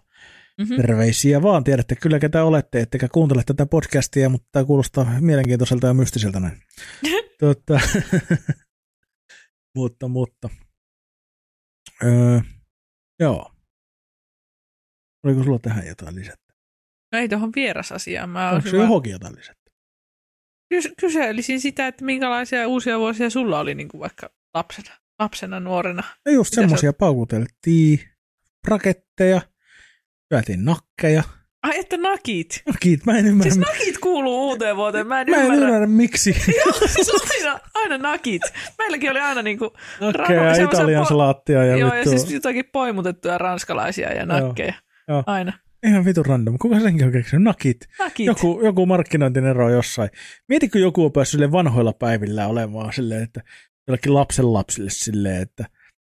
[0.62, 0.76] Mhm.
[0.76, 5.94] Terveisiä vaan, tiedätte kyllä ketä olette, ettekä kuuntele tätä podcastia, mutta tämä kuulostaa mielenkiintoiselta ja
[5.94, 6.62] mystiseltä näin.
[7.40, 7.80] Totta.
[9.78, 10.50] mutta, mutta.
[12.04, 12.40] Öö,
[13.20, 13.52] joo.
[15.24, 16.43] Oliko sulla tähän jotain lisättä?
[17.14, 18.30] No ei tuohon vierasasiaan.
[18.30, 19.72] Mä Onko se johonkin jotain lisättä?
[20.74, 26.04] kys- kyselisin sitä, että minkälaisia uusia vuosia sulla oli niin kuin vaikka lapsena, lapsena nuorena.
[26.26, 28.00] No just Mitä semmoisia paukuteltiin.
[28.68, 29.42] Raketteja.
[30.34, 31.24] Syötiin nakkeja.
[31.64, 32.62] Ai että nakit.
[32.68, 33.52] Nakit, mä en ymmärrä.
[33.52, 35.08] Siis nakit kuuluu uuteen vuoteen.
[35.08, 35.66] Mä en, mä en ymmärrä.
[35.66, 36.36] ymmärrä miksi.
[36.66, 37.12] Joo, siis
[37.46, 38.42] aina, aina nakit.
[38.78, 42.10] Meilläkin oli aina niinku, Nakkeja ja semmoisia Italian po- salaattia ja joo, ja vittu.
[42.10, 44.74] siis jotakin poimutettuja ranskalaisia ja nakkeja.
[45.08, 45.24] Joo.
[45.26, 45.54] Aina.
[45.84, 46.58] Ihan vitun random.
[46.58, 47.44] Kuka senkin on keksinyt?
[47.44, 47.78] Nakit.
[48.00, 48.26] Nakit.
[48.26, 50.10] Joku, joku markkinointinero jossain.
[50.48, 53.42] Mieti, kun joku on päässyt sille vanhoilla päivillä olemaan silleen, että
[53.88, 55.66] jollekin lapsen lapsille silleen, että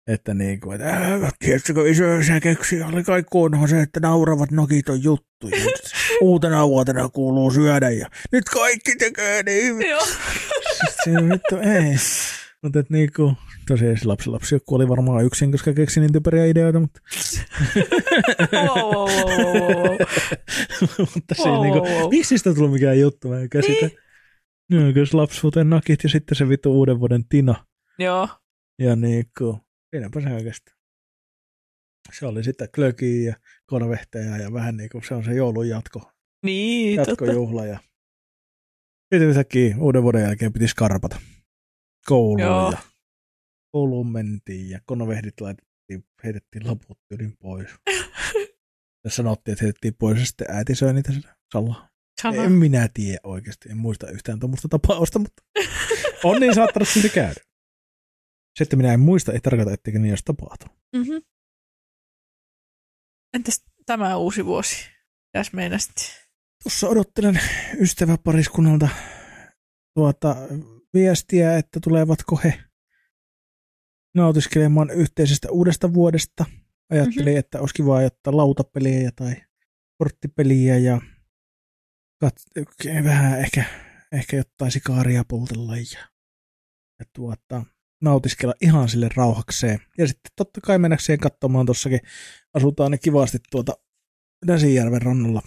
[0.09, 4.51] että niin kuin, että äh, tiedätkö, iso se keksi, oli kai kunhan se, että nauravat
[4.51, 5.51] nokit on juttu.
[6.21, 9.89] Uutena vuotena kuuluu syödä ja nyt kaikki tekee niin.
[9.89, 10.07] Joo.
[11.05, 11.95] Se vittu, ei.
[12.62, 13.36] Mutta että niin kuin,
[13.68, 17.00] tosiaan se lapsenlapsi joku oli varmaan yksin, koska keksi niin typeriä ideoita, mutta,
[18.52, 19.96] wow, wow, wow, wow, wow.
[21.14, 22.11] mutta siinä Wow, niin wow, kuin, wow.
[22.11, 23.86] miksi niistä tuli mikään juttu, mä en käsitä.
[23.86, 23.98] Niin.
[24.70, 27.64] Joo, kyllä se lapsuuteen nakit ja sitten se vittu uuden vuoden Tina.
[27.98, 28.28] Joo.
[28.78, 29.56] Ja niin kuin,
[29.90, 30.78] siinäpä se oikeastaan.
[32.12, 33.36] Se oli sitten klökiä ja
[33.66, 36.12] konvehteja ja vähän niin kuin se on se joulun jatko,
[36.44, 37.11] Niin, totta.
[37.11, 37.66] jatkojuhla.
[37.66, 37.78] Ja
[39.14, 41.20] Sitten yhtäkkiä uuden vuoden jälkeen piti skarpata
[42.09, 42.70] kouluun Joo.
[42.70, 42.78] ja
[43.72, 47.70] kouluun mentiin ja konovehdit laitettiin, heitettiin loput ydin pois.
[49.04, 51.12] ja sanottiin, että heitettiin pois ja sitten äiti söi niitä
[51.52, 51.88] salaa.
[52.22, 52.44] Sama.
[52.44, 55.42] En minä tiedä oikeasti, en muista yhtään tuommoista tapausta, mutta
[56.24, 57.40] on niin saattanut silti käydä.
[58.59, 60.76] Sitten minä en muista, ei tarkoita, etteikö niin olisi tapahtunut.
[60.96, 61.22] Mm-hmm.
[63.34, 64.86] Entäs tämä uusi vuosi?
[65.26, 65.94] Mitäs meinasit?
[66.62, 67.40] Tuossa odottelen
[67.80, 68.88] ystäväpariskunnalta
[69.94, 70.36] tuota,
[70.95, 72.64] viestiä, että tulevatko he
[74.14, 76.45] nautiskelemaan yhteisestä uudesta vuodesta.
[76.91, 77.39] Ajattelin, mm-hmm.
[77.39, 79.36] että olisi kiva ottaa lautapeliä tai
[79.99, 81.01] korttipeliä ja
[82.24, 83.64] kat- vähän ehkä,
[84.12, 86.09] ehkä jotain sikaaria poltella ja,
[86.99, 87.64] ja tuota,
[88.03, 89.78] nautiskella ihan sille rauhakseen.
[89.99, 92.01] Ja sitten totta kai mennäkseen katsomaan tuossakin,
[92.55, 93.72] asutaan ne kivasti tuota
[94.47, 95.43] Näsijärven rannalla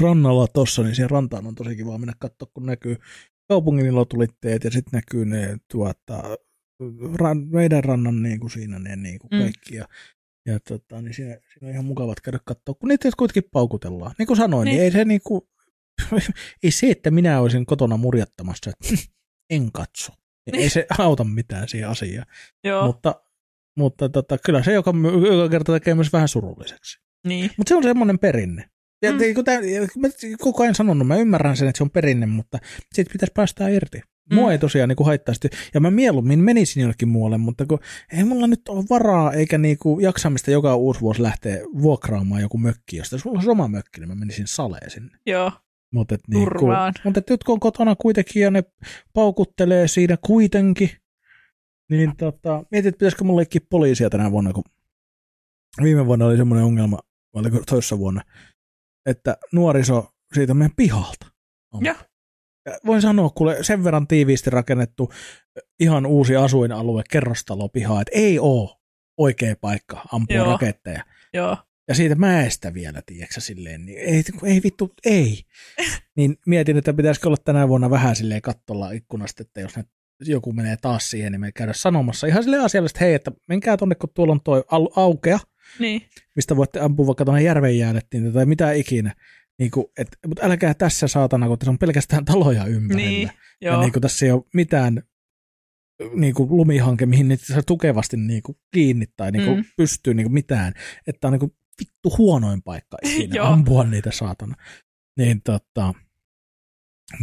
[0.00, 2.96] rannalla tossa, niin siihen rantaan on tosi kiva mennä katsoa, kun näkyy
[3.48, 6.22] kaupungin ilotulitteet ja sitten näkyy ne tuota,
[7.14, 9.38] ran, meidän rannan niin kuin siinä ne niin kuin Mm.
[9.40, 9.76] kaikki.
[9.76, 9.84] Ja,
[10.46, 14.14] ja tota, niin siinä, siinä on ihan mukavat käydä katsoa, kun niitä kuitenkin paukutellaan.
[14.18, 14.84] Niin kuin sanoin, niin, Niin.
[14.84, 15.40] ei se niin kuin,
[16.62, 19.02] ei se, että minä olisin kotona murjattamassa, että
[19.50, 20.12] en katso.
[20.52, 20.70] Ei Niin.
[20.70, 22.26] se auta mitään siihen asiaan.
[22.64, 23.20] Joo, Mutta,
[23.78, 24.92] mutta tota, kyllä se joka,
[25.32, 26.98] joka kerta tekee myös vähän surulliseksi.
[27.26, 27.50] niin.
[27.58, 28.70] Mutta se on semmoinen perinne.
[29.02, 29.18] Ja Mm.
[29.34, 29.60] kun tää,
[29.98, 30.08] mä
[30.40, 32.58] koko ajan sanonut, mä ymmärrän sen, että se on perinne, mutta
[32.94, 34.00] siitä pitäisi päästää irti.
[34.32, 34.50] Mua Mm.
[34.52, 35.40] ei tosiaan niin haittaisi.
[35.74, 37.78] Ja mä mieluummin menisin jollekin muualle, mutta kun
[38.12, 42.96] ei mulla nyt ole varaa eikä niinku jaksamista joka uusi vuosi lähteä vuokraamaan joku mökki.
[42.96, 45.18] Jos sulla olisi oma mökki, niin mä menisin saleen sinne.
[45.26, 45.52] Joo,
[45.92, 46.94] Mutta et niinku, Turvaan.
[47.04, 48.64] mutta et nyt kun on kotona kuitenkin ja ne
[49.12, 50.90] paukuttelee siinä kuitenkin,
[51.90, 54.64] niin tota, mietit, että pitäisikö mulla leikkiä poliisia tänä vuonna, kun
[55.82, 56.98] viime vuonna oli semmoinen ongelma,
[57.34, 58.22] vai oliko toissa vuonna,
[59.06, 61.26] että nuoriso siitä meidän pihalta.
[61.74, 61.84] on.
[61.84, 61.94] Ja
[62.86, 65.12] Voin sanoa, kuule sen verran tiiviisti rakennettu
[65.80, 68.80] ihan uusi asuinalue, kerrostalopiha, että ei oo
[69.18, 70.52] oikea paikka ampua Joo.
[70.52, 71.04] raketteja.
[71.32, 71.56] joo.
[71.88, 75.42] Ja siitä mäestä vielä, tiedätkö silleen, niin ei, ei vittu, ei.
[76.16, 79.84] niin mietin, että pitäisikö olla tänä vuonna vähän silleen kattolla ikkunasta, että jos ne,
[80.20, 83.94] joku menee taas siihen, niin me käydä sanomassa ihan silleen asiallisesti, hei, että menkää tonne,
[83.94, 85.38] kun tuolla on toi au- aukea,
[85.78, 86.02] Niin.
[86.36, 89.14] mistä voitte ampua vaikka tuonne järven jäädettiin tai mitä ikinä.
[89.58, 93.08] Niin kuin, et, mutta älkää tässä saatana, kun tässä on pelkästään taloja ympärillä.
[93.08, 93.30] Niin.
[93.60, 95.02] ja niin kuin tässä ei ole mitään
[96.14, 99.64] niin kuin lumihanke, mihin niitä saa tukevasti niin kuin kiinni tai niin kuin Mm.
[99.76, 100.72] pystyy niin kuin mitään.
[101.06, 104.54] Että on niin kuin vittu huonoin paikka ikinä ampua niitä saatana.
[105.18, 105.94] Niin tota,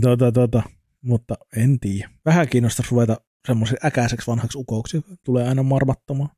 [0.02, 0.64] tota, tota,
[1.02, 2.10] mutta en tiedä.
[2.26, 3.18] Vähän kiinnostaisi ruveta
[3.48, 5.02] semmoisen äkäiseksi vanhaksi ukoksi.
[5.26, 6.30] Tulee aina marmattamaan.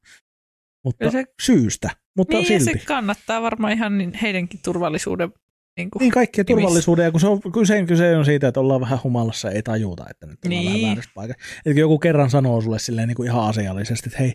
[0.85, 2.63] Mutta se- syystä, mutta Niin, silti.
[2.79, 5.29] se kannattaa varmaan ihan niin heidänkin turvallisuuden.
[5.77, 6.61] Niin, kuin, Niin kaikkien nimissä.
[6.65, 9.63] turvallisuuden, ja kun se on, kyse, kyse on siitä, että ollaan vähän humalassa ja ei
[9.63, 10.73] tajuta, että nyt ollaan Niin.
[10.73, 11.45] vähän väärässä paikassa.
[11.63, 14.33] Kun joku kerran sanoo sulle silleen niin kuin ihan asiallisesti, että hei,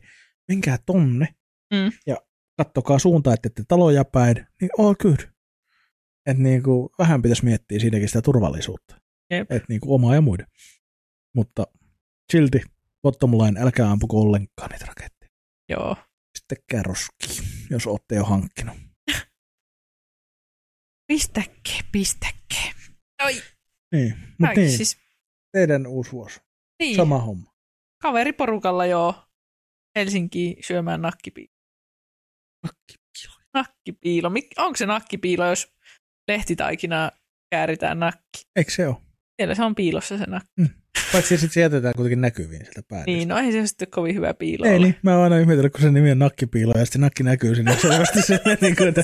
[0.49, 1.29] menkää tonne
[1.75, 1.93] Mm.
[2.07, 2.17] ja
[2.57, 5.19] kattokaa suuntaan, että ette taloja päin, niin all good.
[6.27, 8.97] Että niin kuin, vähän pitäisi miettiä siinäkin sitä turvallisuutta.
[9.31, 9.53] Jep.
[9.53, 10.47] Että niin kuin omaa ja muiden.
[11.37, 11.65] Mutta
[12.33, 12.61] silti
[13.03, 15.31] bottom line, älkää ampuko ollenkaan niitä raketteja.
[15.69, 15.97] Joo.
[16.51, 18.77] Sitten roskiin, jos olette jo hankkinut.
[21.07, 22.73] Pistäkke, pistäkke.
[23.25, 23.43] Oi,
[23.95, 24.99] Niin, mutta kaikki niin, siis.
[25.53, 26.41] teidän uusi vuosi.
[26.83, 26.97] Niin.
[26.97, 27.53] Sama homma.
[28.03, 29.15] Kaveriporukalla joo.
[29.99, 31.53] Helsinkiin syömään nakkipiilo.
[33.55, 34.29] Nakkipiilo.
[34.29, 35.73] Mik- Onko se nakkipiilo, jos
[36.29, 37.11] lehtitaikinaa
[37.51, 38.43] kääritään nakki?
[38.57, 38.97] Eikö se ole?
[39.41, 40.51] Siellä se on piilossa se nakki.
[41.13, 43.11] Paitsi sitten se jätetään kuitenkin näkyviin sieltä päädystä.
[43.11, 44.79] Niin, no ei se sitten kovin hyvä piilo Ei ole.
[44.85, 47.77] niin, mä oon aina ihmetellyt, kun se nimi on nakkipiilo ja sitten nakki näkyy sinne
[47.83, 49.03] selvästi se, niin kuin, että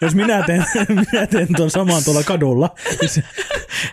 [0.00, 3.22] jos minä teen, minä teen tuon saman tuolla kadulla, niin se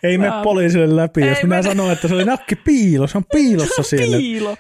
[0.04, 1.64] ei mene poliisille läpi, jos Ei minä mene.
[1.64, 4.18] sanon, että se oli nakkipiilo, se on piilossa siellä.
[4.18, 4.58] Piilo.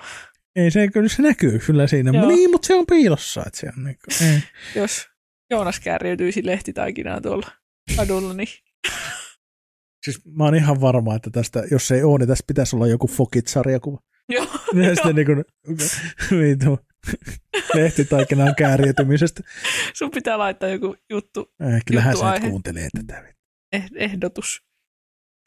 [0.55, 2.11] Ei se, kyllä se näkyy kyllä siinä.
[2.13, 2.27] Joo.
[2.27, 3.43] Niin, mutta se on piilossa.
[3.47, 4.39] Että se on niin kuin, ei.
[4.75, 5.07] Jos
[5.51, 7.47] Joonas kärjytyisi lehtitaikinaa tuolla
[7.95, 8.47] kadulla, niin
[10.03, 13.07] Siis mä oon ihan varma, että tästä, jos ei ole, niin tästä pitäisi olla joku
[13.07, 13.97] Fokit-sarjakuva.
[14.29, 14.45] joo.
[14.83, 15.43] Ja sitten niin kuin,
[16.39, 16.79] viitu,
[17.73, 19.41] lehtitaikinaan kääriytymisestä.
[19.93, 22.39] Sun pitää laittaa joku juttu, Äh, kyllähän se Juttuaihe.
[22.39, 23.23] nyt kuuntelee tätä.
[23.75, 24.61] eh- ehdotus.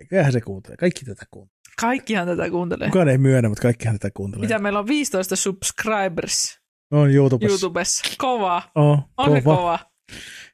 [0.09, 0.77] Kyllähän se kuuntelee.
[0.77, 1.57] Kaikki tätä kuuntelee.
[1.81, 2.89] Kaikkihan tätä kuuntelee.
[2.89, 4.47] Kukaan ei myönnä, mutta kaikkihan tätä kuuntelee.
[4.47, 6.59] Mitä meillä on 15 subscribers
[6.91, 7.53] On YouTubessa.
[7.53, 8.05] YouTubessa.
[8.19, 8.63] Kova.
[8.75, 9.79] Oh, On se kova.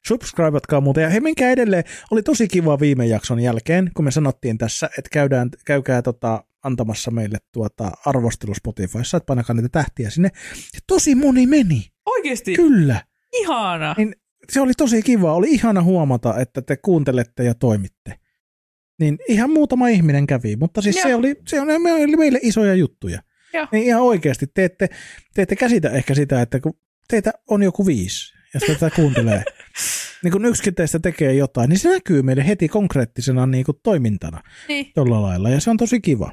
[0.06, 1.02] Subscribatkaa muuten.
[1.02, 1.84] Ja hei, menkää edelleen.
[2.10, 7.10] Oli tosi kiva viime jakson jälkeen, kun me sanottiin tässä, että käydään, käykää tota, antamassa
[7.10, 10.30] meille tuota arvostelu Spotifyssa, että painakaa niitä tähtiä sinne.
[10.74, 11.86] Ja tosi moni meni.
[12.06, 12.54] Oikeesti.
[12.54, 13.00] Kyllä.
[13.32, 13.94] Ihana.
[13.98, 14.14] Niin
[14.52, 15.34] se oli tosi kiva.
[15.34, 18.18] Oli ihana huomata, että te kuuntelette ja toimitte.
[19.00, 21.18] niin ihan muutama ihminen kävi, mutta siis se Joo.
[21.18, 23.22] oli, se oli, me- oli meille isoja juttuja.
[23.54, 23.66] Joo.
[23.72, 24.88] Niin ihan oikeasti, te ette,
[25.34, 26.72] te ette käsitä ehkä sitä, että kun
[27.08, 29.44] teitä on joku viisi, ja sitä tätä kuuntelee,
[30.22, 34.42] niin kun yksikin teistä tekee jotain, niin se näkyy meille heti konkreettisena niin kuin toimintana
[34.68, 34.86] Niin.
[34.94, 36.32] tuolla lailla, ja se on tosi kiva.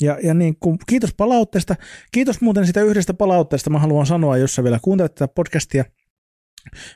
[0.00, 1.74] Ja, ja niin kuin, kiitos palautteesta.
[2.12, 3.70] Kiitos muuten sitä yhdestä palautteesta.
[3.70, 5.84] Mä haluan sanoa, jos sä vielä kuuntelet tätä podcastia.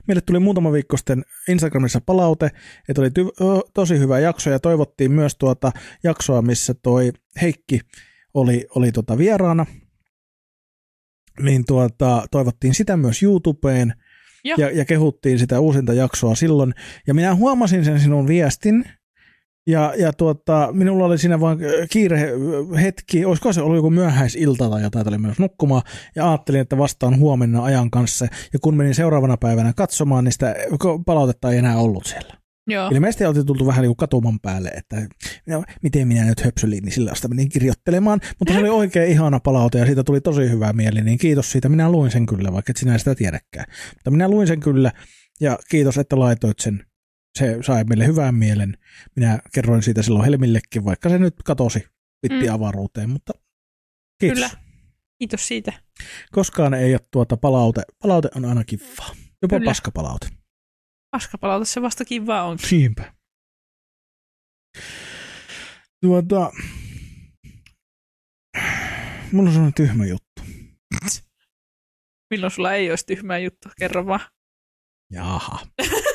[0.09, 2.51] Meille tuli muutama viikko sitten Instagramissa palaute,
[2.89, 5.73] että oli ty- tosi hyvä jakso ja toivottiin myös tuota
[6.05, 7.12] jaksoa, missä toi
[7.43, 7.81] Heikki
[8.35, 9.67] oli, oli tuota vieraana.
[11.41, 13.95] Niin tuota, toivottiin sitä myös YouTubeen
[14.59, 16.74] Ja, ja kehuttiin sitä uusinta jaksoa silloin.
[17.07, 18.84] Ja minä huomasin sen sinun viestin,
[19.66, 21.59] ja, ja tuota, minulla oli siinä vain
[21.90, 22.32] kiire
[22.82, 25.82] hetki, olisiko se ollut joku myöhäisilta tai jotain, oli myös nukkumaan,
[26.16, 30.55] ja ajattelin, että vastaan huomenna ajan kanssa, ja kun menin seuraavana päivänä katsomaan, niin sitä
[31.07, 32.45] palautetta ei enää ollut siellä.
[32.67, 32.89] Joo.
[32.89, 35.09] Ilmeisesti oltiin tultu vähän niin katuman päälle, että
[35.47, 39.41] no, miten minä nyt höpsylin, niin sillä sitä menin kirjoittelemaan, mutta se oli oikein ihana
[39.41, 41.69] palaute ja siitä tuli tosi hyvä mieli, niin kiitos siitä.
[41.69, 43.67] Minä luin sen kyllä, vaikka et sinä sitä tiedäkään.
[43.95, 44.93] Mutta minä luin sen kyllä
[45.41, 46.87] ja kiitos, että laitoit sen.
[47.39, 48.79] Se sai meille hyvän mielen.
[49.17, 51.85] Minä kerroin siitä silloin Helmillekin, vaikka se nyt katosi
[52.21, 52.55] pitti Mm.
[52.55, 53.33] avaruuteen, mutta
[54.21, 54.37] kiitos.
[54.39, 54.51] Kyllä.
[55.19, 55.73] Kiitos siitä.
[56.33, 57.83] Koskaan ei ole tuota palaute.
[58.03, 59.11] Palaute on aina kivaa.
[59.43, 59.71] Jopa Kyllä.
[59.71, 60.29] paskapalaute.
[61.17, 62.59] Paskapalauta se vasta kivaa on.
[62.71, 63.12] Niinpä.
[66.01, 66.51] Tuota,
[69.33, 70.43] mulla on sellainen tyhmä juttu.
[72.31, 73.69] Milloin sulla ei olisi tyhmää juttu?
[73.79, 74.21] Kerro vaan.
[75.12, 75.67] Jaha.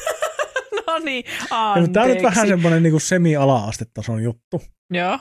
[0.87, 1.99] no niin, Tämä anteeksi.
[1.99, 4.61] on nyt vähän semmoinen niin semi-ala-astetason juttu.
[4.89, 5.19] Joo.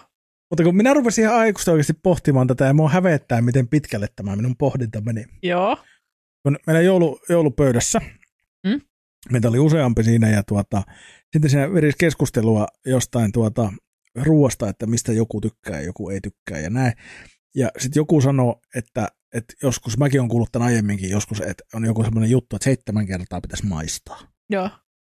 [0.51, 4.37] Mutta kun minä rupesin ihan aikuista oikeasti pohtimaan tätä ja mua hävettää, miten pitkälle tämä
[4.37, 5.25] minun pohdinta meni.
[5.43, 5.77] Joo.
[6.43, 8.01] Kun meillä joulu, joulupöydässä,
[8.67, 8.81] Mm.
[9.31, 10.83] Meitä oli useampi siinä ja tuota,
[11.33, 13.73] sitten siinä verisi keskustelua jostain tuota,
[14.15, 16.93] ruoasta, että mistä joku tykkää ja joku ei tykkää ja näin.
[17.55, 21.85] Ja sitten joku sanoi, että, että joskus, mäkin olen kuullut tämän aiemminkin joskus, että on
[21.85, 24.21] joku semmoinen juttu, että seitsemän kertaa pitäisi maistaa.
[24.51, 24.71] Joo.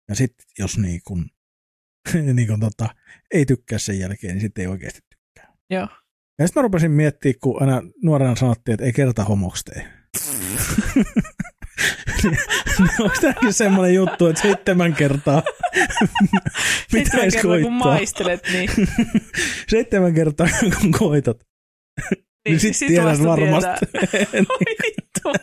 [0.08, 1.26] Ja sitten jos niin kun,
[2.34, 2.88] niin kun tota,
[3.30, 5.56] ei tykkää sen jälkeen, niin sitten ei oikeasti tykkää.
[5.70, 5.88] Joo.
[6.38, 9.92] Ja sitten mä rupesin miettimään, kun aina nuorena sanottiin, että ei kerta homoksi tee.
[13.00, 15.42] Onko tämäkin semmoinen juttu, että seitsemän kertaa
[16.92, 17.70] pitäisi kertaa kun koittaa?
[17.70, 18.70] maistelet, niin,
[19.68, 20.46] Seitsemän kertaa
[20.80, 21.36] kun koitat,
[22.10, 23.86] niin, niin sit, sit tiedät varmasti.
[25.24, 25.34] Oi.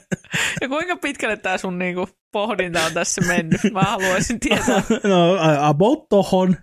[0.62, 3.62] Ja kuinka pitkälle tämä sun niinku pohdinta on tässä mennyt?
[3.72, 4.84] Mä haluaisin tietää.
[5.04, 6.58] no about tohon.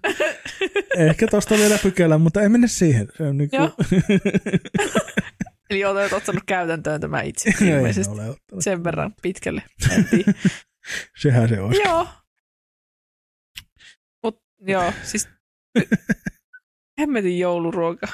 [1.09, 3.09] Ehkä tosta vielä pykälä, mutta ei mennä siihen.
[3.17, 3.57] Se on niinku...
[5.71, 8.65] Eli olet ottanut käytäntöön tämä itse Ei ilmeisesti ole ottanut.
[8.65, 9.63] sen verran pitkälle.
[11.23, 11.83] Sehän se olisi.
[11.85, 12.09] joo.
[14.23, 15.29] Mut joo, siis
[17.01, 18.07] hemmetin jouluruoka.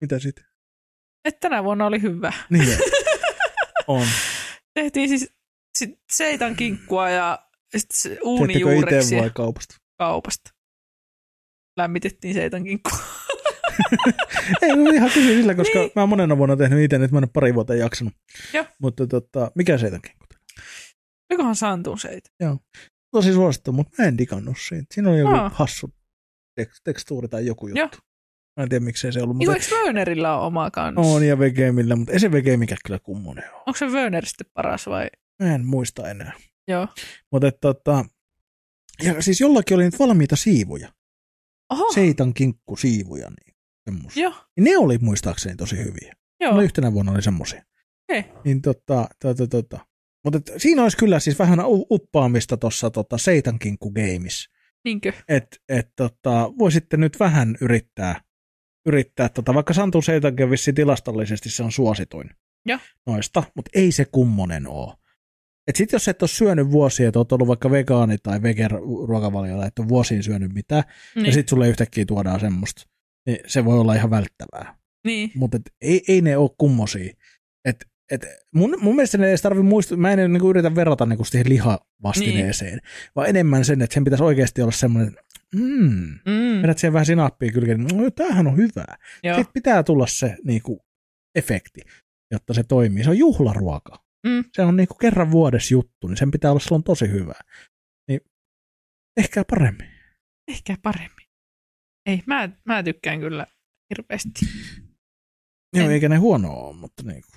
[0.00, 0.44] Mitä sitten?
[1.24, 2.32] Et tänä vuonna oli hyvä.
[2.50, 2.78] Niin
[3.86, 4.06] on.
[4.74, 5.32] Tehtiin siis
[5.78, 9.76] sit seitan kinkkua ja sit se uunijuureksia itse vai kaupasta?
[9.98, 10.50] kaupasta.
[11.76, 12.98] Lämmitettiin seitan kinkkua.
[14.62, 15.90] Ei, mä ihan kysyin sillä, koska niin.
[15.96, 18.14] mä oon monena vuonna tehnyt itse, nyt mä en ole pari vuotta jaksanut.
[18.54, 18.64] Joo.
[18.78, 20.00] Mutta tota, mikä se on
[21.30, 22.30] Olikohan Santun seitä?
[23.10, 24.86] Tosi suosittu, mutta mä en digannut siitä.
[24.94, 25.50] Siinä oli joku Aa.
[25.54, 25.90] hassu
[26.60, 27.78] tek- tekstuuri tai joku juttu.
[27.78, 27.88] Joo.
[28.56, 30.96] Mä en tiedä miksei se ollut, Niin mutta eikö Wönerillä ole oma kans?
[30.98, 33.62] on ja VGMillä, mutta ei se VG mikä kyllä kummonen ole.
[33.66, 35.08] Onko se Wöner sitten paras vai?
[35.42, 36.32] Mä en muista enää.
[36.68, 36.88] Joo.
[37.32, 38.04] Mutta tota,
[39.02, 40.92] ja siis jollakin oli nyt valmiita siivuja.
[41.72, 43.28] Oho, Seitan kinkku siivuja.
[43.30, 43.49] Niin,
[43.84, 44.22] semmosia.
[44.22, 46.14] joo, ne oli muistaakseni tosi hyviä.
[46.40, 46.54] joo.
[46.54, 47.62] No yhtenä vuonna oli semmosia.
[48.10, 48.24] Okei.
[48.44, 49.78] Niin tota, tota, tota.
[50.24, 54.50] Mutta et siinä olisi kyllä siis vähän uppaamista tuossa tota, Seitan kinkku gameissa.
[54.84, 55.12] Niinkö?
[55.28, 58.20] Että et, tota, voisitte nyt vähän yrittää,
[58.86, 62.30] yrittää tota, vaikka Santun Seitankin vissi tilastollisesti se on suosituin
[62.66, 62.78] Joo.
[63.06, 64.96] noista, mutta ei se kummonen oo.
[65.68, 69.78] Et sit jos et ole syönyt vuosia, että oot ollut vaikka vegaani tai vegan-ruokavaliolla, et
[69.78, 70.94] ole vuosiin syönyt mitään, niin.
[71.16, 71.34] ja Niin.
[71.34, 72.82] sit sulle yhtäkkiä tuodaan semmoista,
[73.30, 74.74] niin se voi olla ihan välttävää.
[75.06, 75.30] niin.
[75.34, 77.12] Mutta ei, ei ne ole kummosia.
[77.64, 81.06] Et, et mun, mun mielestä ne ei edes tarvi muistaa, mä en niinku yritä verrata
[81.06, 82.82] niinku siihen lihavastineeseen, niin.
[83.16, 85.16] vaan enemmän sen, että sen pitäisi oikeasti olla semmoinen,
[85.54, 88.96] mm, Mm, vedät siihen vähän sinappia kylkeen, no, tämähän on hyvää.
[89.24, 89.36] joo.
[89.36, 90.80] Sitten pitää tulla se niinku,
[91.34, 91.80] efekti,
[92.30, 93.04] jotta se toimii.
[93.04, 94.04] Se on juhlaruoka.
[94.26, 94.44] Mm.
[94.52, 97.40] Se on niinku kerran vuodessa juttu, niin sen pitää olla silloin tosi hyvää.
[98.08, 98.20] Niin
[99.16, 99.88] ehkä paremmin.
[100.48, 101.19] Ehkä paremmin.
[102.10, 103.46] Ei, mä, mä tykkään kyllä
[103.90, 104.40] hirveästi.
[105.76, 107.28] Joo, En- eikä ne huono ole, mutta niinku.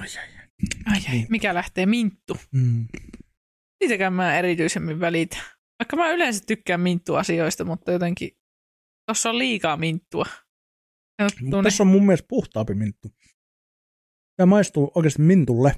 [0.00, 0.46] Ai, ai, ai.
[0.86, 1.26] Ai, ai, Niin.
[1.30, 2.36] mikä lähtee minttu.
[2.52, 2.88] Mm.
[3.82, 5.36] Siitäkään mä erityisemmin välitä.
[5.78, 8.30] Vaikka mä yleensä tykkään minttuasioista, mutta jotenkin
[9.08, 10.24] tuossa on liikaa minttua.
[11.42, 13.08] Mutta tässä on mun mielestä puhtaampi minttu.
[14.36, 15.74] Tämä maistuu oikeasti mintulle.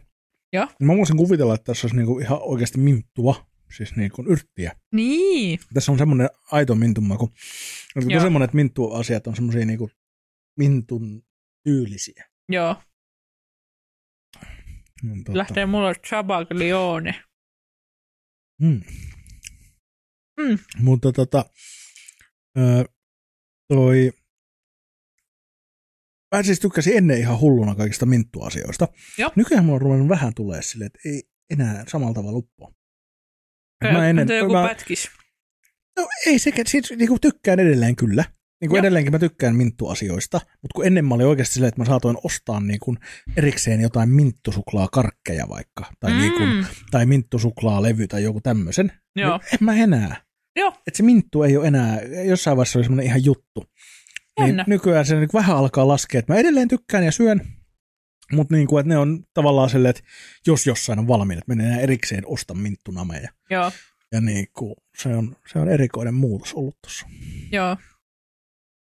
[0.53, 0.67] Joo.
[0.83, 3.47] Mä voisin kuvitella, että tässä olisi niinku ihan oikeasti minttua,
[3.77, 4.77] siis niin kuin yrttiä.
[4.93, 5.61] Niin.
[5.75, 7.33] Tässä on semmoinen aito mintun maku.
[7.95, 8.23] Kun Joo.
[8.23, 9.91] semmoinen, että minttu-asiat on semmoisia niinku
[10.59, 11.23] mintun
[11.65, 12.29] tyylisiä.
[12.49, 12.83] Joo.
[15.25, 15.39] Totta.
[15.39, 17.23] Lähtee mulle Chabaglione.
[18.63, 18.81] Mm.
[20.41, 20.59] Mm.
[20.79, 21.45] Mutta tota,
[22.59, 22.85] ö,
[23.69, 24.13] toi,
[26.37, 28.89] mä siis tykkäsin ennen ihan hulluna kaikista minttuasioista.
[29.19, 29.31] Joo.
[29.37, 32.75] Nykyään mulla on ruvennut vähän tulee silleen, että ei enää samalla tavalla uppoa.
[33.85, 35.11] Et Mä ennen, joku mä, pätkis.
[35.97, 38.25] no ei sekä, siis niinku tykkään edelleen kyllä.
[38.61, 41.85] Niin kuin edelleenkin mä tykkään minttuasioista, mutta kun ennen mä olin oikeasti silleen, että mä
[41.85, 42.99] saatoin ostaa niin kuin
[43.37, 46.19] erikseen jotain minttusuklaakarkkeja vaikka, tai, mm.
[46.19, 48.93] niin kuin, tai minttusuklaalevy tai joku tämmöisen.
[49.17, 49.41] Joo.
[49.53, 50.17] En mä enää.
[50.57, 50.69] Joo.
[50.87, 53.65] Että se minttu ei ole enää, jossain vaiheessa oli semmoinen ihan juttu.
[54.41, 57.41] Niin nykyään se niin vähän alkaa laskea, että mä edelleen tykkään ja syön,
[58.33, 60.03] mutta niin kuin, että ne on tavallaan silleen, että
[60.47, 63.31] jos jossain on valmiina, että menee erikseen osta minttunameja.
[63.51, 63.73] Joo.
[64.13, 67.07] Ja niin kuin, se, on, se on erikoinen muutos ollut tuossa.
[67.53, 67.77] Joo.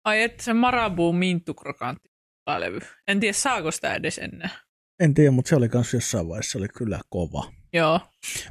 [0.05, 2.09] Ai että se Marabu Minttu krokantti
[2.57, 2.79] levy.
[3.07, 4.49] En tiedä saako sitä edes enää.
[4.99, 7.51] En tiedä, mutta se oli kanssa jossain vaiheessa se oli kyllä kova.
[7.73, 7.99] Joo.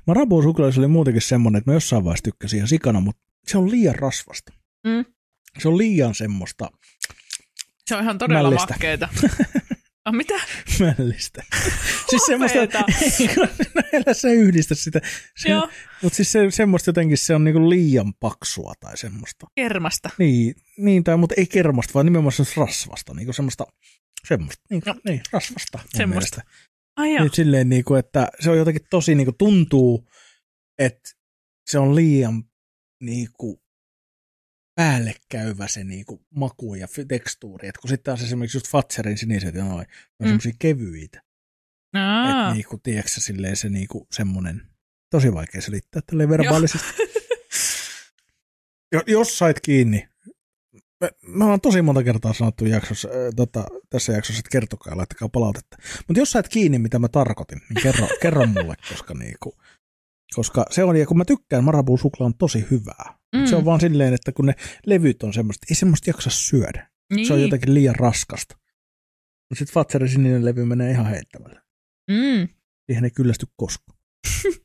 [0.07, 3.70] Marabu suklaissa oli muutenkin semmoinen, että mä jossain vaiheessa tykkäsin ihan sikana, mutta se on
[3.70, 4.53] liian rasvasta.
[4.86, 5.05] Mm.
[5.59, 6.70] Se on liian semmoista
[7.86, 8.72] Se on ihan todella Mällistä.
[8.74, 9.09] makkeeta.
[10.07, 10.34] Ah, mitä?
[10.80, 11.42] mällistä.
[12.11, 15.00] siis semmoista, älä sä yhdistä sitä.
[15.36, 15.68] Se, Joo.
[16.02, 19.46] mutta siis se, semmoista jotenkin se on niinku liian paksua tai semmoista.
[19.54, 20.11] Kermasta.
[20.18, 23.14] Niin, niin tai mutta ei kermasta, vaan nimenomaan semmoista rasvasta.
[23.14, 23.66] Niinku semmoista,
[24.28, 24.94] semmoista, niin, No.
[25.04, 25.78] niin rasvasta.
[25.96, 26.40] Semmoista.
[26.96, 27.24] Ai joo.
[27.24, 30.09] Nyt silleen, niinku, että se on jotenkin tosi niinku, tuntuu,
[30.78, 31.11] että
[31.70, 32.44] se on liian
[33.02, 33.62] niinku,
[34.77, 37.68] päälle käyvä se niinku, maku ja tekstuuri.
[37.68, 39.87] Et kun sitten taas esimerkiksi just Fatserin siniset ja noin, ne on
[40.20, 40.27] Mm.
[40.27, 41.22] semmoisia kevyitä.
[41.95, 42.31] Aa.
[42.31, 44.62] Että niinku, tiedätkö silleen se niinku, semmoinen,
[45.11, 46.87] tosi vaikea selittää tälleen verbaalisesti.
[48.93, 50.09] Jo, jos sait kiinni,
[51.01, 55.29] me, me ollaan tosi monta kertaa sanottu jaksossa, äh, tota, tässä jaksossa, että kertokaa laittakaa
[55.29, 55.77] palautetta.
[56.09, 59.57] Mutta jos sait kiinni, mitä mä tarkoitin, niin kerro, kerro mulle, koska, niinku,
[60.35, 63.15] koska se on, ja kun mä tykkään, Marabou suklaa on tosi hyvää.
[63.37, 63.47] Mm.
[63.47, 64.55] Se on vaan silleen, että kun ne
[64.87, 66.91] levyt on semmoista, ei semmoista jaksa syödä.
[67.14, 67.27] niin.
[67.27, 68.57] Se on jotenkin liian raskasta.
[69.51, 71.62] Mutta sitten Fatserin sininen levy menee ihan heittämällä.
[72.11, 72.49] Mm.
[72.87, 73.99] Siihen ei kyllästy koskaan.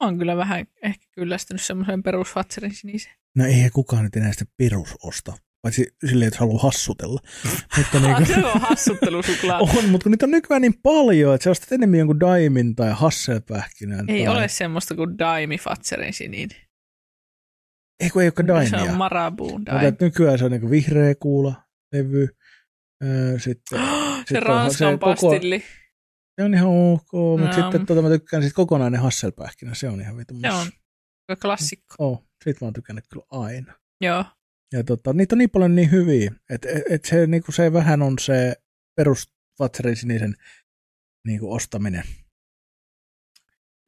[0.00, 3.14] On kyllä vähän ehkä kyllästynyt semmoiseen perusfatserin siniseen.
[3.36, 7.20] No ei kukaan nyt enää sitä perus osta, paitsi silleen, että haluaa hassutella.
[7.76, 9.58] mutta niin Ah, se on hassuttelusuklaa.
[9.78, 12.90] on, mutta kun niitä on nykyään niin paljon, että sä ostat enemmän jonkun Daimin tai
[12.92, 14.10] Hasselpähkinän.
[14.10, 14.36] Ei tai...
[14.36, 16.67] ole semmoista kuin Daimi Fatserin sininen.
[18.00, 18.70] Ei kun ei olekaan Daimia.
[18.70, 19.86] Se on Marabuun mutta Daimi.
[19.88, 22.28] että nykyään se on niin vihreä kuula, levy.
[23.04, 23.78] Öö, sitten,
[24.18, 25.62] Se sit on Ranskan se koko- pastilli.
[26.40, 27.62] se on ihan ok, mutta No.
[27.62, 30.40] sitten tota, mä tykkään sit kokonainen Hasselpähkinä, se on ihan vitun.
[30.40, 30.52] Se
[31.32, 31.94] on klassikko.
[31.98, 33.74] Oh, sit mä oon tykännyt kyllä aina.
[34.00, 34.24] Joo.
[34.72, 37.72] Ja Ja tota, niitä on niin paljon niin hyviä, että et, et se, niinku se
[37.72, 38.56] vähän on se
[38.96, 40.34] perus Fatserin sinisen
[41.26, 42.04] niinku ostaminen.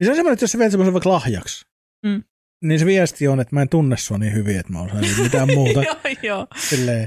[0.01, 1.67] Niin se on semmoinen, että jos sä viet semmoisen vaikka lahjaksi,
[2.07, 2.25] Mm.
[2.65, 5.49] Niin se viesti on, että mä en tunne sua niin hyvin, että mä osaan mitään
[5.57, 5.83] muuta.
[5.83, 6.47] joo, joo.
[6.69, 7.05] Silleen,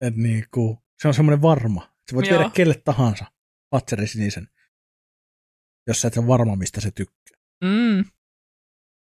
[0.00, 1.94] että niinku, se on semmoinen varma.
[2.10, 2.38] Sä voit Joo.
[2.38, 3.24] viedä kelle tahansa
[3.70, 4.48] Fatserin sinisen,
[5.86, 7.38] jos sä et ole varma, mistä se tykkää.
[7.64, 8.04] Mm.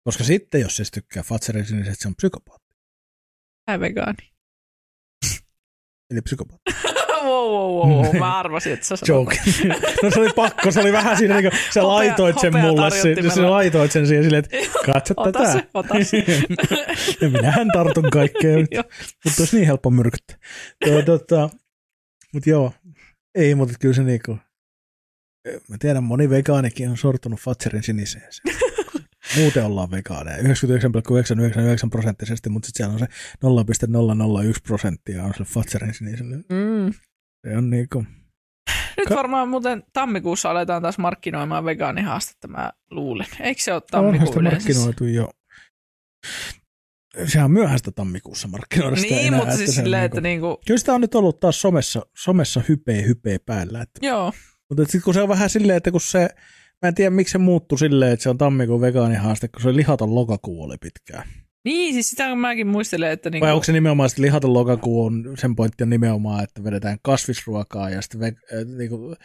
[0.04, 2.74] Koska sitten, jos se tykkää Fatserin sinisen, se on psykopaatti.
[3.70, 4.32] Mä vegaani.
[6.10, 6.72] Eli psykopaatti.
[7.24, 8.16] wow, wow, wow, wow.
[8.16, 8.94] Mä arvasin, että sä.
[9.08, 9.36] Joke.
[10.02, 12.70] No se oli pakko, se oli vähän siinä, niin kuin, sä Hopea- laitoit sen hopea
[12.70, 14.56] mulle, se, sä laitoit sen siihen silleen, että
[14.86, 15.52] katso Ota tätä.
[15.52, 16.24] se, ota se.
[17.20, 18.68] ja minähän tartun kaikkeen,
[19.24, 20.36] mutta olisi niin helppo myrkyttää.
[20.84, 21.50] Tuo, tota,
[22.32, 22.72] mutta joo,
[23.34, 24.38] ei, mutta kyllä se niinku,
[25.68, 28.28] mä tiedän, moni vegaanikin on sortunut Fatserin siniseen.
[29.36, 33.06] Muuten ollaan vegaaneja, 99,999 prosenttisesti, mutta sitten siellä on se
[33.42, 36.36] 0,001 prosenttia on se Fatserin siniselle.
[36.36, 36.92] Mm.
[37.48, 38.04] Se on niinku,
[38.96, 43.26] Nyt Ka- varmaan muuten tammikuussa aletaan taas markkinoimaan vegaanihaastetta, mä luulen.
[43.40, 44.68] Eikö se ole onhan tammikuun sitä yleensä?
[44.68, 45.30] markkinoitu jo.
[47.26, 50.78] Sehän on myöhäistä tammikuussa markkinoida sitä Niin, enää, mutta siis silleen, että niinku- niinku, Kyllä
[50.78, 53.82] sitä on nyt ollut taas somessa, somessa hypeä hypeä päällä.
[53.82, 54.32] Että, joo,
[54.70, 56.28] mutta sitten kun se on vähän silleen, että kun se,
[56.82, 60.14] mä en tiedä miksi se muuttui silleen, että se on tammikuun vegaanihaaste, kun se lihaton
[60.14, 61.28] lokakuu oli pitkään.
[61.64, 65.36] Niin siis sitä mäkin muistelen, että niinku, Vai onko se nimenomaan sitten lihaton lokakuu, on,
[65.38, 69.16] sen pointti on nimenomaan, että vedetään kasvisruokaa ja sitten ve, äh, niinku,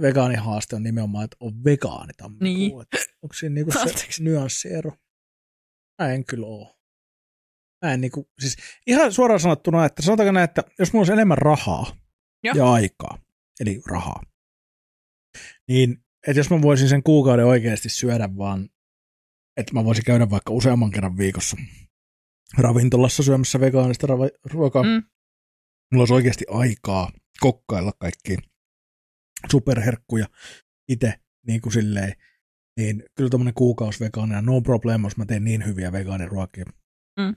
[0.00, 2.44] vegaanihaaste on nimenomaan, että on vegaani tammikuu.
[2.44, 2.72] Niin.
[3.22, 4.92] Onko siinä niinku se nyanssiero?
[6.02, 6.76] Mä en kyllä oo.
[7.84, 11.38] Mä en niinku, siis ihan suoraan sanottuna, että sanotaanko näin, että jos mulla olisi enemmän
[11.38, 11.96] rahaa
[12.44, 12.54] Joo.
[12.56, 13.18] ja aikaa,
[13.60, 14.22] eli rahaa,
[15.68, 18.68] niin että jos mä voisin sen kuukauden oikeasti syödä vaan,
[19.56, 21.56] että mä voisin käydä vaikka useamman kerran viikossa
[22.58, 25.02] ravintolassa syömässä vegaanista rava- ruokaa, Mm.
[25.92, 28.36] mulla olisi oikeasti aikaa kokkailla kaikki
[29.50, 30.26] superherkkuja
[30.88, 31.14] itse
[31.46, 32.12] niin kuin silleen,
[32.76, 36.64] niin kyllä tämmöinen kuukausi vegaania, no problem, jos mä teen niin hyviä vegaaniruokia.
[37.20, 37.36] Mm.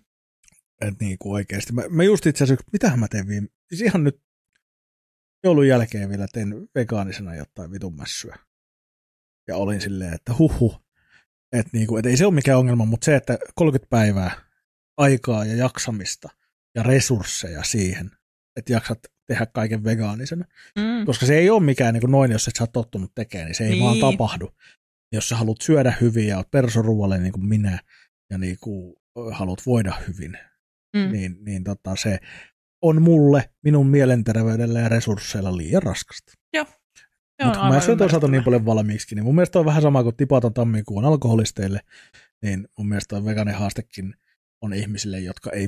[0.82, 1.74] Että niin kuin oikeasti.
[1.74, 4.22] Mä, mä just itse asiassa, mitähän mä teen viime, siis ihan nyt
[5.44, 8.38] joulun jälkeen vielä tein vegaanisena jotain vitun mässyä.
[9.48, 10.85] Ja olin silleen, että huhu,
[11.60, 14.32] että niin kuin, että ei se ole mikään ongelma, mutta se, että 30 päivää
[14.98, 16.30] aikaa ja jaksamista
[16.76, 18.12] ja resursseja siihen,
[18.56, 20.46] että jaksat tehdä kaiken vegaanisena.
[20.76, 21.06] Mm.
[21.06, 23.64] Koska se ei ole mikään niin kuin noin, jos et sä tottunut tekemään, niin se
[23.64, 23.84] ei Niin.
[23.84, 24.52] vaan tapahdu.
[25.12, 26.48] Jos sä haluat syödä hyvin ja oot
[27.20, 27.80] niin kuin minä
[28.32, 28.96] ja niin kuin
[29.32, 30.38] haluat voida hyvin,
[30.96, 31.12] Mm.
[31.12, 32.20] niin, niin tota, se
[32.82, 36.32] on mulle, minun mielenterveydellä ja resursseilla liian raskasta.
[36.62, 36.68] On
[37.44, 40.16] Mutta kun mä syön toisaalta niin paljon valmiiksi, niin mun mielestä on vähän sama kuin
[40.16, 41.80] tipaton tammikuun alkoholisteille,
[42.42, 44.14] niin mun mielestä on vegaanihaastekin
[44.62, 45.68] on ihmisille, jotka, ei,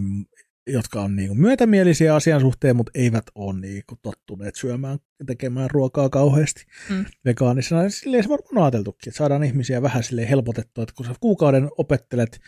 [0.68, 6.10] jotka on niinku myötämielisiä asian suhteen, mutta eivät ole niinku tottuneet syömään ja tekemään ruokaa
[6.10, 7.06] kauheasti Mm.
[7.26, 7.90] vegaanisena.
[7.90, 11.70] Silleen se varmaan on ajateltukin, että saadaan ihmisiä vähän silleen helpotettua, että kun sä kuukauden
[11.78, 12.40] opettelet,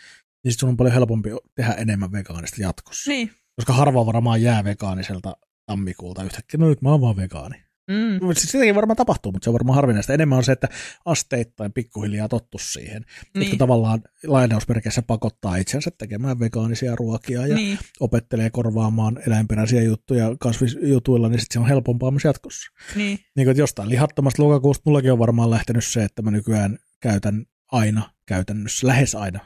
[0.44, 3.10] niin sit sun on paljon helpompi tehdä enemmän vegaanista jatkossa.
[3.10, 3.30] Niin.
[3.56, 7.56] Koska harva varmaan jää vegaaniselta tammikuulta yhtäkkiä, no nyt mä oon vaan vegaani.
[7.90, 8.34] Mm.
[8.36, 10.12] Sitäkin varmaan tapahtuu, mutta se on varmaan harvinaista.
[10.14, 10.68] Enemmän on se, että
[11.04, 13.04] asteittain pikkuhiljaa tottu siihen.
[13.34, 13.44] Niin.
[13.44, 17.78] Että tavallaan lainausmerkeissä pakottaa itsensä tekemään vegaanisia ruokia ja niin.
[18.00, 22.70] Opettelee korvaamaan eläinperäisiä juttuja kasvisjutuilla, niin sitten se on helpompaa myös jatkossa.
[22.96, 23.18] Niin.
[23.36, 28.10] Niin kuin, jostain lihattomasta lokakuusta mullakin on varmaan lähtenyt se, että mä nykyään käytän aina,
[28.26, 29.40] käytännössä lähes aina,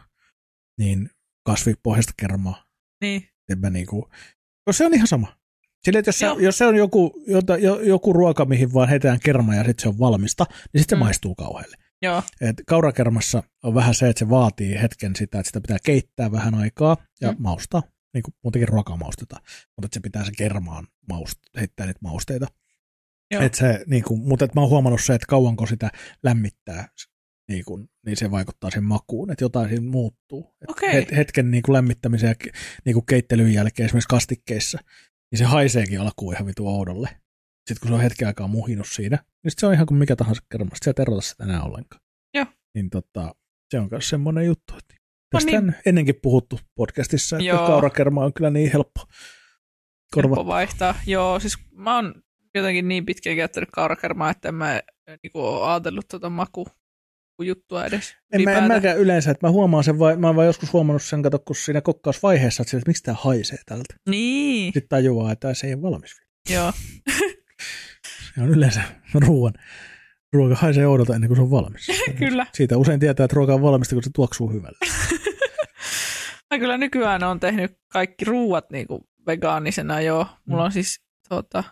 [0.78, 1.10] niin
[1.44, 2.64] kasvipohjaista kermaa.
[3.00, 3.28] Niin.
[3.50, 4.08] En mä niinku,
[4.64, 5.43] koska se on ihan sama.
[5.84, 9.20] Sille, että jos, se, jos se on joku, jota, jo, joku ruoka, mihin vaan heitetään
[9.24, 11.04] kerma ja sitten se on valmista, niin sitten se Mm.
[11.04, 11.76] maistuu kauhealle.
[12.02, 12.22] Joo.
[12.40, 16.54] Et kaurakermassa on vähän se, että se vaatii hetken sitä, että sitä pitää keittää vähän
[16.54, 17.36] aikaa ja Mm.
[17.40, 17.82] maustaa,
[18.14, 22.46] niin kuin muutenkin ruokaa maustetaan, mutta että se pitää se kermaan maust, heittää niitä mausteita.
[23.30, 23.42] Joo.
[23.42, 25.90] Et se, niin kuin, mutta et mä oon huomannut se, että kauanko sitä
[26.22, 26.88] lämmittää,
[27.48, 30.54] niin, kuin, niin se vaikuttaa sen makuun, että jotain siinä muuttuu.
[30.92, 32.52] Et hetken niin kuin lämmittämisen ja
[32.84, 34.78] niin kuin keittelyn jälkeen esimerkiksi kastikkeissa,
[35.34, 37.08] niin se haiseekin alkuun ihan vitu oudolle.
[37.08, 40.16] Sitten kun se on hetken aikaa muhinut siinä, niin sit se on ihan kuin mikä
[40.16, 40.70] tahansa kerma.
[40.74, 42.02] Sitten sä et erota sitä enää ollenkaan.
[42.34, 42.46] Joo.
[42.74, 43.34] Niin tota,
[43.70, 44.74] se on myös semmoinen juttu.
[44.78, 44.94] Että
[45.30, 45.64] tästä niin.
[45.64, 47.66] on ennenkin puhuttu podcastissa, että Joo.
[47.66, 49.00] kaurakerma on kyllä niin helppo
[50.14, 50.36] korva.
[50.36, 50.94] Helppo vaihtaa.
[51.06, 52.14] Joo, siis mä oon
[52.54, 54.80] jotenkin niin pitkään käyttänyt kaurakermaa, että en mä
[55.22, 56.66] niinku ole ajatellut tuota maku
[57.42, 58.16] juttua edes.
[58.32, 61.02] En mä, en mäkään yleensä, että mä huomaan sen, vai, mä oon vaan joskus huomannut
[61.02, 63.94] sen, kato, kun siinä kokkausvaiheessa, että, sillä, että miksi tämä haisee tältä.
[64.08, 66.60] Niin, Sitten tajuaa, että se ei ole valmis vielä.
[66.60, 66.72] joo.
[68.34, 68.82] Se on yleensä
[69.14, 69.52] ruoan.
[70.32, 71.86] Ruoka haisee oudolta ennen kuin se on valmis.
[72.18, 72.46] Kyllä.
[72.52, 74.78] Siitä usein tietää, että ruoka on valmista, kun se tuoksuu hyvälle.
[76.50, 80.26] Mä kyllä nykyään on tehnyt kaikki ruuat niinku vegaanisena joo.
[80.46, 80.64] Mulla Mm.
[80.66, 81.64] on siis tuota,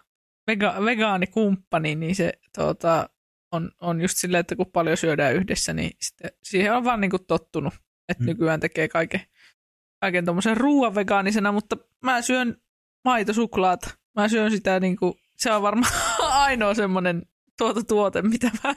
[0.47, 3.09] vega, vegaanikumppani, niin se tuota,
[3.53, 7.19] on, on just silleen, että kun paljon syödään yhdessä, niin sitten siihen on vaan niinku
[7.19, 7.75] tottunut,
[8.09, 8.27] että Mm.
[8.27, 9.21] nykyään tekee kaiken,
[10.01, 12.57] kaiken tommosen ruuan vegaanisena, mutta mä syön
[13.05, 13.91] maitosuklaata.
[14.17, 15.93] Mä syön sitä niinku, se on varmaan
[16.47, 17.23] ainoa semmoinen
[17.59, 18.75] tuota tuote, mitä mä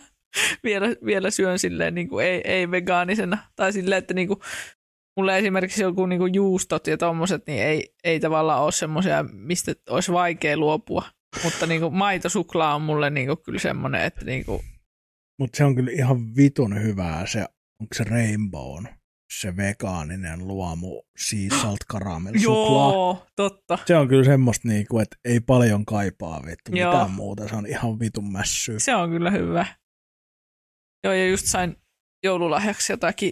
[0.63, 3.37] vielä, vielä syön silleen niinku ei, ei vegaanisena.
[3.55, 4.41] Tai silleen, että niinku,
[5.17, 10.11] mulle esimerkiksi joku niinku juustot ja tommoset, niin ei, ei tavallaan ole semmoisia, mistä olisi
[10.13, 11.03] vaikea luopua.
[11.43, 14.63] Mutta niinku maitosuklaa on mulle niinku kyllä semmoinen, että niinku,
[15.39, 17.39] Mutta se on kyllä ihan vitun hyvää se,
[17.81, 18.83] onko se Rainbow,
[19.39, 22.91] se vegaaninen luomu sea salt caramel suklaa.
[22.91, 23.79] joo, totta.
[23.85, 26.91] Se on kyllä semmoista, niinku, että ei paljon kaipaa vittu Joo.
[26.91, 27.47] mitään muuta.
[27.47, 28.79] Se on ihan vitun mässyä.
[28.79, 29.65] Se on kyllä hyvä.
[31.03, 31.75] Joo, ja just sain
[32.23, 33.31] joululahjaksi jotakin,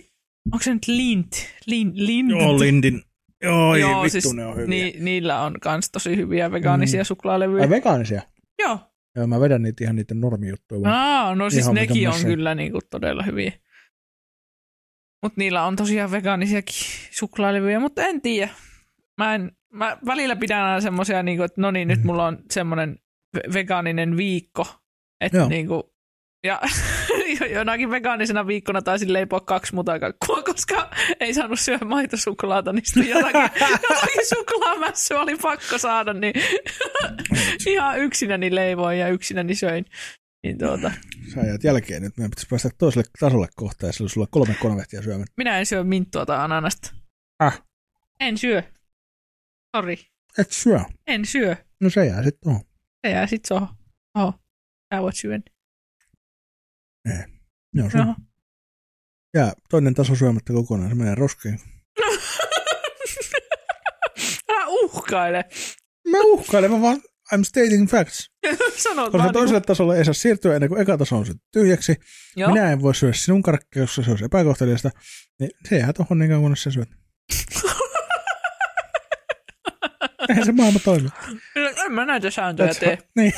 [0.52, 1.36] onko se nyt lint?
[1.66, 2.30] Lin, lint?
[2.30, 3.02] Joo, Lindin.
[3.44, 4.68] Joo, Joo, vittu siis ne on hyviä.
[4.68, 7.06] Ni, niillä on kans tosi hyviä vegaanisia Mm.
[7.06, 7.62] suklaalevyjä.
[7.64, 8.22] Ai vegaanisia?
[8.60, 8.80] Joo.
[9.16, 10.90] Joo, mä vedän niitä ihan niiden normijuttuja.
[10.94, 13.52] Aa, no siis Ihan nekin on kyllä niinku todella hyviä.
[15.24, 16.76] Mutta niillä on tosiaan vegaanisiakin
[17.12, 18.50] suklaalevyjä, mutta en tiedä.
[19.18, 22.06] Mä, en, mä välillä pidän aina semmoisia, niinku, että no niin, nyt Mm.
[22.06, 22.98] mulla on semmoinen
[23.38, 24.68] ve- vegaaninen viikko.
[25.22, 25.93] Että niinku,
[26.44, 26.62] ja
[27.56, 30.90] jonakin vegaanisena viikkona taisin leipoa kaksi mutakakkua, koska
[31.20, 33.42] ei saanut syödä maitosuklaata, niin sitten jotakin,
[33.90, 36.34] jotakin suklaamässyä oli pakko saada, niin
[37.68, 39.86] ihan yksinäni leivoin ja yksinäni söin.
[40.44, 40.92] Niin tuota,
[41.34, 42.18] Sä ajat jälkeen nyt.
[42.18, 45.28] Meidän pitäisi päästä toiselle tasolle kohta ja sillä sulla kolme konvehtia syömään.
[45.38, 46.94] minä en syö minttua tai ananasta.
[47.40, 47.64] Ah.
[48.20, 48.64] En syö.
[49.76, 49.98] Sori.
[50.38, 50.80] Et syö.
[51.08, 51.56] En syö.
[51.82, 52.62] No se jää sitten tuohon.
[53.06, 53.68] Se jää sit soho.
[54.18, 54.34] Oho.
[54.94, 55.53] Sä voit syödä.
[57.74, 58.16] Joo, se Jaha.
[59.34, 60.90] jää toinen taso syömättä kokonaan.
[60.90, 61.60] Se menee roskiin.
[64.52, 65.46] Älä uhkaile.
[66.08, 67.02] Mä uhkailen, mä vaan
[67.34, 68.32] I'm stating facts.
[68.78, 71.96] Sanot Koska vaan toiselle tasolle ei saa siirtyä ennen kuin eka taso on tyhjäksi.
[72.36, 72.52] Joo.
[72.52, 74.90] Minä en voi syödä sinun karkkia, koska se olisi epäkohteliasta.
[75.40, 76.90] Niin se jää tuohon niin kauan, kunnes sä syöt.
[80.30, 81.10] Eihän se maailma toimi.
[81.86, 82.96] En mä näitä sääntöjä That's tee.
[82.96, 83.34] how, niin,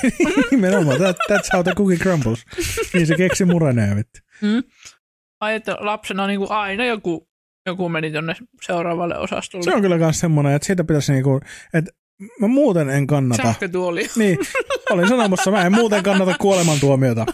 [0.51, 0.97] nimenomaan.
[0.97, 2.45] That, that's how the cookie crumbles.
[2.93, 4.19] Niin se keksi murenee, vittu.
[4.41, 4.63] Mm.
[5.39, 7.29] Ai, että lapsena niin kuin aina joku,
[7.65, 9.63] joku meni tonne seuraavalle osastolle.
[9.63, 11.39] Se on kyllä myös semmoinen, että siitä pitäisi niinku,
[11.73, 11.91] että
[12.39, 13.43] mä muuten en kannata.
[13.43, 14.09] Sähkötuoli.
[14.15, 14.37] Niin,
[14.89, 17.25] olin sanomassa, mä en muuten kannata kuolemantuomiota.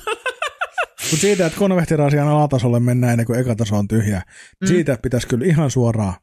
[1.12, 4.22] Mutta siitä, että konvehtiraasian alatasolle mennään ennen kuin eka taso on tyhjä,
[4.62, 4.68] mm.
[4.68, 6.14] siitä pitäisi kyllä ihan suoraan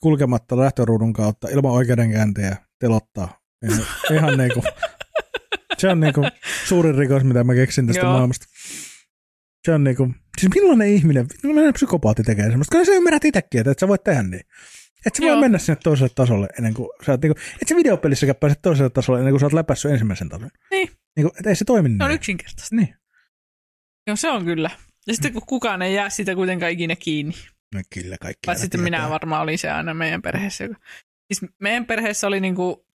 [0.00, 3.40] kulkematta lähtöruudun kautta ilman oikeudenkäyntejä telottaa.
[3.70, 4.62] Ihan, ihan niinku,
[5.78, 6.20] se on niinku
[6.64, 8.12] suurin rikos, mitä mä keksin tästä Joo.
[8.12, 8.46] maailmasta.
[9.66, 12.72] Se on niinku, siis millainen ihminen, millainen psykopaatti tekee semmoista?
[12.72, 14.42] Kyllä sä ymmärrät itsekin, että et sä voit tehdä niin.
[15.06, 15.40] Et sä voi Joo.
[15.40, 19.18] mennä sinne toiselle tasolle ennen kuin sä oot niinku, et sä videopelissäkään pääse toiselle tasolle
[19.18, 20.50] ennen kuin sä oot läpässyt ensimmäisen tason.
[20.70, 20.90] Niin.
[21.16, 22.14] Niinku, et ei se toimi Se on niin.
[22.16, 22.76] yksinkertaista.
[22.76, 22.94] Niin.
[24.06, 24.70] Joo, se on kyllä.
[25.06, 27.34] Ja sitten kun kukaan ei jää sitä kuitenkaan ikinä kiinni.
[27.74, 28.46] No kyllä kaikki.
[28.46, 30.64] Vai sitten minä varmaan olin se aina meidän perheessä.
[30.64, 30.80] joka-
[31.32, 32.86] Siis meidän perheessä oli niinku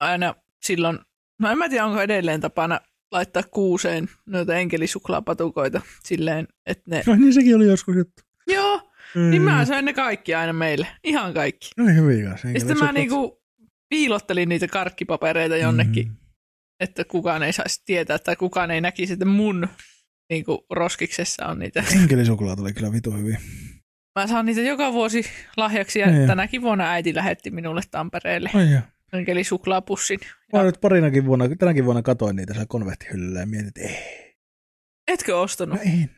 [0.00, 0.98] aina silloin,
[1.40, 2.80] no en mä tiedä onko edelleen tapana
[3.12, 8.22] laittaa kuuseen noita enkelisuklaapatukoita silleen, että ne, No niin sekin oli joskus juttu.
[8.46, 8.80] joo,
[9.14, 9.30] Mm.
[9.30, 11.70] niin mä söin ne kaikki aina meille, ihan kaikki.
[11.76, 12.48] No hyvin kanssa.
[12.48, 13.42] Ja sitten mä niinku
[13.88, 16.16] piilottelin niitä karkkipapereita jonnekin, mm.
[16.80, 19.68] että kukaan ei saisi tietää tai kukaan ei näkisi, että mun
[20.30, 21.84] niinku roskiksessa on niitä.
[22.02, 23.38] Enkelisuklaat oli kyllä vitu hyvin.
[24.16, 25.24] Mä saan niitä joka vuosi
[25.56, 26.26] lahjaksi ja Niin.
[26.26, 28.80] tänäkin vuonna äiti lähetti minulle Tampereelle Ai joo.
[29.12, 30.20] enkelisuklaapussin.
[30.52, 34.36] Mä nyt parinakin vuonna, tänäkin vuonna katoin niitä siellä konvehtihyllyllä ja mietin, että ei.
[35.08, 35.80] Etkö No ostanut?
[35.80, 36.10] en.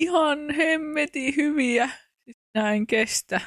[0.00, 1.90] Ihan hemmeti hyviä.
[2.54, 3.40] Näin kestä.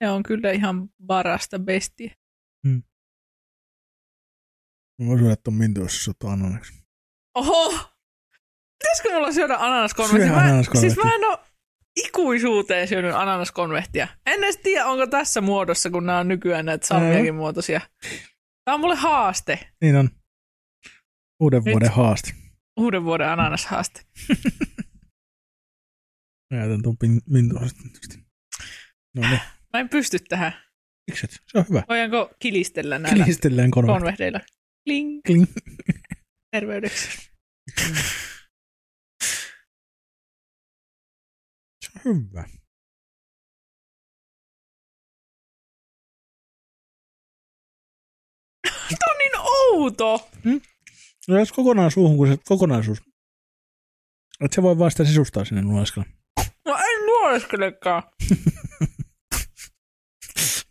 [0.00, 2.14] Ne on kyllä ihan parasta bestiä.
[4.98, 6.72] Mä voin syödä ton mintu, jos sä oot ananaksi.
[7.34, 7.78] Oho!
[8.82, 10.26] Pitäisikö mulla syödä ananaskonvehtia?
[10.26, 10.90] Syö Mä, ananaskonvehtia.
[10.94, 11.44] siis mä en oo
[12.06, 14.08] ikuisuuteen syönyt ananaskonvehtia.
[14.26, 17.80] En edes tiedä, onko tässä muodossa, kun nämä on nykyään näitä salmiakin muotoisia.
[18.64, 19.58] Tämä on mulle haaste.
[19.80, 20.10] Niin on.
[21.40, 21.72] Uuden Nyt.
[21.72, 22.32] vuoden haaste.
[22.76, 24.00] Uuden vuoden ananashaaste.
[26.54, 27.20] Mä jätän ton pin.
[29.16, 29.40] No niin.
[29.72, 30.52] Mä en pysty tähän.
[31.10, 31.30] Miksi et?
[31.46, 31.82] Se on hyvä.
[31.88, 33.98] Voidaanko kilistellä näillä Klistellään konvehti.
[33.98, 34.40] konvehdeilla?
[34.88, 35.20] Kling.
[35.26, 35.46] Kling.
[36.52, 37.30] Terveydeksi.
[41.96, 42.44] On hyvä.
[48.88, 50.30] Tämä on niin outo.
[51.28, 52.98] No jos kokonaan suuhun, kun se kokonaisuus.
[54.44, 56.06] Että se voi vaan sitä sisustaa sinne nuoleskella.
[56.64, 58.02] No en nuoleskelekaan.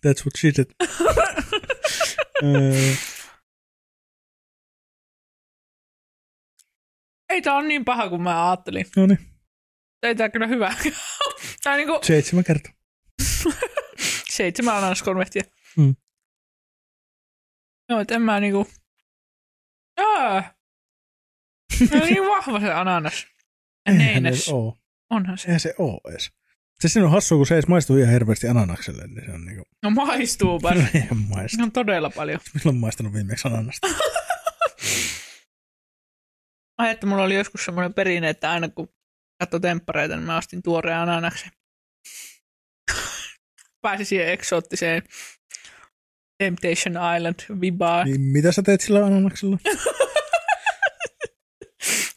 [0.06, 0.68] That's what she said.
[2.44, 2.94] Öö,
[7.30, 8.86] Ei tää on niin paha kuin mä ajattelin.
[8.96, 9.20] no niin,
[10.04, 10.76] Ei tää kyllä hyvä.
[11.64, 12.74] tää on niinku seitsemän kertaa.
[14.38, 15.44] seitsemän ananaskonvehtia.
[15.78, 15.96] Mm.
[17.90, 18.68] Joo, et en mä niinku...
[19.98, 20.54] Jaa.
[21.90, 23.28] Se on niin vahva se ananas.
[23.86, 24.78] Eihän se oo.
[25.10, 25.48] Onhan se.
[25.48, 26.32] Eihän se oo edes.
[26.80, 29.64] Se siinä on hassua, kun se ei maistu ihan hirveästi ananakselle, niin se on niinku...
[29.84, 30.72] No maistuupa.
[30.72, 31.64] Eihän maistu.
[31.64, 32.40] On todella paljon.
[32.54, 33.88] Milloin on maistanut viimeksi ananasta?
[36.78, 38.90] Ai, että mulla oli joskus semmoinen perinne, että aina kun
[39.40, 41.52] katsoi temppareita, niin mä ostin tuoreen ananaksen.
[43.82, 45.04] Pääsi siihen eksoottiseen
[46.44, 48.08] Temptation Island vibaan.
[48.08, 49.58] niin mitä sä teet sillä ananaksella?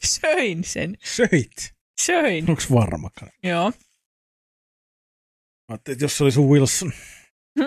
[0.05, 0.97] Söin sen.
[1.03, 1.73] Söit.
[2.01, 2.49] Söin.
[2.49, 3.31] Onks varmakaan?
[3.43, 3.71] Joo.
[3.71, 3.73] Mä
[5.69, 6.91] ajattelin, että jos se oli sun Wilson.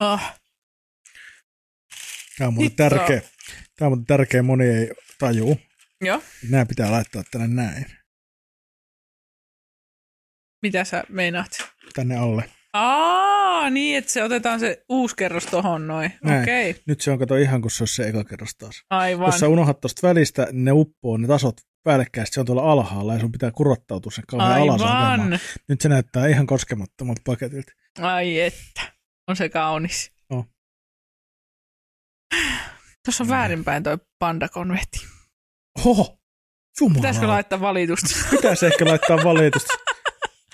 [0.00, 0.34] ah,
[2.38, 2.90] Tämä on Hittoa.
[2.90, 3.22] tärkeä.
[3.78, 5.58] Tämä on tärkeä, moni ei tajuu.
[6.00, 6.22] joo.
[6.50, 7.86] Nämä pitää laittaa tänne näin.
[10.62, 11.50] Mitä sä meinaat?
[11.94, 12.50] Tänne alle.
[12.72, 16.12] Aa, niin, että se otetaan se uusi kerros tohon noin.
[16.24, 16.42] Näin.
[16.42, 16.82] Okei, okay.
[16.86, 18.82] Nyt se on kato ihan kuin se olisi se eka kerros taas.
[18.90, 19.26] aivan.
[19.26, 23.14] Jos sä unohdat tuosta välistä, niin ne uppoo ne tasot päällekkäin, se on tuolla alhaalla
[23.14, 24.82] ja sun pitää kurottautua sen kauhean alas.
[24.82, 25.38] Aivan.
[25.68, 27.72] Nyt se näyttää ihan koskemattomalta paketilta.
[28.00, 28.82] Ai että.
[29.28, 30.12] On se kaunis.
[30.30, 30.44] On.
[33.04, 33.38] Tuossa on Näin.
[33.38, 35.06] väärinpäin toi pandakonvehti.
[35.84, 36.18] Oho!
[36.80, 36.94] Jumala.
[36.96, 38.08] Pitäisikö laittaa valitusta?
[38.30, 39.74] Pitäisi ehkä laittaa valitusta.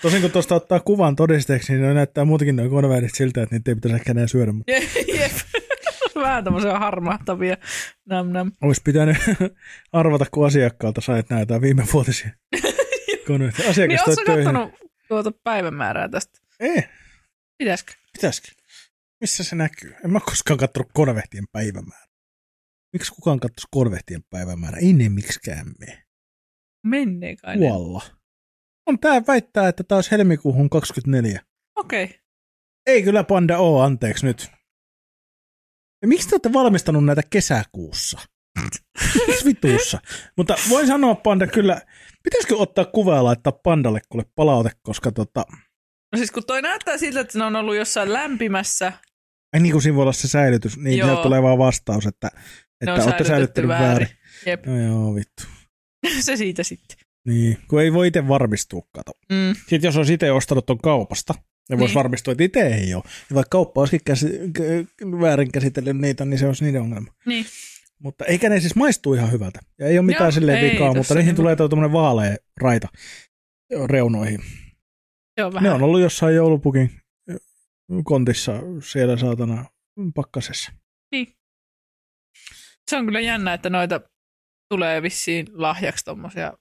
[0.01, 3.71] Tosin kun tuosta ottaa kuvan todisteeksi, niin ne näyttää muutenkin noin konvehdit siltä, että niitä
[3.71, 4.51] ei pitäisi ehkä enää syödä.
[4.51, 4.71] Mutta
[5.07, 5.31] Jep.
[6.15, 7.57] Vähän tämmöisiä harmahtavia.
[8.05, 8.51] Nam nam.
[8.61, 9.17] olisi pitänyt
[9.93, 12.29] arvata, kun asiakkaalta sait näitä viime vuotisia
[13.27, 13.69] konvehteja.
[13.69, 16.39] Asiakas Niin toi ootko kattonut tuota päivämäärää tästä?
[16.59, 16.83] Ei,
[17.57, 17.93] Pitäisikö?
[18.13, 18.47] pitäisikö?
[19.21, 19.95] Missä se näkyy?
[20.05, 22.04] En mä koskaan katsonut konvehtien päivämäärää.
[22.95, 24.79] Miksi kukaan katsoisi konvehtien päivämäärää?
[24.79, 26.03] Ei ne miksikään mene.
[26.85, 27.57] Menee kai.
[27.57, 27.67] ne.
[27.67, 28.01] Kuolla.
[28.85, 31.41] On tää väittää, että taas helmikuuhun 24.
[31.75, 32.03] Okei.
[32.03, 32.17] Okay.
[32.85, 34.47] Ei kyllä panda oo, anteeksi nyt.
[36.01, 38.19] Ja miksi te olette valmistanut näitä kesäkuussa?
[39.27, 39.99] Miksi vituussa?
[40.37, 41.81] Mutta voin sanoa panda kyllä,
[42.23, 45.45] pitäisikö ottaa kuva ja laittaa pandalle kuule palaute, koska tota,
[46.11, 48.93] No siis kun toi näyttää siltä, että ne on ollut jossain lämpimässä.
[49.53, 51.23] ei niin kuin siinä voi olla se säilytys, niin Joo.
[51.23, 52.31] tulee vaan vastaus, että,
[52.85, 54.07] Ne että on olette säilyttänyt väärin.
[54.45, 55.43] Jep, No joo, vittu.
[56.21, 56.97] se siitä sitten.
[57.27, 59.11] Niin, kun ei voi itse varmistua, kato.
[59.31, 59.53] Mm.
[59.67, 61.33] Sitten jos olisi itse ostanut ton kaupasta,
[61.69, 61.95] niin voisi Niin.
[61.95, 63.03] varmistua, että itse ei ole.
[63.29, 67.13] Ja vaikka kauppa olisikin käsi, k- väärin käsitellyt niitä, niin se olisi niiden ongelma.
[67.25, 67.45] Niin.
[67.99, 69.59] Mutta eikä ne siis maistu ihan hyvältä.
[69.79, 72.35] Ja ei ole mitään Joo, silleen ei vikaa, mutta niihin niinku- tulee tuo tämmöinen vaalea
[72.61, 72.87] raita
[73.85, 74.41] reunoihin.
[75.39, 75.63] On vähän.
[75.63, 76.91] Ne on ollut jossain joulupukin
[78.03, 78.53] kontissa
[78.83, 79.65] siellä saatana
[80.15, 80.71] pakkasessa.
[82.89, 84.01] Se on kyllä jännä, että noita
[84.69, 86.53] tulee vissiin lahjaksi tommosia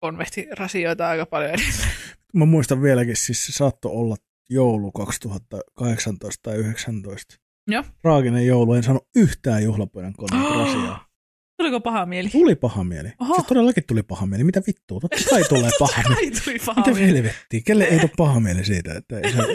[0.00, 1.90] konvehtirasioita aika paljon edelleen.
[2.34, 4.16] Mä muistan vieläkin, siis se saattoi olla
[4.50, 7.34] joulu 2018 tai 2019.
[7.68, 7.84] Joo.
[8.04, 10.98] Raaginen joulu, en saanut yhtään juhlapöydän konvehtirasia.
[11.58, 12.28] Tuliko paha mieli?
[12.28, 13.12] Tuli paha mieli.
[13.20, 13.34] Oho.
[13.34, 14.44] Siis todellakin tuli paha mieli.
[14.44, 15.00] Mitä vittua?
[15.00, 16.30] Totta kai tulee paha mieli.
[16.44, 17.06] Tuli paha Mitä mieli.
[17.16, 17.60] helvettiä?
[17.64, 19.46] Kelle ei tule paha mieli siitä, että ei saa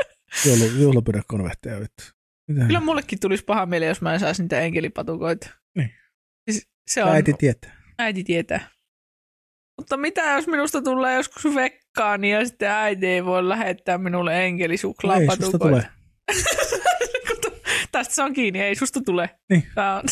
[0.46, 2.04] joulu, juhlapöydän konvehteja vittu.
[2.48, 2.66] Mitä?
[2.66, 5.50] Kyllä mullekin tulisi paha mieli, jos mä en saisi niitä enkelipatukoita.
[5.76, 5.90] Niin.
[6.50, 7.76] Siis se on, Äiti tietää.
[7.98, 8.68] äiti tietää.
[9.78, 14.46] Mutta mitä jos minusta tulee joskus vekkaani ja sitten äiti ei voi lähettää minulle Ei,
[14.46, 15.42] enkelisuklaapatukoita?
[15.44, 15.82] susta tulee.
[17.92, 19.30] Tästä se on kiinni, ei susta tule.
[19.50, 19.66] Niin.
[19.74, 20.02] Tää on,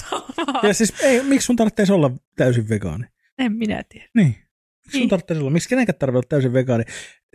[0.63, 3.05] Ja siis ei, miksi sun tarvitsisi olla täysin vegaani?
[3.39, 4.09] en minä tiedä.
[4.15, 4.27] Niin.
[4.29, 5.09] Miksi sun Niin.
[5.09, 5.51] tarvitsisi olla?
[5.51, 6.85] Miksi kenenkään tarvitsee olla täysin vegaani?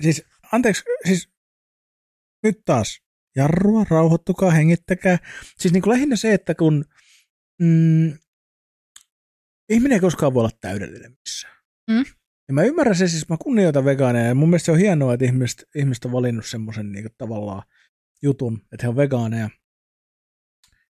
[0.02, 1.30] Siis, anteeksi, siis
[2.44, 3.02] nyt taas.
[3.38, 5.18] Jarrua, rauhoittukaa, hengittäkää.
[5.58, 6.86] Siis niin kuin lähinnä se, että kun
[7.62, 8.18] mm,
[9.70, 11.58] ihminen ei koskaan voi olla täydellinen missään.
[11.92, 12.06] Mm.
[12.48, 15.26] Ja mä ymmärrän se, siis mä kunnioitan vegaaneja ja mun mielestä se on hienoa, että
[15.26, 17.64] ihmiset, ihmiset on valinnut semmoisen niin tavallaan
[18.24, 19.50] jutun, että he on vegaaneja.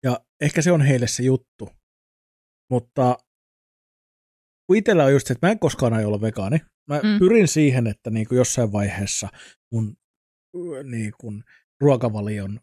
[0.02, 1.70] Ja ehkä se on heille se juttu.
[2.70, 3.19] Mutta
[4.66, 6.59] kun itsellä on just se, että mä en koskaan aio olla vegaani.
[6.89, 7.19] Mä mm.
[7.19, 9.28] pyrin siihen, että niin kuin jossain vaiheessa
[9.73, 9.97] mun
[10.85, 11.44] niin kuin
[11.80, 12.60] ruokavalion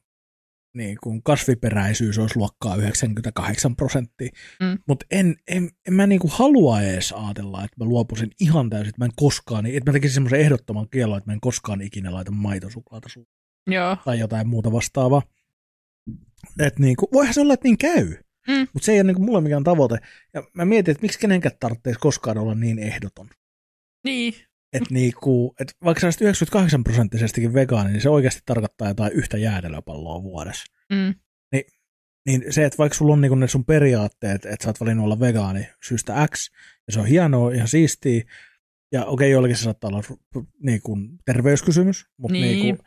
[0.76, 4.30] niin kuin kasviperäisyys olisi luokkaa 98 prosenttia.
[4.60, 4.78] Mm.
[4.88, 8.90] Mutta en, en, en mä niin kuin halua edes ajatella, että mä luopuisin ihan täysin,
[8.90, 12.14] että mä en koskaan, että mä tekisin semmoisen ehdottoman kielon, että mä en koskaan ikinä
[12.14, 13.32] laita maitosuklaata suuhun
[13.68, 13.98] Joo.
[14.06, 15.22] tai jotain muuta vastaavaa.
[16.60, 18.16] Et niinku, voihan se olla, että niin käy,
[18.48, 18.68] Mm.
[18.74, 19.98] mutta se ei ole niinku mulle mikään tavoite.
[20.34, 23.30] Ja mä mietin, että miksi kenenkään tarvitsisi koskaan olla niin ehdoton.
[24.04, 24.34] Niin.
[24.76, 29.38] Että niinku, et vaikka sä olisit 98 prosenttisestikin vegaani, niin se oikeasti tarkoittaa jotain yhtä
[29.38, 30.66] jäätelöpalloa vuodessa.
[30.92, 31.16] Mm.
[32.26, 35.20] Niin se, että vaikka sulla on niinku ne sun periaatteet, että sä oot valinnut olla
[35.20, 36.50] vegaani syystä X,
[36.88, 38.24] ja se on hienoa, ihan siistiä,
[38.92, 40.04] ja okei, joillekin se saattaa olla
[40.64, 42.64] niinku, terveyskysymys, mutta niin.
[42.64, 42.84] niinku,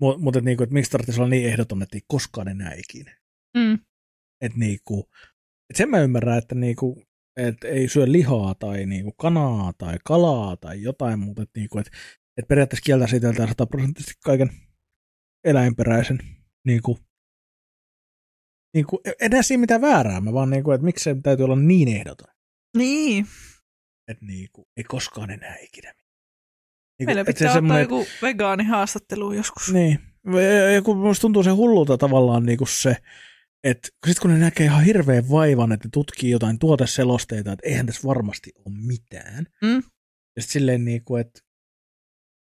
[0.00, 3.16] mut, mut et niinku, et miksi tarvitsisi olla niin ehdoton, että ei koskaan enää ikinä.
[3.56, 3.78] Mm.
[4.40, 5.10] Et niinku,
[5.70, 7.02] et sen mä ymmärrän, että niinku,
[7.36, 11.42] et ei syö lihaa tai niinku kanaa tai kalaa tai jotain muuta.
[11.42, 11.90] Et niinku, et,
[12.36, 14.50] et periaatteessa kieltä siitä sataprosenttisesti kaiken
[15.44, 16.18] eläinperäisen.
[16.66, 16.98] Niinku,
[18.74, 21.88] niinku, en näe siinä mitään väärää, mä vaan niinku, että miksi se täytyy olla niin
[21.88, 22.34] ehdoton.
[22.76, 23.26] Niin.
[24.08, 25.92] Että niinku, ei koskaan enää ikinä.
[25.92, 29.72] Niinku, Meillä se pitää ottaa semmonen- joku vegaanihaastattelu joskus.
[29.72, 29.98] Niin.
[30.74, 32.96] Ja kun musta tuntuu se hullulta tavallaan niinku se,
[33.64, 37.86] että sit kun ne näkee ihan hirveän vaivan, että ne tutkii jotain tuoteselosteita, että eihän
[37.86, 39.46] tässä varmasti ole mitään.
[39.62, 39.82] Mm.
[40.36, 41.40] Ja sit silleen niinku, että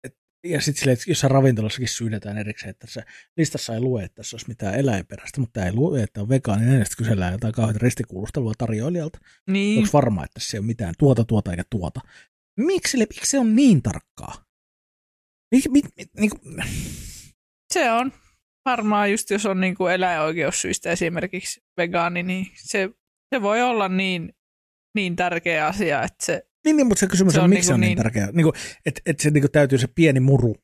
[0.03, 3.03] et, ja sitten silleen, että jossain ravintolassakin syydetään erikseen, että tässä
[3.37, 6.85] listassa ei lue, että tässä olisi mitään eläinperäistä, mutta ei lue, että on vegaaninen, ja
[6.85, 9.19] sitten kysellään jotain kauhean ristikuulustelua tarjoilijalta.
[9.47, 9.77] Niin.
[9.77, 11.99] Onko varmaa, että tässä ei ole mitään tuota, tuota eikä tuota?
[12.57, 14.45] Miksi, miksi se on niin tarkkaa?
[15.51, 16.37] Mik, mik, mik, niinku,
[17.73, 18.11] Se on
[18.65, 22.89] varmaan just, jos on niin kuin eläinoikeussyistä esimerkiksi vegaani, niin se,
[23.35, 24.33] se voi olla niin,
[24.95, 27.73] niin tärkeä asia, että se, Niin, niin mutta se kysymys Se on, on miksi se
[27.73, 28.31] niinku on niin, niin- tärkeää.
[28.31, 28.53] Niin
[28.85, 30.55] että et se niin kuin täytyy se pieni muru.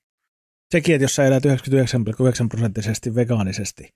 [0.71, 3.89] Sekin, että jos sä elät 99,9 prosenttisesti vegaanisesti,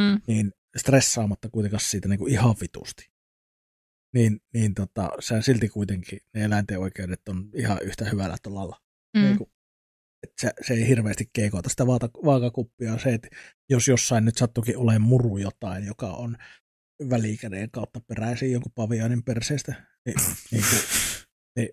[0.00, 0.20] Mm.
[0.26, 3.08] niin stressaamatta kuitenkaan siitä niin kuin ihan vitusti.
[4.14, 8.76] Niin, niin tota, sä silti kuitenkin ne eläinten oikeudet on ihan yhtä hyvällä tolalla.
[9.16, 9.50] mm, Niin kuin,
[10.40, 12.98] se, se ei hirveästi keikota sitä vaata, vaakakuppia.
[12.98, 13.28] Se, että
[13.70, 16.36] jos jossain nyt sattukin olemaan muru jotain, joka on
[17.10, 19.74] välikäden kautta peräisin jonkun paviaanin perseestä,
[20.06, 20.16] niin,
[20.50, 20.80] niin kuin,
[21.56, 21.68] niin,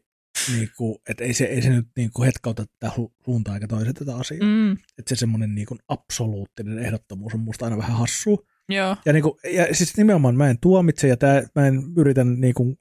[0.52, 2.94] niin kuin, että ei se, ei se nyt niin kuin hetkauta tätä
[3.26, 4.48] suuntaan eikä toiset tätä asiaa.
[4.48, 8.48] Mm, Että se semmoinen niin kuin absoluuttinen ehdottomuus on musta aina vähän hassu.
[8.70, 8.98] joo.
[9.06, 12.54] Ja, niin kuin, ja siis nimenomaan mä en tuomitse ja tää, mä en yritän niin
[12.54, 12.78] kuin,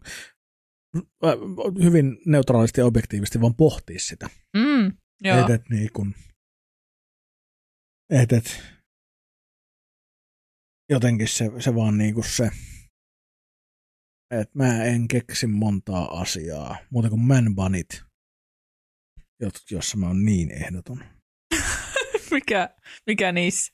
[1.83, 4.29] hyvin neutraalisti ja objektiivisesti vaan pohtia sitä.
[4.57, 4.93] Mm,
[5.25, 5.45] joo.
[5.45, 6.15] Et, et, niin kuin,
[8.11, 8.63] et, et,
[10.91, 12.51] jotenkin se, se vaan niin kuin se,
[14.31, 18.05] että mä en keksi montaa asiaa, muuta kuin man bunit,
[19.71, 21.05] jossa mä oon niin ehdoton.
[22.31, 22.71] mikä,
[23.07, 23.73] mikä niissä?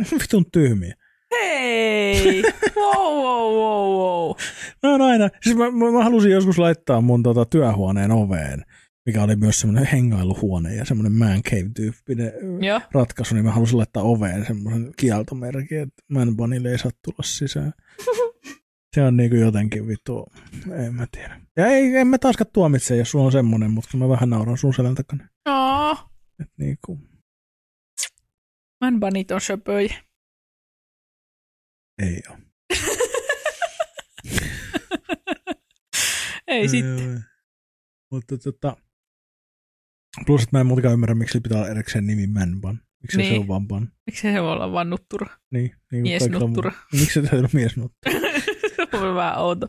[0.22, 0.94] Vitun tyhmiä.
[1.30, 2.42] Hei!
[2.76, 4.36] wow, wow, wow, wow.
[4.98, 8.64] Mä aina, siis mä, mä, mä halusin joskus laittaa mun tota, työhuoneen oveen,
[9.10, 12.32] mikä oli myös semmoinen hengailuhuone ja semmoinen man cave-tyyppinen
[12.64, 12.80] Joo.
[12.92, 17.72] ratkaisu, niin mä halusin laittaa oveen semmoisen kieltomerkin, että man bunille ei saa tulla sisään.
[18.94, 20.26] Se on niinku jotenkin vittu,
[20.72, 21.40] en mä tiedä.
[21.56, 24.74] Ja ei, en mä taaskaan tuomitse, jos sulla on semmoinen, mutta mä vähän nauran sun
[24.74, 25.28] selän takana.
[25.46, 25.98] No,
[26.40, 26.98] Et niinku,
[28.80, 29.94] man bunnyt on söpöjä.
[32.02, 32.38] ei ole.
[36.46, 37.24] Ei sitten.
[38.10, 38.76] Mutta tota,
[40.26, 42.80] plus, että mä en muutenkaan ymmärrä, miksi pitää olla erikseen nimi man bun.
[43.02, 43.34] Miksi niin.
[43.34, 43.88] se on vaan bun?
[44.06, 45.26] Miksi se voi olla vaan nuttura?
[45.50, 46.70] Niin, niin kuin Miesnuttura.
[46.70, 48.14] kaikilla muu- Miksi se täytyy olla miesnuttura?
[48.90, 49.68] se on vähän outo.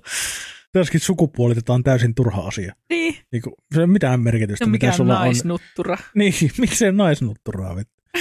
[0.71, 2.75] Tässäkin sukupuolitetaan täysin turha asia.
[2.89, 5.25] Niin, Niin kuin, se ei ole mitään merkitystä, se on mitä mikään sulla on.
[5.25, 5.97] naisnuttura.
[6.15, 7.75] Niin, miksei naisnutturaa?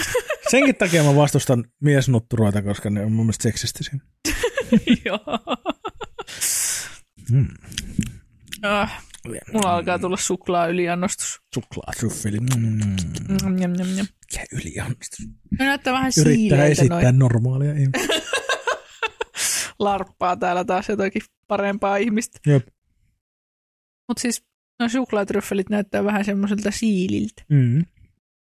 [0.51, 3.99] Senkin takia mä vastustan miesnutturoita, koska ne on mun mielestä seksistisiä.
[5.05, 5.19] Joo.
[7.31, 7.47] Hmm.
[8.63, 9.03] Ah,
[9.53, 11.41] mulla alkaa tulla suklaa yliannostus.
[11.53, 12.39] Suklaatryffeli.
[12.39, 12.79] Mm.
[13.29, 14.07] Njam, njam, njam, njam.
[14.31, 15.19] Mikä yliannostus?
[15.57, 17.19] Se näyttää vähän Yrittää siileiltä esittää noin.
[17.19, 17.99] normaalia ihmistä.
[19.79, 22.39] Larppaa täällä taas jotakin parempaa ihmistä.
[22.47, 22.67] Jep.
[24.07, 24.43] Mut siis
[24.79, 27.43] no suklaatryffelit näyttää vähän semmoiselta siililtä.
[27.49, 27.85] Mm.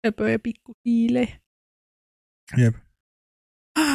[0.07, 1.41] Söpöjä pikku siilejä.
[2.57, 2.75] Jep.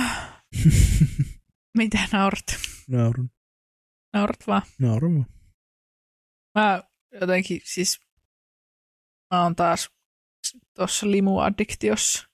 [1.78, 2.46] Mitä naurat?
[2.90, 3.30] Naurun.
[4.14, 4.62] Naurat vaan.
[4.80, 5.41] Naurun vaan.
[6.60, 6.84] Mä
[7.22, 8.00] jotenkin siis,
[9.34, 9.90] mä oon taas
[10.76, 12.28] tuossa limuaddiktiossa.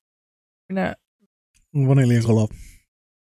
[0.69, 0.95] Minä,
[1.88, 2.48] Vaniljakola.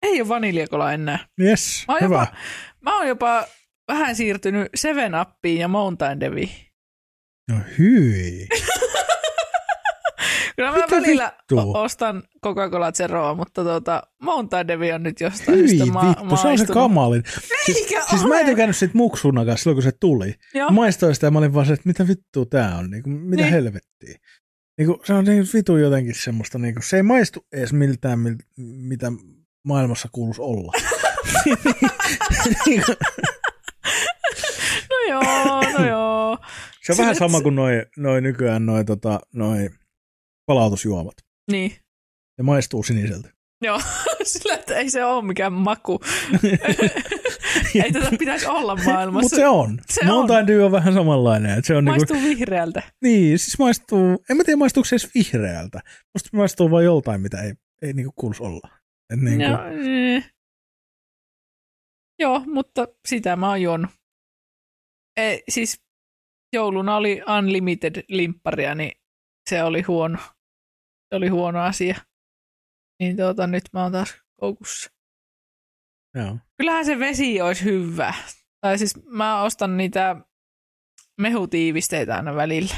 [0.03, 1.29] ei ole vaniljakola enää.
[1.41, 2.15] Yes, Mä oon, hyvä.
[2.21, 2.37] jopa,
[2.81, 3.47] mä oon jopa
[3.89, 6.51] vähän siirtynyt Seven Upiin ja Mountain Deviin.
[7.51, 8.49] No hyi.
[10.71, 11.81] Kyllä mä Mitä välillä vittua?
[11.83, 16.49] ostan Coca-Cola Zeroa, mutta tuota, Mountain Devi on nyt jostain Hyi syystä ma- vittu, se
[16.49, 17.23] on se kamalin.
[17.67, 20.35] Siis, Eikä siis mä en tykännyt siitä muksunakaan silloin, kun se tuli.
[20.55, 20.71] Joo.
[20.71, 23.43] Maistoin sitä ja mä olin vaan se, että mitä vittua tää on, niin kuin, mitä
[23.43, 23.53] Niin.
[23.53, 24.19] helvettiä.
[24.79, 28.19] Niin kuin, se on niin vitu jotenkin semmoista, niin kuin, se ei maistu edes miltään,
[28.19, 29.13] mil, mitä
[29.65, 30.73] maailmassa kuuluisi olla.
[32.67, 32.97] niin kuin,
[34.91, 36.39] No joo, no joo.
[36.83, 39.71] se on vähän Sille- sama kuin noi, noi nykyään noi, tota, noi
[40.47, 41.15] palautusjuomat.
[41.51, 41.71] Niin.
[42.39, 43.31] Ne maistuu siniseltä.
[43.65, 43.81] Joo,
[44.25, 46.01] sillä että ei se ole mikään maku.
[47.85, 49.23] ei tätä pitäisi olla maailmassa.
[49.25, 49.79] Mutta se on.
[49.91, 50.05] Se.
[50.05, 51.51] Mountain Dew on vähän samanlainen.
[51.51, 52.83] Että se on Maistuu niinku, vihreältä.
[53.05, 55.81] niin, siis maistuu, en mä tiedä maistuuko se edes vihreältä.
[56.15, 57.53] Musta maistuu vain joltain, mitä ei,
[57.83, 58.69] ei niinku kuuluisi olla.
[59.15, 60.31] Et niinku, No, eh.
[62.19, 63.91] Joo, mutta sitä mä oon juonut.
[65.17, 65.81] Ei, siis
[66.53, 68.93] jouluna oli unlimited limpparia, niin
[69.53, 70.19] se oli huono.
[71.09, 71.97] Se oli huono asia.
[73.01, 74.91] Niin tuota, nyt mä oon taas koukussa.
[76.17, 76.39] joo.
[76.59, 78.15] Kyllähän se vesi olisi hyvä.
[78.61, 80.17] Tai siis mä ostan niitä
[81.21, 82.75] mehutiivisteitä aina välillä.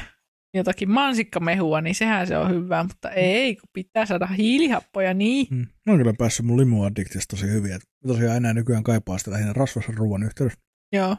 [0.57, 5.47] Jotakin mansikkamehua, niin sehän se on hyvää, mutta ei, kun pitää saada hiilihappoja niin.
[5.51, 5.59] Mm.
[5.59, 7.73] Mä oon kyllä päässyt mun limuaddiktista tosi hyvin.
[7.73, 10.61] Et mä tosiaan enää nykyään kaipaa sitä lähinnä rasvaisen ruoan yhteydessä.
[10.93, 11.17] Joo.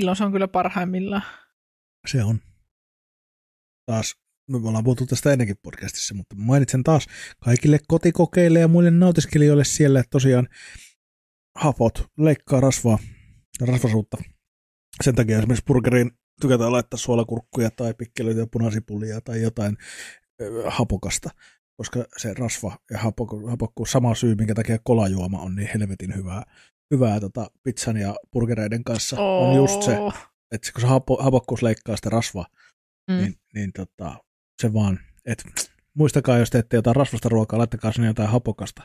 [0.00, 1.22] Silloin se on kyllä parhaimmillaan.
[2.06, 2.40] Se on.
[3.90, 4.16] Taas,
[4.50, 7.06] me ollaan puhuttu tästä ennenkin podcastissa, mutta mainitsen taas
[7.44, 10.48] kaikille kotikokeille ja muille nautiskelijoille siellä, että tosiaan
[11.56, 12.98] hapot leikkaa rasvaa
[13.60, 14.16] rasvasuutta.
[15.02, 16.10] Sen takia esimerkiksi burgeriin
[16.40, 19.76] tykätään laittaa suolakurkkuja tai pikkelyitä ja punasipulia tai jotain
[20.66, 21.30] hapokasta,
[21.76, 26.42] koska se rasva ja hapokku, hapokku sama syy, minkä takia kolajuoma on niin helvetin hyvää,
[26.94, 29.98] hyvää tota, pizzan ja burgereiden kanssa, on just se,
[30.52, 32.46] että kun se hapo, hapokkuus leikkaa sitä rasvaa,
[33.10, 33.16] Mm.
[33.16, 34.24] niin, niin tota,
[34.62, 35.44] se vaan, että
[35.94, 38.82] muistakaa, jos teette jotain rasvasta ruokaa, laittakaa sinne jotain hapokasta.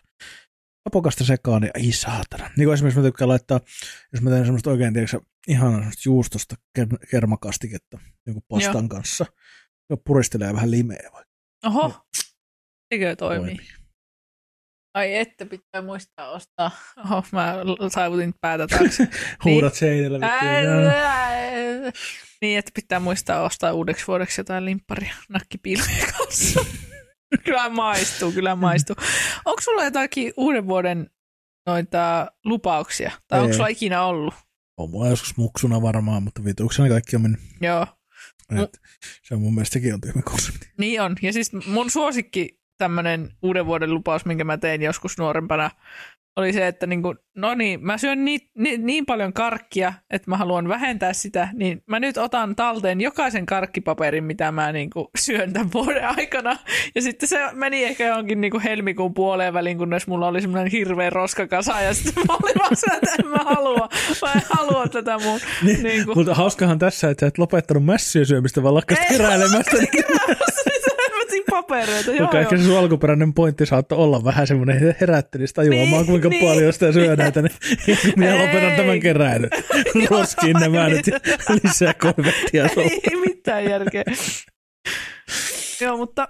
[0.85, 2.49] Hapokasta sekaan, niin ai saatana.
[2.57, 3.59] Niin kuin esimerkiksi mä tykkään laittaa,
[4.13, 8.89] jos mä teen semmoista oikein, tiedätkö, ihanaa semmoista juustosta ker- kermakastiketta jonkun pastan Joo.
[8.89, 9.25] kanssa,
[10.05, 11.33] puristelee vähän limeä vaikka.
[11.65, 12.05] Oho,
[12.93, 13.55] sekö toimii?
[13.55, 13.84] Toimii.
[14.95, 16.71] Ai että pitää muistaa ostaa.
[17.05, 17.55] Oho, mä
[17.91, 19.07] saivutin päätä taakse.
[19.45, 20.19] Huudat seinällä.
[20.19, 20.35] vittu.
[20.45, 21.91] Ää,
[22.41, 26.65] niin, että pitää muistaa ostaa uudeksi vuodeksi jotain limpparia nakkipiilojen kanssa.
[27.45, 28.95] kyllä maistuu, kyllä maistuu.
[29.45, 31.09] Onko sulla jotakin uuden vuoden
[31.67, 33.11] noita lupauksia?
[33.27, 34.33] Tai onko sulla ikinä ollut?
[34.77, 37.41] On mulla joskus muksuna varmaan, mutta vituuksena kaikki on mennyt.
[37.61, 37.87] Joo,
[38.63, 38.81] Et,
[39.23, 40.69] se on mun mielestä sekin on tyhmä konsepti.
[40.77, 41.15] niin on.
[41.21, 45.69] Ja siis mun suosikki tämmöinen uuden vuoden lupaus, minkä mä tein joskus nuorempana,
[46.35, 50.29] oli se, että niin kuin, no niin, mä syön niin, niin, niin paljon karkkia, että
[50.29, 55.07] mä haluan vähentää sitä, niin mä nyt otan talteen jokaisen karkkipaperin, mitä mä niin kuin
[55.17, 56.57] syön tämän vuoden aikana.
[56.95, 60.71] Ja sitten se meni ehkä johonkin niin kuin helmikuun puoleen väliin, kunnes mulla oli semmoinen
[60.71, 63.89] hirveä roskakasa, ja sitten mä olin vaan sillä, että en mä halua,
[64.21, 65.39] mä en halua tätä mun.
[65.63, 69.77] Niin, niin kuin, Mutta hauskahan tässä, että sä et lopettanut mässyä syömistä, vaan lakkasit keräilemästä.
[69.77, 70.05] Niin
[71.49, 76.05] papereita, joo, Joka ehkä se sun alkuperäinen pointti saattoi olla vähän semmoinen herättelisi tajuamaan, Niin,
[76.05, 76.45] kuinka niin.
[76.45, 77.49] paljon sitä syödään tänne.
[77.87, 79.49] Ja kun minä lopetan tämän keräilyn.
[80.09, 81.05] Roskiin nämä nyt
[81.63, 82.63] lisää konvettia.
[82.77, 84.03] Ei mitään järkeä.
[85.81, 86.27] Joo, mutta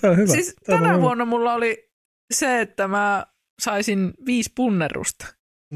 [0.00, 0.32] Tämä on hyvä.
[0.32, 1.02] siis Tämä on tänä hyvä.
[1.02, 1.90] vuonna mulla oli
[2.34, 3.26] se, että mä
[3.62, 5.26] saisin viisi punnerusta.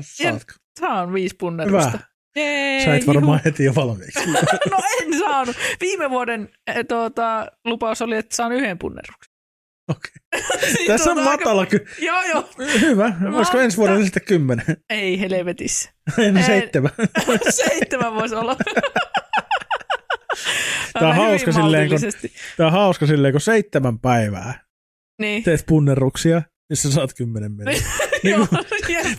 [0.01, 0.53] Saatko?
[0.81, 1.91] Saan viisi punnerusta.
[1.91, 1.99] Hyvä.
[2.37, 3.43] Jee, Sä et varmaan juhu.
[3.45, 4.19] heti jo valmiiksi.
[4.71, 5.57] No en saanut.
[5.81, 9.33] Viime vuoden eh, tuota, lupaus oli, että saan yhden punneruksen.
[9.91, 10.13] Okei.
[10.77, 11.85] Siis Tässä on tuota aika- matala kyllä.
[12.01, 12.49] Joo, joo.
[12.81, 13.13] Hyvä.
[13.35, 14.65] Olisiko ensi vuodelle sitten kymmenen?
[14.91, 15.91] Ei helvetissä.
[16.37, 16.43] Ei.
[16.43, 16.91] seitsemän.
[17.51, 18.57] Seitsemän voisi olla.
[20.93, 21.99] Tää on hauska silleen, kun-.
[22.57, 24.65] Tämä on hauska silleen, kun seitsemän päivää
[25.21, 25.43] Niin.
[25.43, 27.73] teet punnerruksia, niin sä saat kymmenen mennä.
[28.23, 28.39] Jep.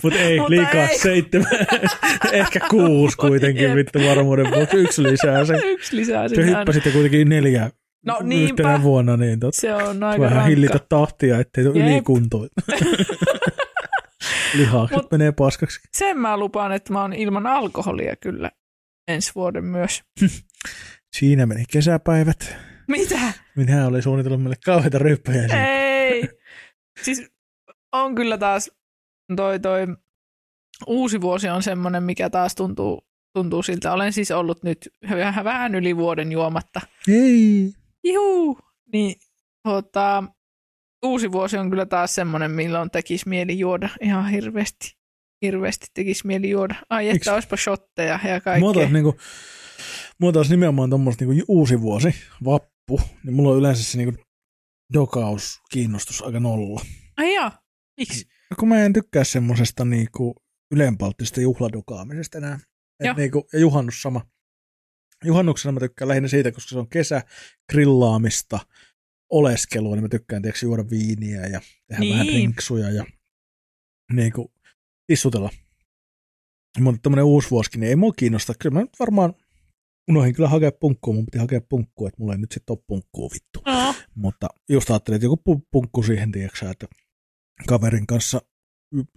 [0.03, 0.99] Mutta ei, Mutta liikaa ei.
[0.99, 1.51] seitsemän.
[2.31, 3.75] Ehkä kuusi kuitenkin, Jep.
[3.75, 4.77] vittu varmuuden vuoksi.
[4.77, 5.53] Yksi lisää se.
[5.73, 6.59] Yksi lisää Se sinne aina.
[6.59, 7.69] hyppäsit kuitenkin neljä
[8.05, 8.79] No yhtenä niinpä.
[8.83, 10.49] vuonna, niin tot, Se on aika vähän rankka.
[10.49, 12.47] hillitä tahtia, ettei tule ylikuntoa.
[14.53, 15.79] Lihakset Mut- menee paskaksi.
[15.97, 18.51] Sen mä lupaan, että mä oon ilman alkoholia kyllä
[19.07, 20.03] ensi vuoden myös.
[21.15, 22.55] Siinä meni kesäpäivät.
[22.87, 23.19] Mitä?
[23.55, 25.67] Minä olin suunnitellut meille kauheita ryppäjä.
[25.67, 26.29] Ei.
[27.01, 27.31] Siis
[27.93, 28.71] on kyllä taas
[29.35, 29.87] toi, toi
[30.87, 33.93] uusi vuosi on semmoinen, mikä taas tuntuu, tuntuu siltä.
[33.93, 36.81] Olen siis ollut nyt vähän, vähän yli vuoden juomatta.
[37.07, 37.73] Ei.
[38.03, 38.59] Juu.
[38.93, 39.15] Niin
[39.63, 40.23] tota,
[41.05, 44.97] uusi vuosi on kyllä taas semmoinen, milloin tekisi mieli juoda ihan hirveästi.
[45.41, 46.75] Hirveästi tekisi mieli juoda.
[46.89, 48.73] Ai että olisipa shotteja ja kaikkea.
[48.73, 49.15] taas, niinku,
[50.19, 52.15] mulla taas nimenomaan tuommoista niinku uusi vuosi,
[52.45, 54.23] vappu, niin mulla on yleensä se niinku
[54.93, 56.81] dokaus kiinnostus aika nolla.
[57.17, 57.51] Ai joo.
[57.97, 58.25] Miksi?
[58.51, 60.35] No kun mä en tykkää semmosesta niinku
[60.71, 62.59] ylenpalttisesta juhladokaamisesta enää.
[63.03, 63.11] Joo.
[63.11, 64.25] Et niinku, ja juhannus sama.
[65.25, 67.21] Juhannuksena mä tykkään lähinnä siitä, koska se on kesä,
[67.71, 68.59] grillaamista,
[69.31, 72.13] oleskelua, niin mä tykkään tiiäks, juoda viiniä ja tehdä Niin.
[72.13, 73.05] vähän rinksuja ja
[74.13, 74.53] niinku
[75.07, 75.49] tissutella.
[76.79, 78.53] Mutta tämmönen uusi vuosikin, niin ei mua kiinnosta.
[78.59, 79.33] Kyllä mä nyt varmaan
[80.09, 83.29] unohdin kyllä hakea punkkua, mun piti hakea punkkua, että mulla ei nyt sitten ole punkkua
[83.33, 83.61] vittu.
[83.65, 83.95] No.
[84.15, 86.87] Mutta just ajattelin, että joku pu- punkku siihen, tiedätkö että
[87.67, 88.41] kaverin kanssa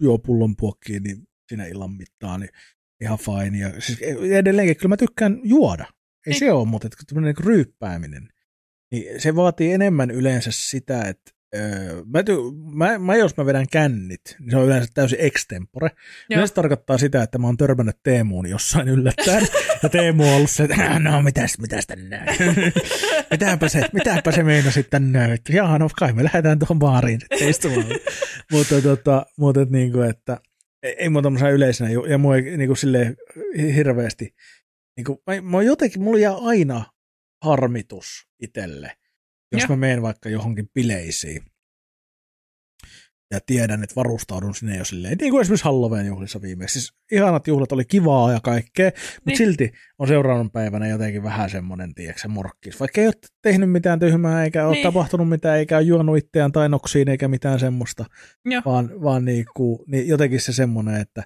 [0.01, 2.49] juo pullon puokkiin, niin siinä illan mittaan, niin
[3.01, 3.57] ihan fine.
[3.57, 3.99] Ja siis
[4.31, 5.85] edelleenkin, kyllä mä tykkään juoda.
[6.27, 6.39] Ei Niin.
[6.39, 8.29] se ole, mutta että tämmöinen niin ryyppääminen,
[8.91, 12.23] niin se vaatii enemmän yleensä sitä, että öö, mä,
[12.73, 15.89] mä, mä, jos mä vedän kännit, niin se on yleensä täysin extempore.
[15.89, 16.37] Joo.
[16.37, 19.47] Yleensä tarkoittaa sitä, että mä oon törmännyt Teemuun jossain yllättäen.
[19.83, 22.25] Ja Teemu on ollut se, että no mitäs, mitäs tänne
[23.31, 27.49] mitäpä se, mitäpä se meinasi tänne, että jaa, no kai me lähdetään tuohon baariin sitten
[27.49, 27.85] istumaan.
[28.51, 30.39] mutta tota, mutta et niinku, että
[30.83, 33.17] ei, ei mua tämmöisenä yleisenä, ja mua ei niinku silleen
[33.75, 34.35] hirveästi,
[34.97, 36.85] niinku, mä, mä oon jotenkin, mulla jää aina
[37.43, 38.91] harmitus itselle,
[39.51, 39.69] jos Joo.
[39.69, 41.41] mä menen vaikka johonkin bileisiin.
[43.33, 46.79] Ja tiedän, että varustaudun sinne jo silleen, niin kuin esimerkiksi Halloween juhlissa viimeksi.
[46.79, 49.37] Siis ihanat juhlat oli kivaa ja kaikkea, mutta Niin.
[49.37, 52.79] silti on seuraavan päivänä jotenkin vähän semmoinen, tiedätkö, morkkis.
[52.79, 54.83] Vaikka ei ole tehnyt mitään tyhmää, eikä ole Niin.
[54.83, 58.05] tapahtunut mitään, eikä ole juonut itseään tai noksiin, eikä mitään semmoista.
[58.45, 58.61] Joo.
[58.65, 61.23] Vaan, vaan niinku, niin jotenkin se semmoinen, että,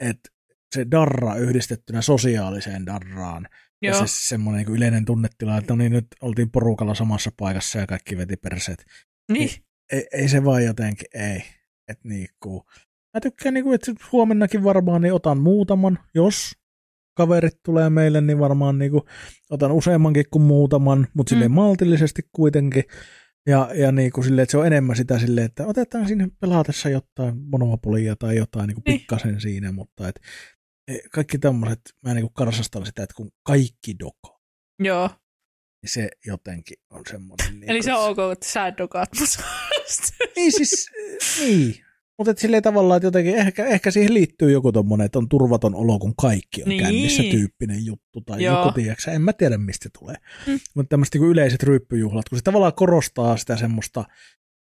[0.00, 0.28] että
[0.74, 3.48] se darra yhdistettynä sosiaaliseen darraan
[3.82, 3.94] Joo.
[4.00, 7.86] ja se semmoinen niin yleinen tunnetila, että no niin, nyt oltiin porukalla samassa paikassa ja
[7.86, 8.84] kaikki veti perseet.
[9.32, 9.50] Niin.
[9.92, 11.42] Ei, ei se vaan jotenkin, ei.
[11.88, 12.64] Että niinku,
[13.14, 16.52] mä tykkään, niinku, että huomennakin varmaan niin otan muutaman, jos
[17.16, 19.06] kaverit tulee meille, niin varmaan niinku,
[19.50, 21.54] otan useammankin kuin muutaman, mutta silleen Mm.
[21.54, 22.84] maltillisesti kuitenkin.
[23.46, 27.34] Ja, ja niinku silleen, että se on enemmän sitä silleen, että otetaan sinne pelatessa jotain
[27.50, 28.98] monopolia tai jotain niinku Niin.
[29.00, 30.20] pikkasen siinä, mutta et,
[31.12, 34.40] kaikki tämmöiset, mä niinku karsastan sitä, että kun kaikki doko.
[34.78, 35.10] Joo.
[35.82, 37.60] niin se jotenkin on semmoinen...
[37.60, 39.08] Niin Eli se on ok, että sä dokaat
[40.36, 40.90] Niin siis,
[41.40, 41.74] niin.
[42.18, 45.98] Mutta silleen tavallaan, että jotenkin ehkä, ehkä siihen liittyy joku tommonen, että on turvaton olo,
[45.98, 46.82] kun kaikki on Niin.
[46.82, 46.84] niin.
[46.84, 48.20] kännissä tyyppinen juttu.
[48.20, 48.58] Tai Joo.
[48.58, 50.16] Joku, tiedätkö, en mä tiedä mistä tulee.
[50.46, 50.58] Mm.
[50.74, 54.04] Mutta tämmöiset niin yleiset ryyppyjuhlat, kun se tavallaan korostaa sitä semmoista,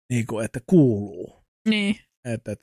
[0.09, 1.43] niin kuin, että kuuluu.
[1.67, 1.95] niin.
[2.25, 2.59] Et, et,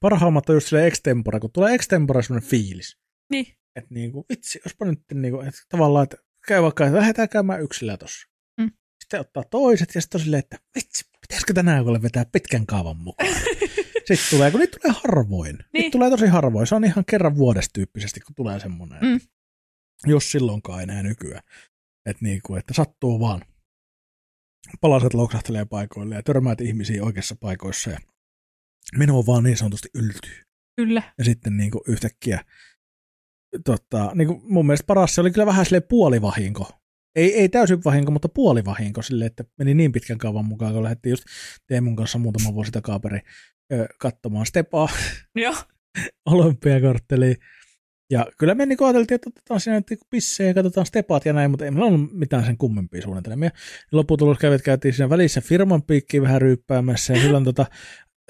[0.00, 2.98] parhaimmat on just silleen extempore, kun tulee extempore semmoinen fiilis.
[3.30, 3.46] Niin.
[3.76, 6.16] Että niinku, vitsi, jospa nyt niinku, että tavallaan, että
[6.46, 8.28] käy vaikka, että lähdetään käymään yksilä tossa.
[8.60, 8.70] Mm.
[9.04, 12.96] Sitten ottaa toiset ja sitten on silleen, että vitsi, pitäisikö tänään kuule vetää pitkän kaavan
[12.96, 13.34] mukaan.
[14.06, 15.56] sitten tulee, kun niitä tulee harvoin.
[15.56, 15.66] Niin.
[15.72, 16.66] Niitä tulee tosi harvoin.
[16.66, 18.98] Se on ihan kerran vuodesta tyyppisesti, kun tulee semmoinen.
[19.02, 19.20] Mm.
[20.06, 21.42] Jos silloinkaan enää nykyään.
[22.06, 23.42] Että niinku, että sattuu vaan.
[24.80, 27.98] Palaset loksahtelee paikoille ja törmäät ihmisiä oikeissa paikoissa ja
[28.98, 30.44] minua vaan niin sanotusti yltyy
[30.76, 31.02] Kyllä.
[31.18, 32.44] ja sitten niin kuin yhtäkkiä
[33.64, 36.70] tota, niin kuin mun mielestä paras se oli kyllä vähän silleen puolivahinko.
[37.16, 41.10] Ei, ei täysin vahinko, mutta puolivahinko sille, että meni niin pitkän kaavan mukaan, kun lähdettiin
[41.10, 41.24] just
[41.66, 43.20] Teemun kanssa muutama vuosi takaperi
[43.72, 44.88] ö, katsomaan Stepaa
[45.34, 45.54] Joo.
[46.30, 47.36] olympiakortteliin.
[48.10, 51.32] Ja kyllä me niin ajateltiin, että otetaan siinä nyt niinku pissejä ja katsotaan stepat ja
[51.32, 53.50] näin, mutta ei meillä ollut mitään sen kummempia suunnitelmia.
[53.92, 57.66] Lopputulos kävit, käytiin siinä välissä firman piikkiin vähän ryyppäämässä ja silloin tota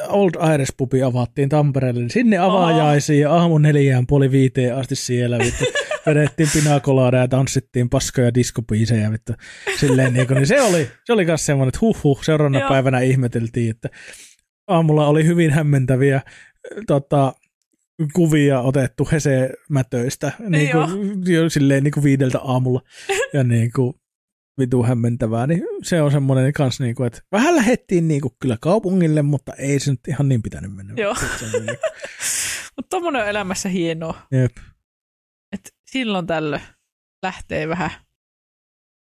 [0.09, 5.39] Old Irish Pubi avattiin Tampereelle, niin sinne avaajaisiin ja aamu neljään puoli viiteen asti siellä
[5.39, 5.64] vittu.
[6.06, 9.32] Vedettiin pinakolaadaa ja tanssittiin paskoja diskopiisejä vittu.
[9.81, 12.69] Silleen niin, kuin, niin se oli, se oli myös semmoinen, että huh huh, seuraavana Joo.
[12.69, 13.89] päivänä ihmeteltiin, että
[14.69, 16.20] aamulla oli hyvin hämmentäviä
[16.86, 17.32] tota,
[18.12, 22.81] kuvia otettu Hese-mätöistä niin kuin, jo silleen niin kuin viideltä aamulla
[23.32, 23.94] ja niin kuin,
[24.58, 28.56] vitu hämmentävää, niin se on semmoinen kans, niin kuin, että vähän lähettiin niin kuin, kyllä
[28.60, 30.94] kaupungille, mutta ei se nyt ihan niin pitänyt mennä.
[30.96, 31.14] Joo.
[31.14, 31.78] Se on niin,
[32.76, 34.52] Mutta tommonen on elämässä hienoa, jep.
[35.52, 36.62] että silloin tällöin
[37.22, 37.90] lähtee vähän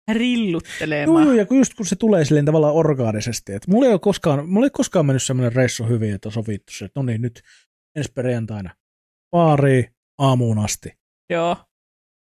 [0.07, 1.25] Joo, rilluttelemaan.
[1.25, 4.49] joo, ja kun just kun se tulee silleen tavallaan orgaanisesti, että mulla ei ole koskaan,
[4.49, 7.41] mulla ei koskaan mennyt semmoinen reissu hyvin, että on sovittu se, että no niin, nyt
[7.95, 8.75] ensi perjantaina
[9.31, 10.89] baariin aamuun asti.
[11.29, 11.57] Joo.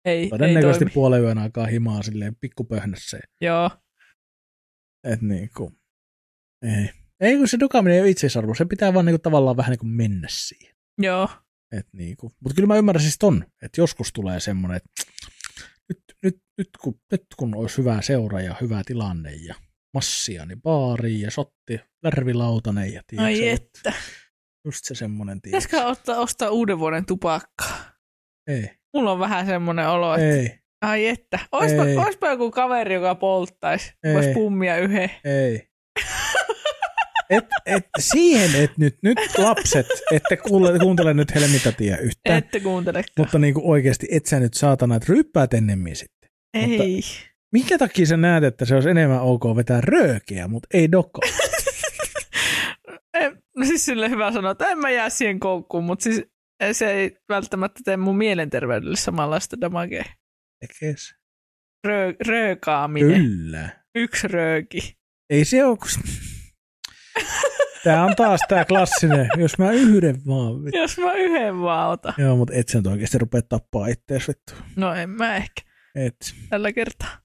[0.10, 0.94] Ei, ei Todennäköisesti toimi.
[0.94, 3.19] puolen yön aikaa himaa silleen pikkupöhnässä.
[3.41, 3.69] Joo.
[5.03, 5.72] Että niinku,
[6.61, 6.90] ei.
[7.19, 10.27] Ei kun se dokaaminen ei ole itseisarvo, se pitää vaan niinku tavallaan vähän niinku mennä
[10.31, 10.76] siihen.
[10.98, 11.30] Joo.
[11.72, 12.31] Et niinku.
[12.40, 14.90] Mutta kyllä mä ymmärrän siis ton, että joskus tulee semmoinen, että
[15.90, 19.56] nyt, nyt, nyt, kun, nyt kun olisi hyvä seura ja hyvä tilanne ja
[19.94, 23.94] massia, niin baari ja sotti, lärvilautanen ja tiedätkö, Ai että että.
[24.65, 25.68] just se semmoinen, tiedätkö.
[25.68, 27.91] Pitäisikö ottaa, ostaa uuden vuoden tupakkaa?
[28.48, 31.40] Ei, Mulla on vähän semmoinen olo, että ei, ai että.
[31.52, 31.98] Oispa, Ei.
[31.98, 33.94] oispa joku kaveri, joka polttaisi.
[34.14, 35.11] Voisi pummia yhden.
[35.26, 35.70] ei.
[37.30, 43.14] Et, et, siihen, että nyt, nyt lapset, ette kuule, kuuntele nyt Helmitatia yhtään, Ette kuuntelekaan.
[43.18, 46.30] mutta niinku oikeasti et sä nyt saatana, että ryyppäät ennemmin sitten.
[46.56, 47.02] mutta- Ei.
[47.53, 51.22] Minkä takia sä näet, että se olisi enemmän ok vetää röökiä, mutta ei doko?
[53.14, 56.24] En- No siis sille hyvä sanoa, että en mä jää siihen koukkuun, mutta siis
[56.72, 60.03] se ei välttämättä tee mun mielenterveydelle samanlaista damagea.
[60.60, 61.15] Tekee se.
[61.88, 63.22] Rö, röökaaminen.
[63.22, 63.69] Kyllä.
[63.95, 64.98] Yksi rööki.
[65.30, 65.88] Ei se ole, kun...
[67.84, 70.56] Tää on taas tää klassinen, jos mä yhden vaan.
[70.73, 72.14] Jos mä yhden vaan otan.
[72.18, 74.53] Joo, mutta et sä nyt oikeasti rupea tappaa ittees vittu.
[74.76, 75.61] No en mä ehkä
[75.95, 76.36] Et.
[76.49, 77.18] tällä kertaa.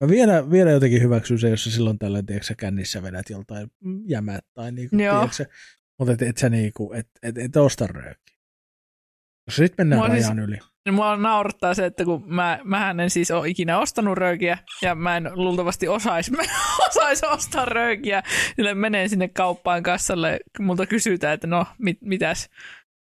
[0.00, 3.68] Mä vielä, vielä jotenkin hyväksyn se, jos sä silloin tällöin, tiedätkö, sä kännissä vedät joltain
[4.06, 5.18] jämät tai niinku, Joo.
[5.18, 5.44] tiedätkö,
[5.98, 8.36] mutta et, et sä niinku, et, et, et osta röökiä.
[9.46, 10.58] Jos sit mennään Mua siis- rajan yli.
[10.84, 14.94] Niin mua naurattaa se, että kun mä, mähän en siis ole ikinä ostanut röökiä ja
[14.94, 16.32] mä en luultavasti osaisi
[16.88, 18.22] osais ostaa röökiä.
[18.56, 22.48] Sille menee sinne kauppaan kassalle, multa kysytään, että no mit, mitäs,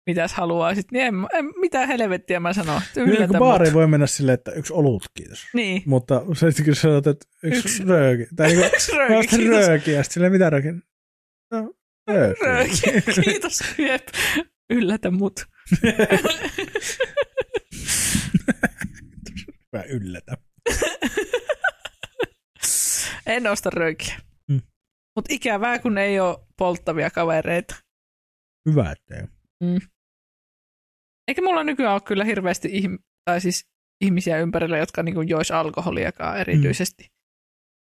[0.07, 0.93] mitäs haluaisit.
[0.93, 2.81] Niin en, en, mitä helvettiä mä sanon.
[2.97, 5.47] Niin, kun baari voi mennä silleen, että yksi olut, kiitos.
[5.55, 8.27] Niin, Mutta se sitten kun sanot, että yksi, Yksi- yksi rööki.
[8.37, 9.27] Tai niinku, yksi mä rööki.
[9.29, 9.67] Kiitos.
[9.67, 10.03] röökiä.
[10.03, 10.75] Sitten silleen, mitä röökiä?
[11.53, 11.75] No,
[12.11, 12.47] röökiä.
[12.47, 12.81] Rööki.
[13.25, 13.61] Kiitos.
[13.79, 14.03] Jep.
[14.71, 15.41] Yllätä mut.
[19.73, 20.37] Mä yllätän.
[23.27, 24.17] En osta röökiä.
[24.49, 24.61] Mm.
[25.17, 27.77] Mutta ikävää, kun ei ole polttavia kavereita.
[28.69, 29.15] Hyvä, että
[29.61, 29.81] ole.
[31.29, 33.67] Eikä mulla nykyään ole kyllä hirveästi ihm- tai siis
[34.01, 37.03] ihmisiä ympärillä, jotka niinku jois alkoholiakaan erityisesti.
[37.03, 37.09] Mm.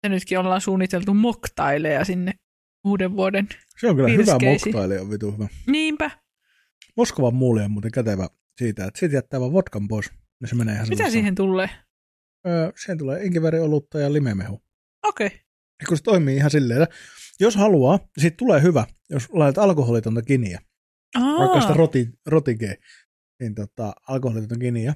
[0.03, 2.34] Ja nytkin ollaan suunniteltu moktaileja sinne
[2.85, 3.47] uuden vuoden.
[3.80, 5.47] Se on kyllä hyvä moktaili, on vitu hyvä.
[5.68, 6.11] Niinpä.
[6.97, 10.76] Moskovan muuli on muuten kätevä siitä, että siitä jättää vaan vodkan pois, niin se menee
[10.76, 11.69] ihan Mitä siihen tulee?
[12.47, 14.63] Öö, siihen tulee inkiväriolutta ja limemehu.
[15.03, 15.27] Okei.
[15.27, 15.39] Okay.
[15.81, 16.95] Ja kun se toimii ihan silleen, että
[17.39, 20.59] jos haluaa, niin siitä tulee hyvä, jos laitat alkoholitonta kiniä,
[21.39, 22.73] vaikka sitä roti, rotigea,
[23.39, 24.93] niin tota, alkoholitonta kiniä,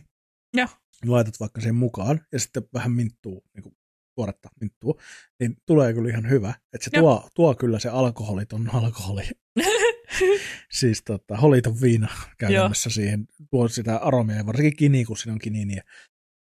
[0.54, 0.68] Joo.
[1.06, 3.76] Laitat vaikka sen mukaan ja sitten vähän minttuu, niin kuin
[4.16, 5.00] tuoretta minttuu,
[5.40, 6.54] niin tulee kyllä ihan hyvä.
[6.74, 9.22] Että se tuo, tuo kyllä se alkoholiton alkoholi.
[10.80, 12.08] siis tota, holiton viina
[12.38, 15.84] käytännössä siihen, tuo sitä aromia, ja varsinkin kini, kun siinä on kininiä,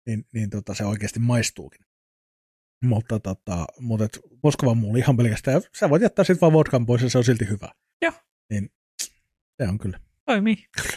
[0.05, 1.85] niin, niin tota, se oikeasti maistuukin.
[2.85, 6.85] Mutta, tota, mutta et Moskovan muuli ihan pelkästään, ja sä voit jättää sitten vaan vodkan
[6.85, 7.69] pois, ja se on silti hyvä.
[8.01, 8.13] Joo.
[8.49, 8.69] Niin
[9.57, 9.99] se on kyllä.
[10.25, 10.65] Toimii.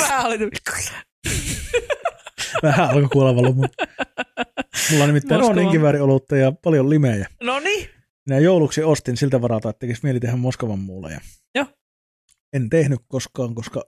[0.00, 0.38] Vähän oli
[2.62, 3.86] Vähän alkoi kuolevalla, mutta
[4.90, 5.64] mulla nimittäin on Moskovan.
[5.64, 7.28] inkivääriolutta ja paljon limejä.
[7.42, 7.90] No niin.
[8.28, 11.20] Minä jouluksi ostin siltä varalta, että tekisi mieli tehdä Moskovan muuleja.
[11.54, 11.66] Joo.
[12.52, 13.84] En tehnyt koskaan, koska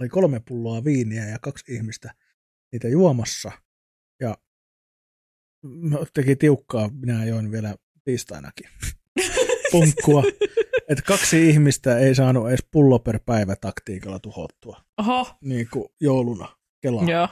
[0.00, 2.14] oli kolme pulloa viiniä ja kaksi ihmistä
[2.72, 3.52] niitä juomassa.
[4.20, 4.38] Ja
[5.62, 7.74] no, teki tiukkaa, minä join vielä
[8.04, 8.70] tiistainakin
[9.72, 10.22] punkkua.
[10.88, 14.84] Että kaksi ihmistä ei saanut edes pullo per päivä taktiikalla tuhottua.
[14.98, 15.36] Oho.
[15.40, 17.04] Niin kuin jouluna kelaa.
[17.04, 17.28] Joo.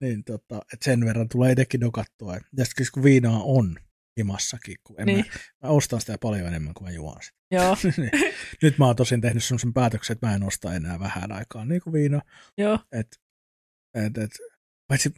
[0.00, 2.36] Niin tota, että sen verran tulee itsekin dokattua.
[2.56, 3.76] Ja sitten kun viinaa on
[4.16, 5.24] himassakin, kun en Niin.
[5.62, 7.38] mä, mä ostan sitä paljon enemmän kuin mä juon sitä.
[7.50, 7.76] Joo.
[7.96, 8.10] Niin.
[8.62, 11.80] Nyt mä oon tosin tehnyt semmoisen päätöksen, että mä en osta enää vähän aikaa niin
[11.80, 12.22] kuin viinaa.
[12.58, 12.78] Joo.
[12.92, 13.20] Et,
[13.94, 14.30] et, et,
[14.88, 15.14] paitsi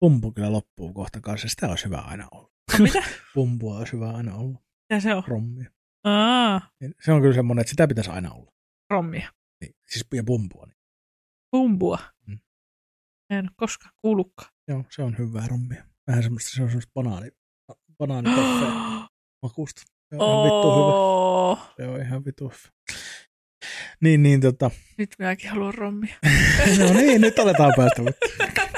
[0.00, 2.52] pumpu kyllä loppuu kohta kanssa, sitä olisi hyvä aina olla.
[2.78, 3.02] Mitä?
[3.34, 4.58] Pumpua olisi hyvä aina olla,
[4.90, 5.22] Mitä se on?
[5.26, 5.70] rommia.
[6.04, 8.52] Aa, Niin se on kyllä semmoinen, että sitä pitäisi aina olla.
[8.90, 9.32] rommia.
[9.60, 10.66] Niin, siis ja pumpua.
[10.66, 10.76] Niin.
[11.50, 11.98] Pumpua.
[12.26, 12.38] Mm.
[13.30, 14.50] En koskaan kuullutkaan.
[14.68, 15.84] Joo, se on hyvää rommia.
[16.06, 17.30] Vähän semmoista, se on semmoista banaani,
[18.06, 18.30] banaani
[19.42, 19.82] makuusta.
[20.08, 20.94] Se on ihan vittu hyvä.
[20.94, 22.72] Oh, Se on ihan vittu hyvä.
[24.00, 26.14] Niin, niin tota, nyt minäkin haluan rommia.
[26.78, 28.02] no niin, nyt aletaan päästä.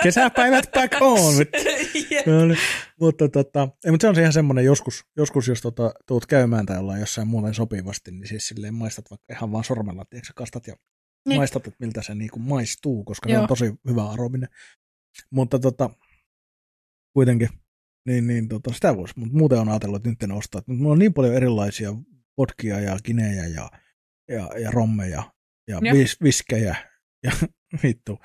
[0.03, 1.35] Kesäpäivät back on.
[2.11, 2.27] Jep.
[2.27, 2.59] No niin,
[3.01, 6.67] mutta, tota, ei, mutta se on se ihan semmoinen joskus, joskus jos tota, tuut käymään
[6.67, 10.67] tai ollaan jossain muulle sopivasti, niin siis silleen maistat vaikka ihan vaan sormella, tiedätkö, kastat
[10.67, 10.81] ja Niin.
[11.29, 11.41] niin.
[11.41, 13.43] maistat, että miltä se niinku maistuu, koska se Joo.
[13.43, 14.49] on tosi hyvä arominen.
[15.31, 15.91] Mutta tota,
[17.13, 17.49] kuitenkin,
[18.07, 20.63] niin, niin tota, sitä voisi, mutta muuten on ajatellut, että nyt en ostaa.
[20.67, 21.95] Mutta mulla on niin paljon erilaisia
[22.39, 23.71] vodkia ja kinejä ja,
[24.31, 25.33] ja, ja rommeja
[25.69, 25.95] ja Joo.
[25.95, 26.77] vis, viskejä
[27.25, 27.33] ja
[27.83, 28.19] vittu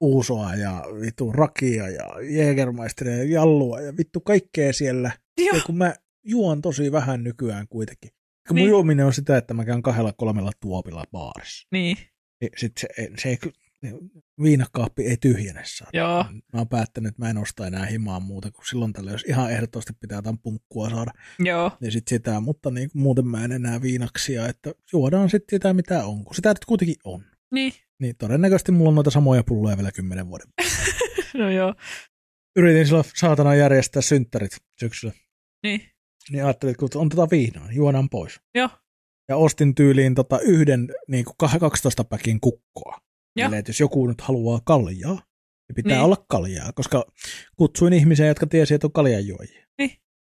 [0.00, 5.10] uusoa ja vittu rakia ja jägermaisteria ja jallua ja vittu kaikkea siellä.
[5.40, 5.56] Joo.
[5.56, 5.94] Ja kun mä
[6.24, 8.10] juon tosi vähän nykyään kuitenkin.
[8.48, 8.64] Kun Niin.
[8.64, 11.68] mun juominen on sitä, että mä käyn kahdella kolmella tuopilla baarissa.
[11.72, 11.96] Niin.
[12.40, 13.38] Niin sit se, ei- se ei,
[14.42, 15.88] viinakaappi ei tyhjene saa.
[15.92, 16.24] Joo.
[16.32, 19.52] Mä oon päättänyt, että mä en osta enää himaa muuta, kuin silloin tällä, jos ihan
[19.52, 21.72] ehdottomasti pitää jotain punkkua saada, Joo.
[21.80, 26.04] niin sit sitä, mutta niin, muuten mä en enää viinaksia, että juodaan sitten sitä mitä
[26.04, 27.24] on, kun sitä nyt kuitenkin on.
[27.52, 27.72] Niin.
[28.00, 30.48] Niin todennäköisesti mulla on noita samoja pulloja vielä kymmenen vuoden.
[31.34, 31.74] No joo.
[32.56, 35.14] Yritin silloin saatana järjestää synttärit syksyllä,
[35.62, 35.80] Niin.
[36.30, 38.40] niin ajattelin, että kun on tota viinaa, juodaan pois.
[38.54, 38.68] Joo.
[39.28, 42.98] Ja ostin tyyliin tota yhden niin kuin 12 päkin kukkoa.
[43.44, 45.14] Silleen, että jos joku nyt haluaa kaljaa,
[45.68, 46.04] niin pitää Niin.
[46.04, 47.04] olla kaljaa, koska
[47.56, 49.66] kutsuin ihmisiä, jotka tiesi, että on kaljanjuojia.
[49.78, 49.90] Niin.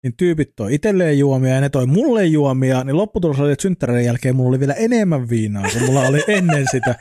[0.03, 4.06] Niin tyypit toi itselleen juomia ja ne toi mulle juomia, niin lopputulos oli, että synttäreiden
[4.06, 6.95] jälkeen mulla oli vielä enemmän viinaa kuin mulla oli ennen sitä.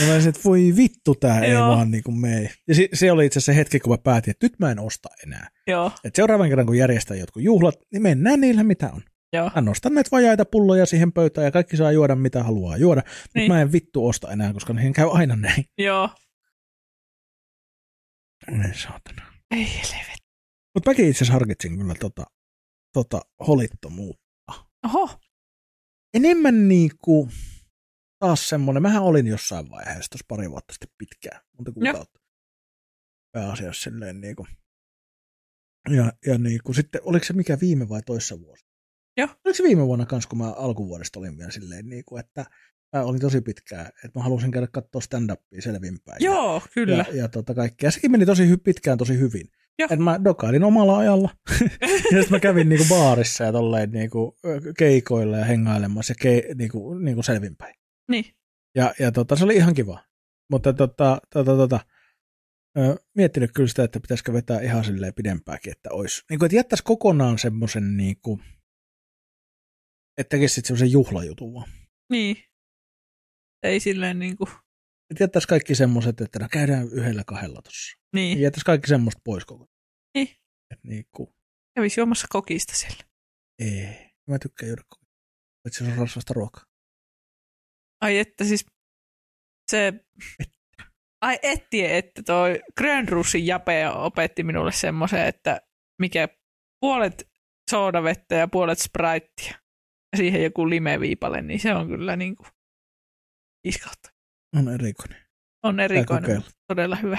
[0.00, 1.68] Ja mä olisin, että voi vittu, tää ei Joo.
[1.68, 2.50] vaan niin kuin mene.
[2.68, 4.78] Ja se, se oli itse asiassa se hetki, kun mä päätin, että nyt mä en
[4.78, 5.48] osta enää.
[5.66, 5.92] Joo.
[6.04, 9.02] Et seuraavan kerran, kun järjestää jotkut juhlat, niin mennään niillä, mitä on.
[9.32, 9.50] Joo.
[9.54, 13.02] Mä nostan näitä vajaita pulloja siihen pöytään ja kaikki saa juoda, mitä haluaa juoda.
[13.06, 13.52] Mutta Niin.
[13.52, 15.64] mä en vittu osta enää, koska niihin käy aina näin.
[15.78, 16.10] Joo.
[18.48, 19.32] Ei saatana.
[19.50, 20.28] Ei helvetti.
[20.74, 22.24] Mutta mäkin itse asiassa harkitsin kyllä tota,
[22.92, 24.22] tota holittomuutta.
[24.84, 25.20] Oho.
[26.14, 27.28] Enemmän niinku
[28.18, 32.20] taas semmoinen, mähän olin jossain vaiheessa tuossa pari vuotta sitten pitkään, monta kuukautta.
[33.32, 34.46] Pääasiassa silleen niinku.
[35.90, 38.64] Ja, ja niinku sitten, oliko se mikä viime vai toissa vuosi?
[39.20, 39.28] Joo.
[39.44, 42.44] Oliko se viime vuonna kanssa, kun mä alkuvuodesta olin vielä silleen niinku, että
[42.96, 46.16] mä olin tosi pitkään, että mä halusin käydä katsoa stand-upia selvinpäin.
[46.24, 47.04] Ja- Joo, kyllä.
[47.08, 47.86] Ja, ja tota kaikkea.
[47.86, 49.46] Ja sekin meni tosi pitkään tosi hyvin.
[49.78, 49.88] Joo.
[49.90, 51.30] Et mä dokailin omalla ajalla.
[51.80, 54.36] ja sitten mä kävin niinku baarissa ja tolleen niinku
[54.78, 57.74] keikoilla ja hengailemassa ja ke, niinku, niinku selvinpäin.
[58.10, 58.24] Niin.
[58.74, 60.04] Ja, ja tota, se oli ihan kiva.
[60.50, 61.80] Mutta tota, tota, tota,
[62.78, 66.22] ö, miettinyt kyllä sitä, että pitäisikö vetää ihan silleen pidempääkin, että olisi.
[66.30, 68.40] Niin kuin, että jättäisi kokonaan semmoisen, niinku,
[70.20, 71.70] että tekisi sitten semmoisen juhlajutun vaan.
[72.12, 72.36] Niin.
[73.62, 74.48] Ei silleen niinku.
[75.10, 77.96] Että jättäisi kaikki semmoiset, että no käydään yhdellä kahdella tossa.
[78.14, 78.40] Niin.
[78.40, 79.66] Jättäisi kaikki semmoista pois koko.
[80.14, 80.28] Niin.
[80.70, 81.34] Et niinku,
[81.74, 83.04] Kävisi juomassa kokista siellä.
[83.58, 84.10] Ei.
[84.30, 85.14] Mä tykkään juoda kokista.
[85.62, 86.64] Paitsi se on rasvasta ruokaa.
[88.00, 88.66] Ai että siis
[89.70, 89.92] se...
[91.24, 95.60] Ai ettie, että toi Grönrussin Jape opetti minulle semmoisen, että
[96.00, 96.28] mikä
[96.80, 97.28] puolet
[97.70, 99.54] soodavettä ja puolet spraittia.
[100.16, 102.46] Siihen joku limeviipale, niin se on kyllä niinku
[103.64, 104.10] iskautta.
[104.56, 105.26] On erikoinen.
[105.62, 107.18] On erikoinen, todella hyvä.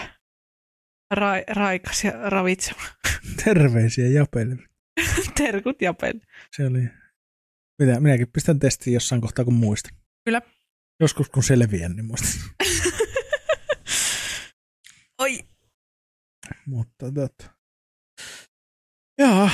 [1.13, 2.81] Ra- raikas ja ravitseva.
[3.43, 4.57] Terveisiä Japelle.
[5.37, 6.21] Terkut Japelle.
[6.55, 6.89] Se oli...
[7.81, 9.97] Mitä, minäkin pistän testiin jossain kohtaa, kun muistan.
[10.25, 10.41] Kyllä.
[10.99, 12.29] Joskus kun selviän, niin muistan.
[15.21, 15.39] Oi,
[16.65, 17.49] Mutta totta.
[19.17, 19.49] Jaa,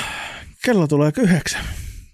[0.64, 1.64] kello tulee yhdeksän.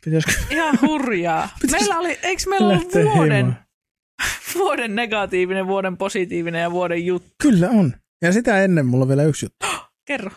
[0.04, 1.48] Pitäisikö ihan hurjaa.
[1.62, 3.66] Pitäis Meillä oli, eikö meillä ollut vuoden, himaan?
[4.58, 7.34] vuoden negatiivinen, vuoden positiivinen ja vuoden juttu?
[7.42, 7.94] Kyllä on.
[8.22, 9.66] Ja sitä ennen mulla on vielä yksi juttu.
[10.08, 10.30] Kerro.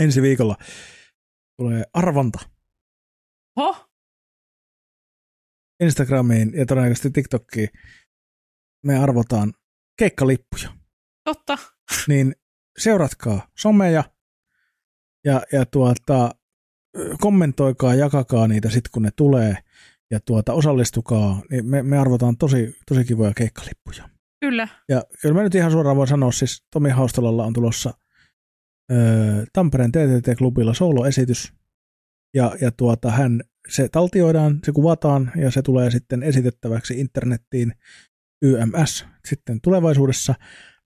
[0.00, 0.56] Ensi viikolla
[1.56, 2.38] tulee arvonta
[3.56, 3.88] Ho?
[5.80, 7.68] Instagramiin ja todennäköisesti TikTokiin.
[8.84, 9.52] Me arvotaan
[9.98, 10.68] keikkalippuja.
[11.24, 11.58] Totta.
[12.08, 12.34] Niin
[12.78, 14.04] seuratkaa someja
[15.24, 16.30] ja, ja tuota,
[17.20, 19.56] kommentoikaa, jakakaa niitä sitten kun ne tulee
[20.10, 21.42] ja tuota, osallistukaa.
[21.50, 24.08] Niin me, me arvotaan tosi, tosi kivoja keikkalippuja.
[24.40, 24.68] Kyllä.
[24.88, 27.94] Ja kyllä mä nyt ihan suoraan voin sanoa, siis Tomi Haustalalla on tulossa
[28.92, 31.52] öö, Tampereen TTT-klubilla soloesitys.
[32.34, 37.72] Ja, ja tuota, hän, se taltioidaan, se kuvataan ja se tulee sitten esitettäväksi internettiin
[38.42, 40.34] YMS sitten tulevaisuudessa.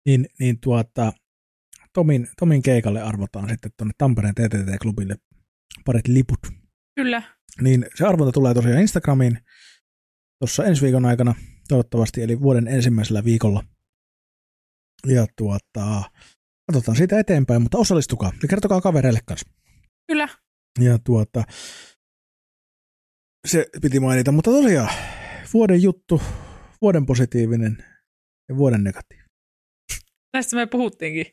[0.07, 1.13] Niin, niin tuota,
[1.93, 5.17] Tomin, Tomin keikalle arvotaan sitten tuonne Tampereen TTT-klubille
[5.85, 6.41] parit liput.
[6.97, 7.23] Kyllä.
[7.61, 9.39] Niin se arvonta tulee tosiaan Instagramiin
[10.39, 11.35] tuossa ensi viikon aikana
[11.69, 13.65] toivottavasti, eli vuoden ensimmäisellä viikolla.
[15.07, 16.11] Ja tuota,
[16.73, 19.51] katsotaan siitä eteenpäin, mutta osallistukaa ja kertokaa kavereille kanssa.
[20.09, 20.29] Kyllä.
[20.81, 21.45] Ja tuota,
[23.47, 24.95] se piti mainita, mutta tosiaan
[25.55, 26.23] vuoden juttu,
[26.83, 27.85] vuoden positiivinen
[28.49, 29.31] ja vuoden negatiivinen.
[30.33, 31.27] Näistä me puhuttiinkin.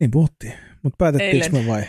[0.00, 0.52] Niin puhuttiin,
[0.82, 1.84] mutta päätettiinkö me vai?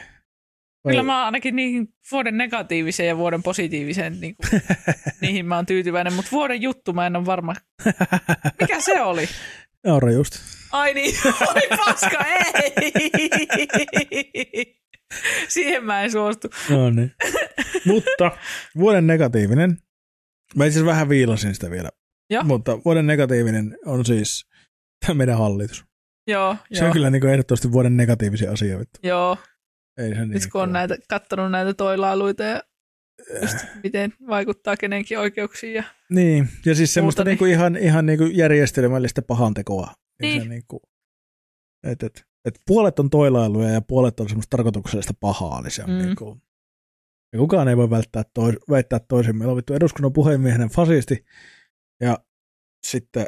[0.87, 4.61] Kyllä mä ainakin niihin vuoden negatiiviseen ja vuoden positiiviseen, niin kuin,
[5.21, 7.53] niihin mä oon tyytyväinen, mutta vuoden juttu mä en ole varma.
[8.61, 9.29] Mikä se oli?
[9.85, 10.33] Naura just.
[10.71, 11.15] Ai niin,
[11.55, 12.71] oi paska, ei!
[15.47, 16.47] Siihen mä en suostu.
[16.69, 17.11] No niin.
[17.85, 18.31] Mutta
[18.77, 19.77] vuoden negatiivinen,
[20.55, 21.89] mä itse asiassa vähän viilasin sitä vielä,
[22.29, 22.43] Joo.
[22.43, 24.45] mutta vuoden negatiivinen on siis
[25.05, 25.85] tämä meidän hallitus.
[26.27, 28.79] Joo, Se joo, on kyllä niin ehdottomasti vuoden negatiivisia asia.
[28.79, 28.99] Vittu.
[29.03, 29.37] joo.
[29.97, 32.61] Ei se niin Nyt kun on näitä, kattonut näitä toilailuita ja
[33.41, 35.73] just miten vaikuttaa kenenkin oikeuksiin.
[35.73, 35.83] Ja...
[36.09, 39.93] Niin, ja siis semmoista niin kuin ihan, ihan niin kuin järjestelmällistä pahantekoa.
[40.21, 40.41] Niin.
[40.41, 40.79] Se niin kuin,
[41.87, 45.89] et, et, et puolet on toilailuja ja puolet on semmoista tarkoituksellista pahaa, niin se on
[45.89, 45.97] Mm.
[45.97, 46.41] niin kuin,
[47.33, 49.37] ja kukaan ei voi välttää tois, väittää toisin.
[49.37, 51.25] Meillä on vittu eduskunnan puhemiehenä fasisti
[52.01, 52.19] ja
[52.87, 53.25] sitten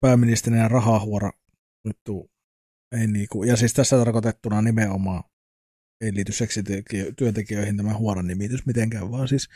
[0.00, 1.30] pääministerinä rahahuora
[1.88, 2.30] vittu,
[3.00, 5.22] ei niinku, ja siis tässä tarkoitettuna nimenomaan
[6.04, 9.48] ei liity seksityöntekijöihin tämä huoran nimitys mitenkään, vaan siis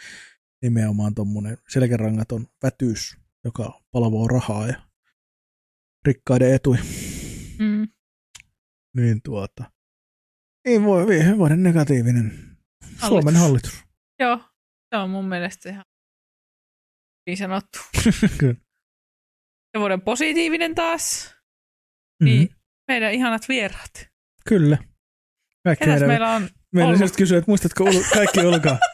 [0.62, 4.82] nimenomaan tuommoinen selkärangaton vätyys, joka palvoo rahaa ja
[6.04, 6.80] rikkaiden etuja.
[7.58, 7.88] Mm.
[8.96, 9.70] Niin tuota,
[10.64, 11.06] ei voi,
[11.36, 12.56] vuoden negatiivinen
[13.08, 13.84] Suomen hallitus.
[14.20, 14.36] Joo,
[14.90, 15.84] se on mun mielestä ihan
[17.26, 17.78] niin sanottu.
[18.40, 18.54] Kyllä.
[19.74, 21.34] Ja vuoden positiivinen taas,
[22.20, 22.24] Mhm.
[22.24, 22.48] niin
[22.88, 24.08] meidän ihanat vieraat.
[24.48, 24.78] Kyllä.
[25.68, 27.00] Kaikki Ketäs meidän, meillä on meillä ollut?
[27.00, 28.78] just kysyä, että muistatko ul- kaikki ulkoa?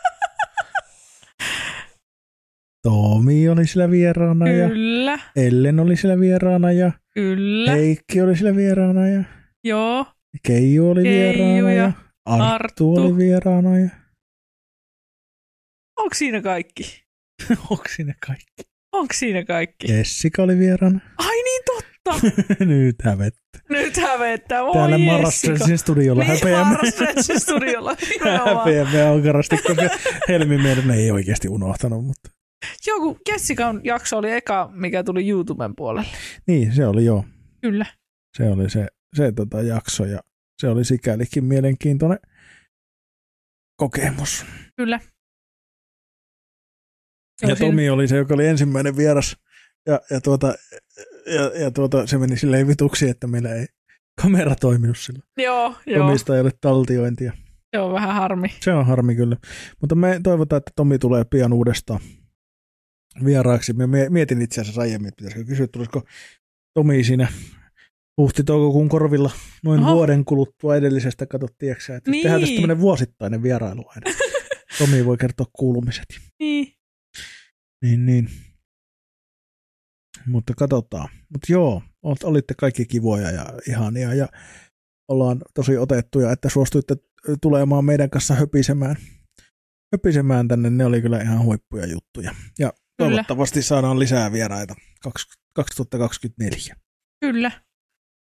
[2.83, 7.73] Tomi oli siellä vieraana ja Kyllä, Ellen oli siellä vieraana ja kyllä.
[7.73, 9.25] Heikki oli siellä vieraana ja
[9.65, 10.07] Joo,
[10.47, 11.93] Keiju oli Keiju vieraana ja, ja
[12.27, 12.93] Arttu, Arttu.
[12.95, 13.89] oli vieraana ja
[15.99, 17.05] onko siinä kaikki?
[17.71, 18.63] onko siinä kaikki?
[18.93, 19.93] Onko siinä kaikki?
[19.93, 21.01] Jessica oli vieraana.
[21.19, 21.84] Ai niin totta.
[22.67, 23.59] Nyt hävettä.
[23.69, 24.63] Nyt hävettää.
[24.65, 25.13] Voi Täällä Jessica.
[25.13, 26.73] Marastressin studiolla Niin, häpeämme.
[26.75, 27.97] Marastressin studiolla.
[28.57, 29.89] häpeämme ankarasti, koska
[30.29, 32.31] Helmi meidän ei oikeasti unohtanut, mutta
[32.87, 36.09] Joku Jessican jakso oli eka, mikä tuli YouTuben puolelle.
[36.47, 37.25] niin, se oli joo.
[37.63, 37.87] Kyllä.
[38.37, 38.87] Se oli se,
[39.17, 40.21] se tota jakso ja
[40.61, 42.19] se oli sikälikin mielenkiintoinen
[43.77, 44.47] kokemus.
[44.77, 45.01] Kyllä.
[47.43, 49.37] Ja Joo, Tomi oli se, joka oli ensimmäinen vieras
[49.87, 50.55] ja, ja, tuota,
[51.27, 53.67] ja, ja tuota, se meni silleen vituksi, että meillä ei
[54.23, 55.23] kamera toiminut sillä.
[55.37, 56.09] Joo, joo.
[56.09, 57.33] Omistajalle taltiointia.
[57.77, 58.49] Se on vähän harmi.
[58.61, 59.37] Se on harmi kyllä.
[59.81, 62.01] Mutta me toivotaan, että Tomi tulee pian uudestaan
[63.25, 63.73] vieraaksi.
[63.73, 66.03] Me mie- mietin itse asiassa aiemmin, että pitäisikö kysyä, tulisiko
[66.75, 67.29] Tomi siinä
[68.21, 69.31] huhti-toukokuun korvilla
[69.65, 69.95] noin Oho.
[69.95, 72.23] Vuoden kuluttua edellisestä, katsottiinko että Niin.
[72.23, 74.17] tehdään tästä tämmöinen vuosittainen vierailu aina.
[74.79, 76.07] Tomi voi kertoa kuulumiset.
[76.41, 76.73] Niin.
[77.83, 78.29] Niin, niin.
[80.27, 81.09] Mutta katsotaan.
[81.33, 84.29] Mutta joo, olitte kaikki kivoja ja ihania ja
[85.09, 86.97] ollaan tosi otettuja, että suostuitte
[87.43, 88.97] tulemaan meidän kanssa höpisemään,
[89.95, 90.71] höpisemään tänne.
[90.71, 92.35] Ne oli kyllä ihan huippuja juttuja.
[92.59, 93.11] Ja Kyllä.
[93.11, 96.77] toivottavasti saadaan lisää vieraita kaks- 2024.
[97.21, 97.51] Kyllä.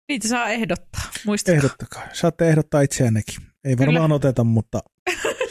[0.10, 1.58] Niitä saa ehdottaa, muistakaa.
[1.58, 2.08] Ehdottakaa.
[2.14, 3.36] Saatte ehdottaa itseännekin.
[3.64, 3.88] Ei Kyllä.
[3.92, 4.80] varmaan oteta, mutta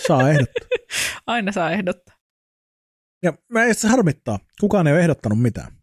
[0.07, 0.69] saa ehdottaa.
[1.27, 2.17] Aina saa ehdottaa.
[3.23, 4.39] Ja mä itse asiassa harmittaa.
[4.61, 5.78] Kukaan ei ole ehdottanut mitään.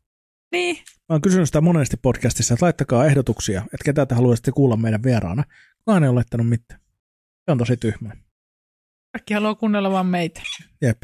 [0.56, 4.78] Niin, Mä oon kysynyt sitä monesti podcastissa, että laittakaa ehdotuksia, että ketä te haluaisitte kuulla
[4.78, 5.44] meidän vieraana.
[5.78, 6.80] Kukaan ei ole laittanut mitään.
[7.46, 8.12] Se on tosi tyhmä.
[9.12, 10.42] kaikki haluaa kuunnella vaan meitä.
[10.82, 11.04] Jep.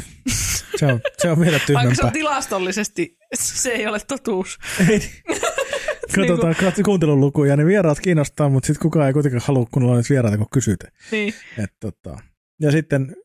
[0.76, 2.12] Se on, se on vielä Vaikka se on tyhmempää.
[2.12, 4.58] tilastollisesti, se ei ole totuus.
[4.90, 5.00] Ei.
[6.16, 10.38] Katsotaan katso kuuntelulukuja, ne vieraat kiinnostaa, mutta sitten kukaan ei kuitenkaan halua kuunnella niitä vieraita,
[10.38, 10.94] kun kysytään.
[11.12, 12.18] Niin, Et, tota.
[12.62, 13.16] Ja sitten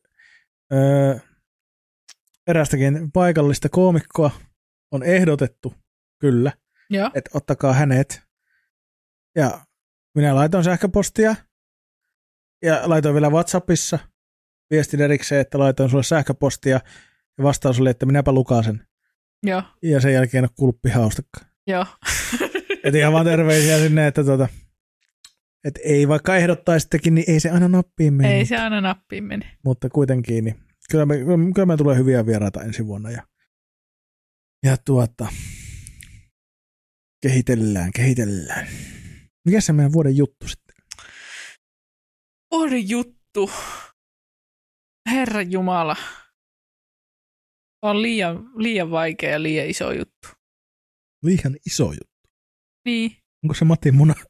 [0.73, 1.15] öö,
[2.47, 4.31] erästäkin paikallista koomikkoa
[4.91, 5.73] on ehdotettu,
[6.19, 6.51] kyllä,
[6.89, 7.11] joo.
[7.13, 8.21] että ottakaa hänet.
[9.35, 9.65] Ja
[10.15, 11.35] minä laitoin sähköpostia
[12.63, 13.99] ja laitoin vielä WhatsAppissa
[14.71, 16.79] viestin erikseen, että laitoin sulle sähköpostia
[17.37, 18.87] ja vastaus oli, että minäpä lukasen.
[19.43, 21.51] Joo, Ja sen jälkeen en ole kuullut pihaustakaan.
[21.67, 21.85] joo.
[22.83, 24.47] Et ihan vaan terveisiä sinne, että tota,
[25.63, 28.37] et ei vaikka ehdottaisittekin, niin ei se aina nappiin mene.
[28.37, 29.57] Ei se aina nappiin mene.
[29.65, 30.55] Mutta kuitenkin, niin
[30.91, 31.15] kyllä me,
[31.55, 33.11] kyllä me tulee hyviä vieraita ensi vuonna.
[33.11, 33.23] Ja,
[34.63, 35.27] ja tuota,
[37.21, 38.67] kehitellään, kehitellään.
[39.45, 40.75] Mikä se meidän vuoden juttu sitten?
[42.51, 43.51] Vuoden juttu.
[45.11, 45.95] Herra Jumala.
[47.81, 50.27] On liian, liian vaikea ja liian iso juttu.
[51.23, 52.29] Liian iso juttu.
[52.85, 53.17] Niin.
[53.43, 54.13] Onko se Matin muna?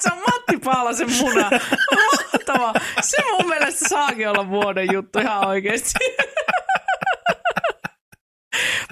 [0.00, 1.50] se on Matti Paalasen muna.
[2.32, 2.74] Mahtavaa.
[3.00, 5.92] Se mun mielestä saakin olla vuoden juttu ihan oikeasti.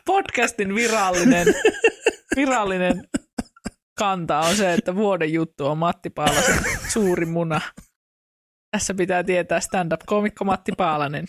[0.06, 1.46] Podcastin virallinen,
[2.36, 3.08] virallinen
[3.98, 6.58] kanta on se, että vuoden juttu on Matti Paalasen
[6.88, 7.60] suuri muna.
[8.70, 11.26] Tässä pitää tietää stand-up-komikko Matti Paalanen.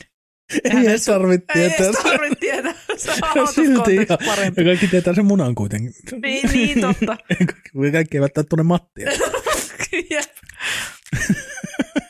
[0.64, 1.88] Ei edes tarvitse Ei tietää.
[1.88, 2.74] edes tarvitse tietää.
[2.98, 4.18] Se on Silti ihan.
[4.26, 4.62] parempi.
[4.62, 5.94] Ja kaikki tietää sen munan kuitenkin.
[6.22, 7.18] Niin, niin, totta.
[7.38, 9.12] Kaikki, kaikki eivät tunne Mattia.
[10.12, 10.32] Jep.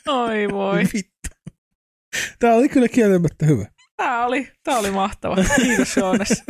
[0.07, 0.83] Oi voi.
[0.93, 1.29] Vittu.
[2.39, 3.65] Tämä oli kyllä kieltämättä hyvä.
[3.97, 5.35] Tää oli, tää oli mahtava.
[5.55, 6.43] Kiitos Joonas.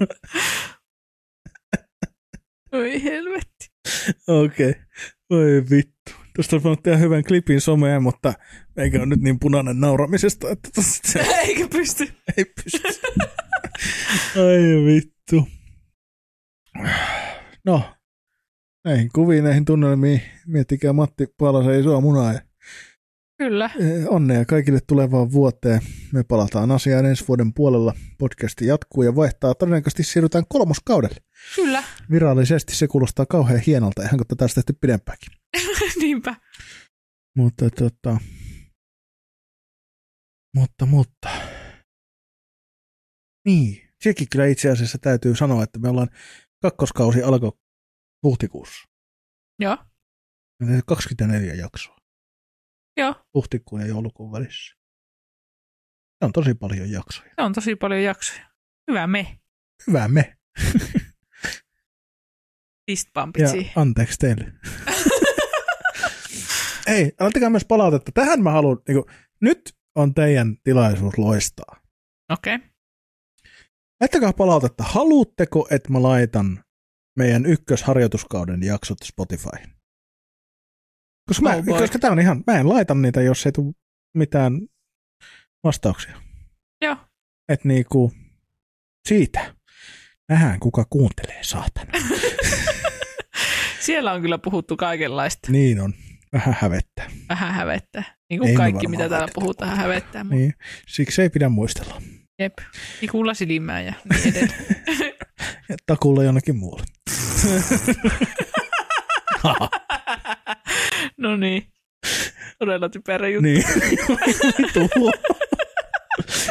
[2.72, 3.72] Oi helvetti.
[4.28, 4.70] Okei.
[4.70, 4.82] Okay.
[5.30, 6.12] Voi vittu.
[6.36, 8.32] Tuosta voinut tehdä hyvän klipin someen, mutta
[8.76, 12.12] eikä ole nyt niin punainen nauramisesta, että tosta se Eikä pysty.
[12.36, 12.88] ei pysty.
[14.36, 15.48] Ai vittu.
[17.64, 17.94] No,
[18.84, 20.22] näihin kuviin, näihin tunnelmiin.
[20.46, 22.40] Miettikää Matti Paalasen isoa munaa ja
[23.42, 23.70] Kyllä.
[23.80, 25.80] eh, onnea kaikille tulevaan vuoteen.
[26.12, 27.94] Me palataan asiaan ensi vuoden puolella.
[28.18, 29.54] Podcasti jatkuu ja vaihtaa.
[29.54, 31.16] Todennäköisesti siirrytään kolmoskaudelle.
[31.54, 31.84] Kyllä.
[32.10, 35.32] Virallisesti se kuulostaa kauhean hienolta, ihan kun tätä olisi tehty pidempäänkin.
[36.02, 36.36] Niinpä.
[37.36, 38.18] Mutta tota,
[40.56, 41.28] mutta, mutta.
[43.44, 46.08] Niin, sekin kyllä itse asiassa täytyy sanoa, että me ollaan
[46.62, 47.52] kakkoskausi alkoi
[48.22, 48.88] huhtikuussa.
[49.60, 49.76] Joo.
[50.60, 52.01] Me tehtiin 24 jaksoa
[52.96, 53.14] Joo.
[53.34, 54.76] huhtikuun ja joulukuun välissä.
[56.18, 57.30] Se on tosi paljon jaksoja.
[57.36, 58.50] Se on tosi paljon jaksoja.
[58.90, 59.38] Hyvä me.
[59.86, 60.36] Hyvä me.
[62.90, 63.72] Fistbumpit Ja siihen.
[63.76, 64.52] anteeksi teille.
[66.86, 68.12] Ei, antakaa myös palautetta.
[68.12, 71.80] Tähän mä haluan, niin kuin, nyt on teidän tilaisuus loistaa.
[72.30, 72.54] Okei.
[72.54, 72.68] Okay.
[74.00, 74.84] Laittakaa palautetta.
[74.84, 76.64] Haluatteko, että mä laitan
[77.16, 79.71] meidän ykkösharjoituskauden jaksot Spotifyhin?
[81.32, 83.72] Koska, mä, Oh koska tää on ihan, mä en laita niitä, jos ei tule
[84.14, 84.60] mitään
[85.64, 86.16] vastauksia.
[86.82, 86.96] Joo.
[87.48, 88.12] Et niinku,
[89.08, 89.54] siitä.
[90.28, 91.92] Nähdään, kuka kuuntelee, saatana.
[93.80, 95.52] Siellä on kyllä puhuttu kaikenlaista.
[95.52, 95.94] niin on.
[96.32, 97.10] Vähän hävettää.
[97.28, 98.02] Vähän hävettää.
[98.30, 99.88] Niin Ei kuin me kaikki, mitä täällä puhutaan, kukaan.
[99.88, 100.24] hävettää.
[100.24, 100.54] Niin.
[100.88, 102.02] Siksi ei pidä muistella.
[102.38, 102.52] jep.
[103.02, 104.76] Ikulla silmää ja niin edelleen.
[105.68, 106.84] Ja takulla jonnekin muualle.
[111.18, 111.66] no niin.
[112.58, 113.42] Todella typerä juttu.
[113.42, 113.64] niin.
[114.58, 115.18] Vittu huono.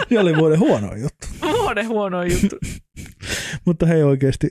[0.10, 1.28] Se oli vuoden huono juttu.
[1.42, 2.58] Vuoden huono juttu.
[3.66, 4.48] Mutta hei oikeasti,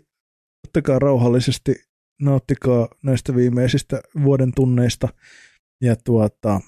[0.67, 1.75] ottakaa rauhallisesti,
[2.21, 5.09] nauttikaa näistä viimeisistä vuoden tunneista
[5.83, 6.61] ja tuota,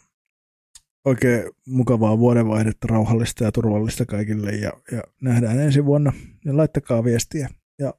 [1.07, 6.13] oikein mukavaa vuodenvaihdetta, rauhallista ja turvallista kaikille ja, ja nähdään ensi vuonna.
[6.45, 7.49] Ja laittakaa viestiä
[7.79, 7.95] ja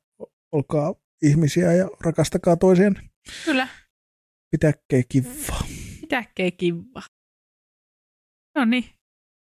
[0.52, 2.96] olkaa ihmisiä ja rakastakaa toisiaan.
[3.46, 3.68] Kyllä.
[4.54, 5.30] Pitäkää kiva.
[6.02, 7.02] Mitäkään kiva.
[8.56, 8.86] No niin.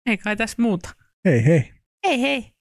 [0.07, 0.95] Ei kai tässä muuta.
[1.25, 1.73] Hei hei.
[2.07, 2.56] Hei hei.